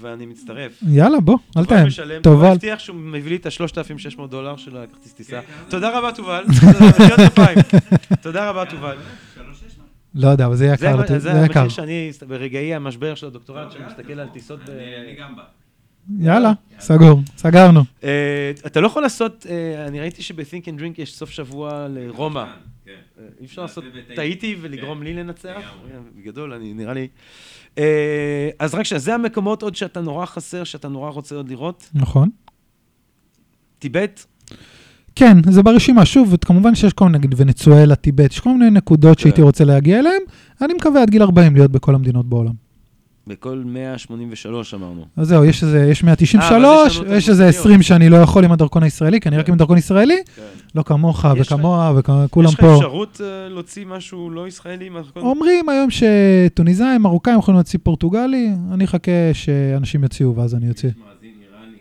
ואני 0.00 0.26
מצטרף. 0.26 0.82
יאללה, 0.88 1.20
בוא, 1.20 1.38
אל 1.56 1.64
תובל 1.64 1.76
תאם. 1.76 1.86
משלם, 1.86 2.22
תובל. 2.22 2.36
תובל 2.36 2.52
הבטיח 2.52 2.78
שהוא 2.78 2.96
מביא 2.96 3.30
לי 3.30 3.36
את 3.36 3.46
ה-3,600 3.46 4.26
דולר 4.26 4.56
של 4.56 4.76
הכרטיס 4.76 5.12
טיסה. 5.12 5.40
תודה 5.70 5.98
רבה, 5.98 6.12
תובל. 6.12 6.44
תודה, 8.22 8.50
רבה, 8.50 8.64
תובל. 8.66 8.96
לא 10.14 10.28
יודע, 10.28 10.46
אבל 10.46 10.56
זה 10.56 10.66
יקר, 10.66 11.18
זה. 11.18 11.32
המחיר 11.32 11.68
שאני, 11.68 12.10
ברגעי 12.28 12.74
המשבר 12.74 13.14
של 13.14 13.26
הדוקטורט, 13.26 13.72
שאני 13.72 13.84
מסתכל 13.86 14.20
על 14.20 14.28
טיסות 14.28 14.60
אני 14.68 15.16
גם 15.20 15.36
בא. 15.36 15.42
יאללה, 16.20 16.52
סגור, 16.80 17.20
סגרנו. 17.36 17.80
אה, 18.04 18.52
אתה 18.66 18.80
לא 18.80 18.86
יכול 18.86 19.02
לעשות, 19.02 19.46
אה, 19.50 19.86
אני 19.86 20.00
ראיתי 20.00 20.22
שב-think 20.22 20.64
and 20.64 20.80
drink 20.80 21.02
יש 21.02 21.14
סוף 21.14 21.30
שבוע 21.30 21.86
לרומא. 21.90 22.44
כן. 22.84 22.90
אה, 23.18 23.24
אי 23.40 23.46
אפשר 23.46 23.62
לעשות. 23.62 23.84
טעיתי 24.16 24.56
ולגרום 24.60 24.98
כן, 24.98 25.04
לי 25.04 25.14
לנצח? 25.14 25.74
בגדול, 26.16 26.52
אני 26.52 26.74
נראה 26.74 26.94
לי. 26.94 27.08
אז 28.58 28.74
רק 28.74 28.82
שזה 28.82 29.14
המקומות 29.14 29.62
עוד 29.62 29.76
שאתה 29.76 30.00
נורא 30.00 30.26
חסר, 30.26 30.64
שאתה 30.64 30.88
נורא 30.88 31.10
רוצה 31.10 31.34
עוד 31.34 31.48
לראות. 31.48 31.90
נכון. 31.94 32.30
טיבט, 33.78 34.24
כן, 35.14 35.36
זה 35.50 35.62
ברשימה. 35.62 36.06
שוב, 36.06 36.36
כמובן 36.36 36.74
שיש 36.74 36.92
כל 36.92 37.04
מיני, 37.04 37.18
נגיד 37.18 37.34
ונצואלה, 37.36 37.94
טיבט, 37.94 38.30
יש 38.30 38.40
כל 38.40 38.50
מיני 38.50 38.70
נקודות 38.70 39.18
שהייתי 39.18 39.36
כן. 39.36 39.42
רוצה 39.42 39.64
להגיע 39.64 39.98
אליהן. 39.98 40.22
אני 40.60 40.74
מקווה 40.74 41.02
עד 41.02 41.10
גיל 41.10 41.22
40 41.22 41.54
להיות 41.54 41.70
בכל 41.70 41.94
המדינות 41.94 42.26
בעולם. 42.26 42.61
בכל 43.26 43.62
183 43.66 44.74
אמרנו. 44.74 45.06
אז 45.16 45.28
זהו, 45.28 45.44
יש 45.44 45.62
איזה, 45.62 45.86
יש 45.90 46.02
אה, 46.02 46.06
193, 46.06 46.50
אבל 46.50 46.86
יש 46.86 46.96
לנו 46.96 47.06
את 47.06 47.12
יש 47.16 47.28
איזה 47.28 47.42
המוסדיות. 47.44 47.66
20 47.66 47.82
שאני 47.82 48.08
לא 48.08 48.16
יכול 48.16 48.44
עם 48.44 48.52
הדרכון 48.52 48.82
הישראלי, 48.82 49.20
כי 49.20 49.28
אני 49.28 49.38
רק 49.38 49.48
עם 49.48 49.56
דרכון 49.56 49.78
ישראלי, 49.78 50.22
כן. 50.36 50.42
לא 50.74 50.82
כמוך 50.82 51.24
וכמוה 51.38 51.92
וכולם 51.96 52.48
יש 52.48 52.54
לך 52.54 52.60
פה. 52.60 52.76
אפשרות 52.76 53.20
אה, 53.24 53.48
להוציא 53.48 53.86
משהו 53.86 54.30
לא 54.30 54.48
ישראלי 54.48 54.88
מהדרכון? 54.88 55.22
אומרים 55.22 55.68
היום 55.68 55.88
שטוניסאים, 55.90 57.02
מרוקאים 57.02 57.38
יכולים 57.38 57.56
להוציא 57.56 57.78
פורטוגלי, 57.82 58.50
אני 58.72 58.84
אחכה 58.84 59.10
שאנשים 59.32 60.02
יוציאו 60.02 60.36
ואז 60.36 60.54
אני 60.54 60.68
אוציא. 60.68 60.88
יש 60.88 60.94
מאזין 60.96 61.34
איראני. 61.42 61.76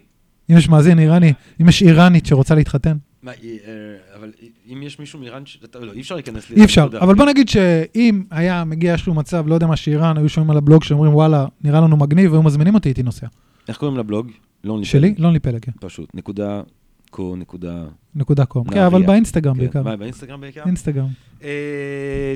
אם 0.51 0.57
יש 0.57 0.69
מאזין 0.69 0.99
איראני, 0.99 1.33
אם 1.61 1.69
יש 1.69 1.81
איראנית 1.81 2.25
שרוצה 2.25 2.55
להתחתן, 2.55 2.97
מה, 3.23 3.31
אה, 3.31 3.35
אה, 3.43 4.17
אבל 4.19 4.31
אם 4.73 4.83
יש 4.83 4.99
מישהו 4.99 5.19
מאיראן, 5.19 5.45
ש- 5.45 5.59
לא, 5.81 5.93
אי 5.93 6.01
אפשר 6.01 6.15
להיכנס 6.15 6.49
לי. 6.49 6.55
אי 6.55 6.65
אפשר. 6.65 6.81
לנקודה. 6.83 7.03
אבל 7.03 7.15
בוא 7.15 7.25
נגיד 7.25 7.49
שאם 7.49 8.23
היה 8.31 8.63
מגיע 8.63 8.91
איזשהו 8.91 9.13
מצב, 9.13 9.47
לא 9.47 9.53
יודע 9.53 9.67
מה, 9.67 9.75
שאיראן 9.75 10.17
היו 10.17 10.29
שומעים 10.29 10.51
על 10.51 10.57
הבלוג 10.57 10.83
שאומרים 10.83 11.13
וואלה, 11.15 11.45
נראה 11.63 11.81
לנו 11.81 11.97
מגניב, 11.97 12.31
והיו 12.31 12.43
מזמינים 12.43 12.75
אותי, 12.75 12.89
הייתי 12.89 13.03
נוסע. 13.03 13.27
איך 13.67 13.77
קוראים 13.77 13.97
לבלוג? 13.97 14.31
לא 14.63 14.73
נפלא. 14.73 14.83
שלי? 14.85 15.15
לא 15.17 15.31
נפלא, 15.31 15.59
כן. 15.61 15.71
פשוט, 15.79 16.09
נקודה 16.15 16.61
קו, 17.09 17.35
נקודה... 17.35 17.83
נקודה 18.15 18.45
קום. 18.45 18.69
כן. 18.69 18.79
אבל 18.81 19.05
באינסטגרם 19.05 19.53
כן, 19.53 19.59
בעיקר. 19.59 19.83
מה, 19.83 19.95
באינסטגרם 19.97 20.41
בעיקר? 20.41 20.63
אינסטגרם. 20.65 21.07
אה, 21.43 21.49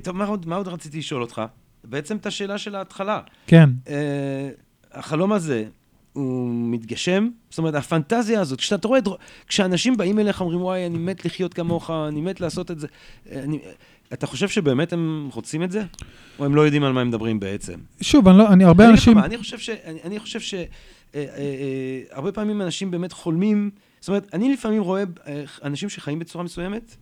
טוב, 0.04 0.16
מה 0.18 0.26
עוד- 0.26 0.48
מה 0.48 0.56
עוד 0.56 0.68
רציתי 0.68 0.98
לשאול 0.98 1.22
אותך? 1.22 1.42
בעצם 1.84 2.18
את 2.18 2.26
השאלה 2.26 2.58
של 2.58 2.76
ההתחלה. 2.76 3.20
כן. 3.48 3.70
אה, 3.88 4.50
החלום 4.94 5.34
הזה, 5.34 5.66
הוא 6.16 6.50
מתגשם? 6.54 7.30
זאת 7.50 7.58
אומרת, 7.58 7.76
הפנטזיה 7.76 8.42
הזאת, 8.42 8.60
כשאתה 8.60 8.88
רואה, 8.88 9.00
כשאנשים 9.48 9.98
באים 9.98 10.20
אליך, 10.20 10.42
אומרים, 10.42 10.62
וואי, 10.62 10.86
אני 10.86 10.98
מת 10.98 11.26
לחיות 11.26 11.54
כמוך, 11.54 11.90
אני 11.90 12.22
מת 12.22 12.42
לעשות 12.42 12.72
את 12.72 12.80
זה, 12.80 12.88
אני, 13.32 13.60
אתה 14.14 14.28
חושב 14.28 14.48
שבאמת 14.48 14.94
הם 14.94 15.30
רוצים 15.34 15.64
את 15.64 15.72
זה? 15.72 15.84
או 16.40 16.46
הם 16.46 16.56
לא 16.56 16.62
יודעים 16.62 16.84
על 16.84 16.92
מה 16.92 17.02
הם 17.02 17.08
מדברים 17.08 17.40
בעצם? 17.40 17.80
שוב, 18.02 18.28
אני 18.28 18.38
לא, 18.38 18.48
אני, 18.48 18.64
הרבה 18.64 18.84
אני 18.84 18.92
אנשים... 18.92 19.18
אני 19.18 19.38
חושב 19.38 19.60
ש... 19.60 19.70
אני, 19.70 20.00
אני 20.04 20.20
חושב 20.20 20.40
ש... 20.40 20.54
אה, 20.54 20.66
אה, 21.16 21.24
אה, 21.38 22.02
הרבה 22.12 22.32
פעמים 22.32 22.62
אנשים 22.62 22.92
באמת 22.92 23.12
חולמים, 23.12 23.70
זאת 24.00 24.10
אומרת, 24.10 24.28
אני 24.34 24.54
לפעמים 24.54 24.82
רואה 24.82 25.04
אה, 25.28 25.44
אנשים 25.64 25.90
שחיים 25.90 26.20
בצורה 26.20 26.44
מסוימת, 26.44 26.96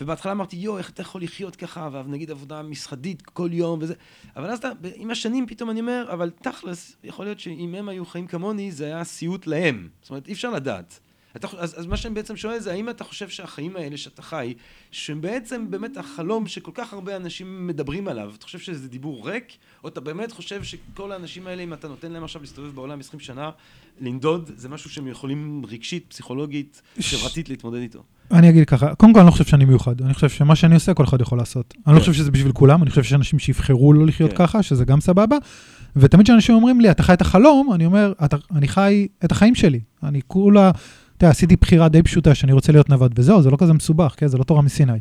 ובהתחלה 0.00 0.32
אמרתי, 0.32 0.56
יואו, 0.56 0.78
איך 0.78 0.90
אתה 0.90 1.02
יכול 1.02 1.22
לחיות 1.22 1.56
ככה, 1.56 1.88
ונגיד 1.92 2.30
עבודה 2.30 2.62
משרדית 2.62 3.22
כל 3.22 3.48
יום 3.52 3.78
וזה, 3.82 3.94
אבל 4.36 4.50
אז 4.50 4.58
אתה, 4.58 4.70
עם 4.94 5.10
השנים 5.10 5.46
פתאום 5.46 5.70
אני 5.70 5.80
אומר, 5.80 6.08
אבל 6.12 6.30
תכלס, 6.42 6.96
יכול 7.04 7.24
להיות 7.24 7.40
שאם 7.40 7.74
הם 7.74 7.88
היו 7.88 8.06
חיים 8.06 8.26
כמוני, 8.26 8.72
זה 8.72 8.84
היה 8.84 9.04
סיוט 9.04 9.46
להם. 9.46 9.88
זאת 10.02 10.10
אומרת, 10.10 10.28
אי 10.28 10.32
אפשר 10.32 10.50
לדעת. 10.50 11.00
אתה, 11.36 11.48
אז, 11.58 11.80
אז 11.80 11.86
מה 11.86 11.96
שאני 11.96 12.14
בעצם 12.14 12.36
שואל 12.36 12.58
זה, 12.58 12.72
האם 12.72 12.88
אתה 12.88 13.04
חושב 13.04 13.28
שהחיים 13.28 13.76
האלה 13.76 13.96
שאתה 13.96 14.22
חי, 14.22 14.54
שהם 14.90 15.20
בעצם 15.20 15.70
באמת 15.70 15.96
החלום 15.96 16.46
שכל 16.46 16.70
כך 16.74 16.92
הרבה 16.92 17.16
אנשים 17.16 17.66
מדברים 17.66 18.08
עליו, 18.08 18.32
אתה 18.34 18.44
חושב 18.44 18.58
שזה 18.58 18.88
דיבור 18.88 19.30
ריק, 19.30 19.56
או 19.84 19.88
אתה 19.88 20.00
באמת 20.00 20.32
חושב 20.32 20.64
שכל 20.64 21.12
האנשים 21.12 21.46
האלה, 21.46 21.62
אם 21.62 21.72
אתה 21.72 21.88
נותן 21.88 22.12
להם 22.12 22.24
עכשיו 22.24 22.42
להסתובב 22.42 22.74
בעולם 22.74 23.00
20 23.00 23.20
שנה, 23.20 23.50
לנדוד, 24.00 24.50
זה 24.56 24.68
משהו 24.68 24.90
שהם 24.90 25.06
יכולים 25.06 25.62
רגשית, 25.68 26.04
פסיכולוגית, 26.08 26.82
חברתית 27.00 27.48
להתמודד 27.48 27.80
איתו? 27.80 28.02
אני 28.32 28.48
אגיד 28.48 28.64
ככה, 28.68 28.94
קודם 28.94 29.12
כל 29.12 29.18
אני 29.20 29.26
לא 29.26 29.30
חושב 29.32 29.44
שאני 29.44 29.64
מיוחד, 29.64 30.00
אני 30.02 30.14
חושב 30.14 30.28
שמה 30.28 30.56
שאני 30.56 30.74
עושה 30.74 30.94
כל 30.94 31.04
אחד 31.04 31.20
יכול 31.20 31.38
לעשות. 31.38 31.74
אני 31.86 31.94
לא 31.94 31.98
כן. 31.98 32.00
חושב 32.00 32.12
שזה 32.12 32.30
בשביל 32.30 32.52
כולם, 32.52 32.82
אני 32.82 32.90
חושב 32.90 33.02
שיש 33.02 33.12
אנשים 33.12 33.38
שיבחרו 33.38 33.92
לא 33.92 34.06
לחיות 34.06 34.30
כן. 34.30 34.36
ככה, 34.36 34.62
שזה 34.62 34.84
גם 34.84 35.00
סבבה. 35.00 35.36
ותמיד 35.96 36.24
כשאנשים 36.26 36.54
אומרים 36.54 36.80
לי, 36.80 36.90
אתה 36.90 37.02
חי 37.02 37.12
את 37.12 37.20
החלום, 37.20 37.70
אני 37.74 37.86
אומר, 37.86 38.12
"אתה- 38.24 38.36
אני 38.54 38.68
חי 38.68 39.06
את 39.24 39.32
החיים 39.32 39.54
שלי. 39.54 39.80
אני 40.02 40.20
כולה, 40.26 40.70
אתה 40.70 40.78
יודע, 41.24 41.30
עשיתי 41.30 41.56
בחירה 41.56 41.88
די 41.88 42.02
פשוטה 42.02 42.34
שאני 42.34 42.52
רוצה 42.52 42.72
להיות 42.72 42.88
נווד, 42.90 43.12
וזהו, 43.18 43.42
זה 43.42 43.50
לא 43.50 43.56
כזה 43.60 43.72
מסובך, 43.72 44.14
כן? 44.16 44.26
זה 44.28 44.38
לא 44.38 44.44
תורה 44.44 44.62
מסיני. 44.62 44.92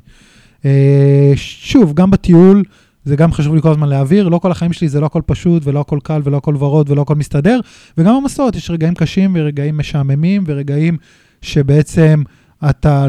אה, 0.66 1.32
שוב, 1.36 1.94
גם 1.94 2.12
בטיול, 2.12 2.64
זה 3.06 3.16
גם 3.16 3.34
חשוב 3.34 3.56
לי 3.56 3.62
כל 3.62 3.72
הזמן 3.72 3.90
להעביר, 3.90 4.28
לא 4.30 4.38
כל 4.40 4.52
החיים 4.52 4.74
שלי 4.74 4.90
זה 4.90 5.00
לא 5.00 5.06
הכל 5.06 5.22
פשוט, 5.26 5.62
ולא 5.66 5.80
הכל 5.80 6.00
קל, 6.04 6.22
ולא 6.24 6.38
הכל 6.38 6.56
ורוד, 6.60 6.90
ולא 6.90 7.02
הכל 7.02 7.16
מסתדר, 7.16 7.60
וגם 7.98 8.22
במסורת 8.22 8.56
יש 8.56 8.70
רגעים 8.72 8.94
קשים 8.96 9.36
ורגעים 9.40 9.78
משעממים, 9.78 10.44
ורגעים 10.48 10.98
שבעצם 11.42 12.24
אתה 12.70 13.06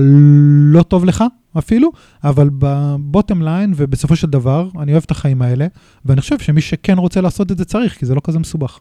לא 0.72 0.82
טוב 0.82 1.04
לך 1.04 1.24
אפילו, 1.58 1.92
אבל 2.24 2.50
בבוטם 2.58 3.42
ליין 3.42 3.72
ובסופו 3.76 4.16
של 4.16 4.26
דבר, 4.26 4.68
אני 4.78 4.92
אוהב 4.92 5.02
את 5.06 5.10
החיים 5.10 5.42
האלה, 5.42 5.66
ואני 6.04 6.20
חושב 6.20 6.38
שמי 6.38 6.60
שכן 6.60 6.98
רוצה 6.98 7.20
לעשות 7.20 7.52
את 7.52 7.58
זה 7.58 7.64
צריך, 7.64 7.98
כי 7.98 8.06
זה 8.06 8.14
לא 8.14 8.20
כזה 8.24 8.38
מסובך. 8.38 8.80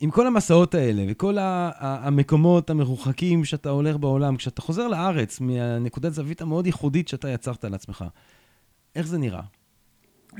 עם 0.00 0.10
כל 0.10 0.26
המסעות 0.26 0.74
האלה 0.74 1.04
וכל 1.08 1.36
המקומות 1.40 2.70
המרוחקים 2.70 3.44
שאתה 3.44 3.70
הולך 3.70 3.96
בעולם, 3.96 4.36
כשאתה 4.36 4.62
חוזר 4.62 4.88
לארץ 4.88 5.40
מהנקודת 5.40 6.12
זווית 6.12 6.42
המאוד 6.42 6.66
ייחודית 6.66 7.08
שאתה 7.08 7.28
יצרת 7.28 7.64
לעצמך, 7.64 8.04
איך 8.96 9.06
זה 9.06 9.18
נראה? 9.18 9.42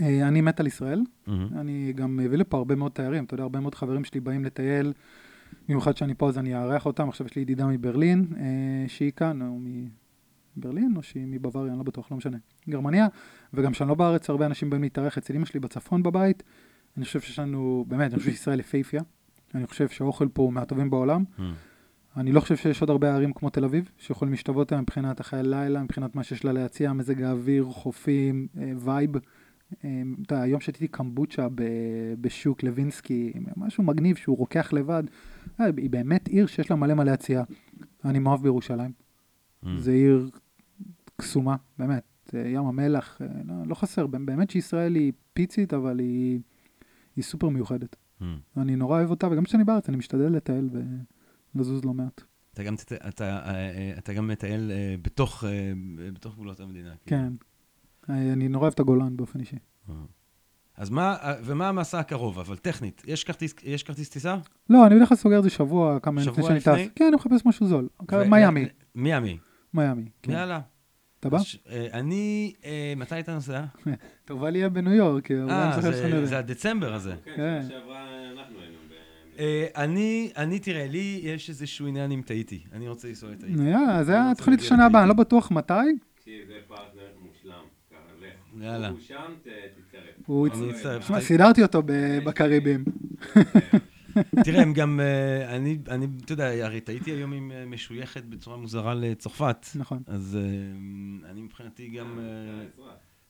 אה, 0.00 0.28
אני 0.28 0.40
מת 0.40 0.60
על 0.60 0.66
ישראל. 0.66 1.02
אני 1.28 1.92
גם 1.96 2.16
מביא 2.16 2.38
לפה 2.38 2.56
הרבה 2.56 2.74
מאוד 2.74 2.92
תיירים, 2.92 3.24
אתה 3.24 3.34
יודע, 3.34 3.42
הרבה 3.42 3.60
מאוד 3.60 3.74
חברים 3.74 4.04
שלי 4.04 4.20
באים 4.20 4.44
לטייל, 4.44 4.92
במיוחד 5.68 5.96
שאני 5.96 6.14
פה 6.14 6.28
אז 6.28 6.38
אני 6.38 6.56
אארח 6.56 6.86
אותם, 6.86 7.08
עכשיו 7.08 7.26
יש 7.26 7.36
לי 7.36 7.42
ידידה 7.42 7.66
מברלין, 7.66 8.26
אה, 8.36 8.88
שהיא 8.88 9.12
כאן, 9.12 9.42
או 9.42 9.58
מברלין, 10.56 10.92
או 10.96 11.02
שהיא 11.02 11.26
מבוואריה, 11.26 11.70
אני 11.70 11.78
לא 11.78 11.84
בטוח, 11.84 12.10
לא 12.10 12.16
משנה, 12.16 12.38
גרמניה, 12.68 13.06
וגם 13.54 13.72
כשאני 13.72 13.88
לא 13.88 13.94
בארץ, 13.94 14.30
הרבה 14.30 14.46
אנשים 14.46 14.70
באים 14.70 14.82
להתארח 14.82 15.18
אצל 15.18 15.34
אמא 15.34 15.44
שלי 15.44 15.60
בצפון 15.60 16.02
בבית, 16.02 16.42
אני 16.96 17.04
חושב 17.04 17.20
שיש 17.20 17.38
לנו, 17.38 17.84
באמת, 17.88 18.12
אני 18.12 18.18
חושב 18.18 18.30
שישראל 18.30 18.60
יפהפייה, 18.60 19.02
אני 19.54 19.66
חושב 19.66 19.88
שהאוכל 19.88 20.28
פה 20.32 20.42
הוא 20.42 20.52
מהטובים 20.52 20.90
בעולם, 20.90 21.24
מהמם. 21.38 21.54
אני 22.16 22.32
לא 22.32 22.40
חושב 22.40 22.56
שיש 22.56 22.80
עוד 22.80 22.90
הרבה 22.90 23.14
ערים 23.14 23.32
כמו 23.32 23.50
תל 23.50 23.64
אביב, 23.64 23.90
שיכולים 23.98 24.32
להשתוות 24.32 24.72
להם 24.72 24.82
מבחינת 24.82 25.20
החיי 25.20 25.42
לילה, 25.42 25.82
מבחינת 25.82 26.14
מה 26.14 26.22
שיש 26.22 26.44
לה 26.44 26.52
להציע, 26.52 26.92
מזג 26.92 27.22
האוויר, 27.22 27.64
חופים, 27.64 28.46
vibe. 28.54 29.16
אה, 29.16 29.20
אתה 29.78 29.86
יודע, 30.34 30.42
היום 30.42 30.60
שתיתי 30.60 30.88
קמבוצ'ה 30.88 31.48
בשוק 32.20 32.62
לוינסקי, 32.62 33.32
משהו 33.56 33.84
מגניב 33.84 34.16
שהוא 34.16 34.36
רוקח 34.36 34.72
לבד. 34.72 35.02
אה, 35.60 35.66
היא 35.76 35.90
באמת 35.90 36.28
עיר 36.28 36.46
שיש 36.46 36.70
לה 36.70 36.76
מלא 36.76 36.94
מה 36.94 37.04
להציע. 37.04 37.42
אני 38.04 38.18
מאוהב 38.18 38.42
בירושלים. 38.42 38.92
מהמם. 39.62 39.78
זה 39.78 39.92
עיר 39.92 40.30
קסומה, 41.16 41.56
באמת. 41.78 42.02
ים 42.52 42.66
המלח, 42.66 43.22
אה, 43.22 43.26
לא, 43.44 43.54
לא 43.66 43.74
חסר. 43.74 44.06
באמת 44.06 44.50
שישראל 44.50 44.94
היא 44.94 45.12
פיצית, 45.32 45.74
אבל 45.74 45.98
היא, 45.98 46.40
היא 47.16 47.24
סופר 47.24 47.48
מיוחדת. 47.48 47.96
מהמם. 48.20 48.38
אני 48.56 48.76
נורא 48.76 48.98
אוהב 48.98 49.10
אותה, 49.10 49.28
וגם 49.30 49.44
כשאני 49.44 49.64
בארץ 49.64 49.88
אני 49.88 49.96
משתדל 49.96 50.32
לטייל 50.32 50.70
ולזוז 51.54 51.84
לא 51.84 51.94
מעט. 51.94 52.20
אתה 52.54 52.62
גם, 52.62 52.76
תט- 52.76 52.92
אתה, 53.08 53.24
אה, 53.54 53.94
אתה 53.98 54.12
גם 54.14 54.28
מטייל 54.28 54.70
בתוך, 55.02 55.44
בתוך 56.12 56.34
גבולות 56.34 56.60
המדינה. 56.60 56.94
כאילו. 57.06 57.22
כן. 57.22 57.32
אה, 58.10 58.32
אני 58.32 58.48
נורא 58.48 58.62
אוהב 58.62 58.72
את 58.72 58.80
הגולן 58.80 59.16
באופן 59.16 59.40
אישי. 59.40 59.56
אה. 59.88 59.94
אז 60.76 60.90
מה, 60.90 61.16
אה, 61.22 61.34
ומה 61.44 61.68
המסע 61.68 61.98
הקרוב? 61.98 62.38
אבל 62.38 62.56
טכנית, 62.56 63.02
יש 63.06 63.24
כרטיס, 63.24 63.54
יש 63.64 63.82
כרטיס 63.82 64.08
טיסה? 64.08 64.36
לא, 64.70 64.86
אני 64.86 64.94
בדרך 64.94 65.08
כלל 65.08 65.16
סוגר 65.16 65.38
את 65.38 65.42
זה 65.42 65.50
שבוע, 65.50 65.98
כמה 66.00 66.22
ימים 66.22 66.34
שבוע 66.34 66.50
לפני 66.50 66.60
שאני 66.60 66.74
לפני? 66.76 66.88
טס. 66.88 66.92
כן, 66.96 67.04
אני 67.04 67.16
מחפש 67.16 67.46
משהו 67.46 67.66
זול. 67.66 67.88
ו- 68.12 68.30
מיאמי, 68.30 68.66
מיאמי. 68.94 69.38
מיאמי. 69.74 70.04
כן. 70.22 70.32
יאללה. 70.32 70.60
אתה 71.20 71.28
בא? 71.28 71.38
אה, 71.70 71.86
אני, 71.92 72.52
אה, 72.64 72.92
מתי 72.96 73.20
אתה 73.20 73.34
נוסע? 73.34 73.64
טובה 74.24 74.50
לי 74.50 74.58
יהיה 74.58 74.68
בניו 74.68 74.92
יורק. 74.92 75.30
אה, 75.30 75.72
זוכר 75.76 76.24
זה- 76.26 76.38
הדצמבר 76.38 76.94
הזה. 76.94 77.14
כן, 77.24 77.32
כן. 77.36 77.62
שעברה 77.68 78.06
אנחנו 78.32 78.58
היינו. 78.60 78.76
אה, 79.38 79.66
אני, 79.76 80.30
אני, 80.36 80.58
תראה, 80.58 80.86
לי 80.86 81.20
יש 81.22 81.48
איזשהו 81.48 81.86
עניין 81.86 82.10
עם 82.10 82.22
טאיטי. 82.22 82.64
אני 82.72 82.88
רוצה 82.88 83.08
לנסוע 83.08 83.30
יאללה, 83.48 84.04
זה 84.04 84.30
התוכנית 84.30 84.60
השנה 84.60 84.86
הבאה, 84.86 85.00
אני 85.02 85.08
לא. 85.08 85.14
בטוח 85.14 85.50
מתי. 85.50 85.74
תקשיב, 86.14 86.34
זה 86.48 86.54
פרטנר. 86.68 87.10
יאללה. 88.60 88.88
הוא 88.88 89.00
שם, 89.00 89.16
תתקרב. 89.42 90.02
הוא 90.26 90.48
לא, 90.48 90.54
אני 90.54 90.66
לא, 90.66 90.70
אצטרף. 90.72 91.02
תשמע, 91.02 91.20
סידרתי 91.20 91.62
אותו 91.62 91.82
ב- 91.82 92.18
בקריבים. 92.24 92.84
תראה, 94.44 94.62
הם 94.62 94.72
גם, 94.72 95.00
אה, 95.00 95.56
אני, 95.56 95.78
אני, 95.88 96.06
אתה 96.24 96.32
יודע, 96.32 96.66
הרי 96.66 96.80
טעיתי 96.80 97.10
היום 97.10 97.32
עם 97.32 97.52
אה, 97.52 97.66
משויכת 97.66 98.24
בצורה 98.24 98.56
מוזרה 98.56 98.94
לצרפת. 98.94 99.66
נכון. 99.74 100.02
אז 100.06 100.38
אה, 100.40 101.30
אני 101.30 101.42
מבחינתי 101.42 101.88
גם, 101.88 102.18
אה. 102.18 102.64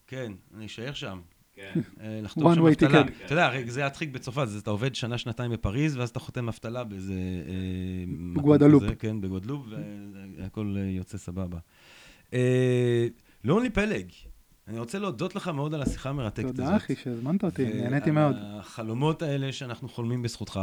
כן, 0.06 0.32
אני 0.56 0.66
אשאר 0.66 0.92
שם. 0.92 1.20
כן. 1.54 1.80
אה, 2.00 2.20
לחתום 2.22 2.52
One 2.52 2.54
שם 2.54 2.64
way 2.64 2.68
אבטלה. 2.68 3.02
ticket. 3.02 3.24
אתה 3.24 3.32
יודע, 3.32 3.46
הרי 3.46 3.70
זה 3.70 3.86
הדחיק 3.86 4.10
בצרפת, 4.10 4.48
זה 4.48 4.58
אתה 4.58 4.70
עובד 4.70 4.94
שנה, 4.94 5.18
שנתיים 5.18 5.50
בפריז, 5.52 5.96
ואז 5.96 6.08
אתה 6.10 6.20
חותם 6.20 6.48
אבטלה 6.48 6.84
באיזה... 6.84 7.12
אה, 7.48 8.04
בגואדלופ. 8.34 8.82
כן, 8.98 9.20
בגואדלופ, 9.20 9.62
והכל 10.38 10.74
אה, 10.78 10.82
יוצא 10.82 11.18
סבבה. 11.18 11.58
אה, 12.34 13.06
לונלי 13.44 13.70
פלג, 13.70 14.06
אני 14.70 14.78
רוצה 14.78 14.98
להודות 14.98 15.34
לך 15.34 15.48
מאוד 15.48 15.74
על 15.74 15.82
השיחה 15.82 16.10
המרתקת 16.10 16.44
הזאת. 16.44 16.56
תודה, 16.56 16.76
אחי, 16.76 16.96
שהזמנת 16.96 17.44
אותי, 17.44 17.64
נהניתי 17.82 18.10
מאוד. 18.10 18.36
החלומות 18.40 19.22
האלה 19.22 19.52
שאנחנו 19.52 19.88
חולמים 19.88 20.22
בזכותך. 20.22 20.60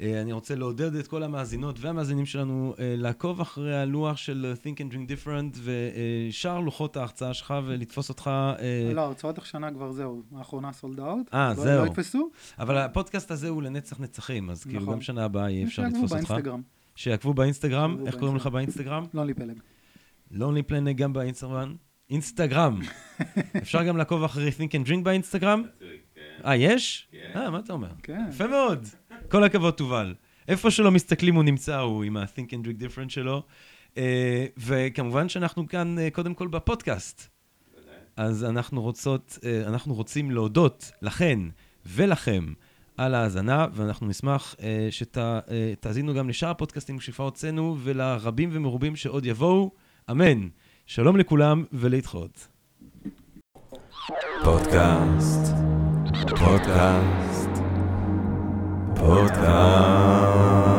אה, 0.00 0.20
אני 0.20 0.32
רוצה 0.32 0.54
לעודד 0.54 0.94
את 0.94 1.06
כל 1.06 1.22
המאזינות 1.22 1.80
והמאזינים 1.80 2.26
שלנו 2.26 2.74
אה, 2.78 2.94
לעקוב 2.98 3.40
אחרי 3.40 3.76
הלוח 3.76 4.16
של 4.16 4.54
Think 4.62 4.76
and 4.76 4.94
Drink 4.94 5.10
Different 5.10 5.58
ושאר 5.62 6.60
לוחות 6.60 6.96
ההרצאה 6.96 7.34
שלך 7.34 7.54
ולתפוס 7.66 8.08
אותך. 8.08 8.30
אה, 8.58 8.90
לא, 8.94 9.00
הרצאות 9.00 9.38
השנה 9.38 9.70
כבר 9.70 9.92
זהו, 9.92 10.22
האחרונה 10.36 10.72
סולד 10.72 11.00
אאוט. 11.00 11.34
אה, 11.34 11.54
זהו. 11.54 11.84
לא 11.84 11.90
יתפסו. 11.90 12.30
אבל 12.58 12.78
הפודקאסט 12.78 13.30
הזה 13.30 13.48
הוא 13.48 13.62
לנצח 13.62 14.00
נצחים, 14.00 14.50
אז 14.50 14.64
כאילו 14.64 14.82
נכון. 14.82 14.94
גם 14.94 15.00
שנה 15.00 15.24
הבאה 15.24 15.50
יהיה 15.50 15.66
אפשר 15.66 15.82
לתפוס 15.82 16.12
אותך. 16.12 16.30
באינסטגרם, 16.30 16.60
שיעקבו 16.96 17.34
באינסטגרם, 17.34 17.90
שיעקבו 17.90 18.06
איך 18.06 18.16
קוראים 18.16 18.36
לך 18.36 18.46
באינסטגרם? 18.46 19.04
לא 19.14 19.26
לי 19.26 19.34
פלג. 19.34 19.58
לונלי 20.30 20.62
פלנג 20.62 20.96
גם 20.96 21.12
באינסטגרם. 21.12 21.74
אינסטגרם. 22.10 22.80
אפשר 23.62 23.82
גם 23.82 23.96
לעקוב 23.96 24.24
אחרי 24.24 24.48
Think 24.48 24.70
and 24.70 24.88
Drink 24.88 25.02
באינסטגרם? 25.02 25.62
כן. 26.14 26.20
אה, 26.46 26.56
יש? 26.56 27.08
כן. 27.12 27.40
אה, 27.40 27.50
מה 27.50 27.58
אתה 27.58 27.72
אומר? 27.72 27.90
כן. 28.02 28.24
יפה 28.28 28.46
מאוד. 28.46 28.86
כל 29.28 29.44
הכבוד, 29.44 29.74
תובל. 29.74 30.14
איפה 30.48 30.70
שלא 30.70 30.90
מסתכלים 30.90 31.34
הוא 31.34 31.44
נמצא, 31.44 31.78
הוא 31.78 32.04
עם 32.04 32.16
ה-Think 32.16 32.50
and 32.50 32.66
Drink 32.66 32.82
Different 32.82 33.08
שלו. 33.08 33.42
אה, 33.98 34.46
וכמובן 34.56 35.28
שאנחנו 35.28 35.68
כאן 35.68 35.98
אה, 35.98 36.10
קודם 36.10 36.34
כל 36.34 36.48
בפודקאסט. 36.48 37.28
אז 38.16 38.44
אנחנו 38.44 38.82
רוצות, 38.82 39.38
אה, 39.44 39.62
אנחנו 39.66 39.94
רוצים 39.94 40.30
להודות 40.30 40.90
לכן 41.02 41.38
ולכם 41.86 42.52
על 42.96 43.14
ההאזנה, 43.14 43.66
ואנחנו 43.72 44.06
נשמח 44.06 44.54
שתאזינו 44.90 46.14
גם 46.14 46.28
לשאר 46.28 46.50
הפודקאסטים 46.50 47.00
שכבר 47.00 47.24
הוצאנו, 47.24 47.76
ולרבים 47.82 48.50
ומרובים 48.52 48.96
שעוד 48.96 49.26
יבואו. 49.26 49.70
אמן. 50.10 50.48
שלום 50.88 51.16
לכולם 51.16 51.64
ולהתחאות. 51.72 52.48
פודקאסט, 54.44 55.54
פודקאסט, 56.38 57.50
פודקאסט. 58.96 60.75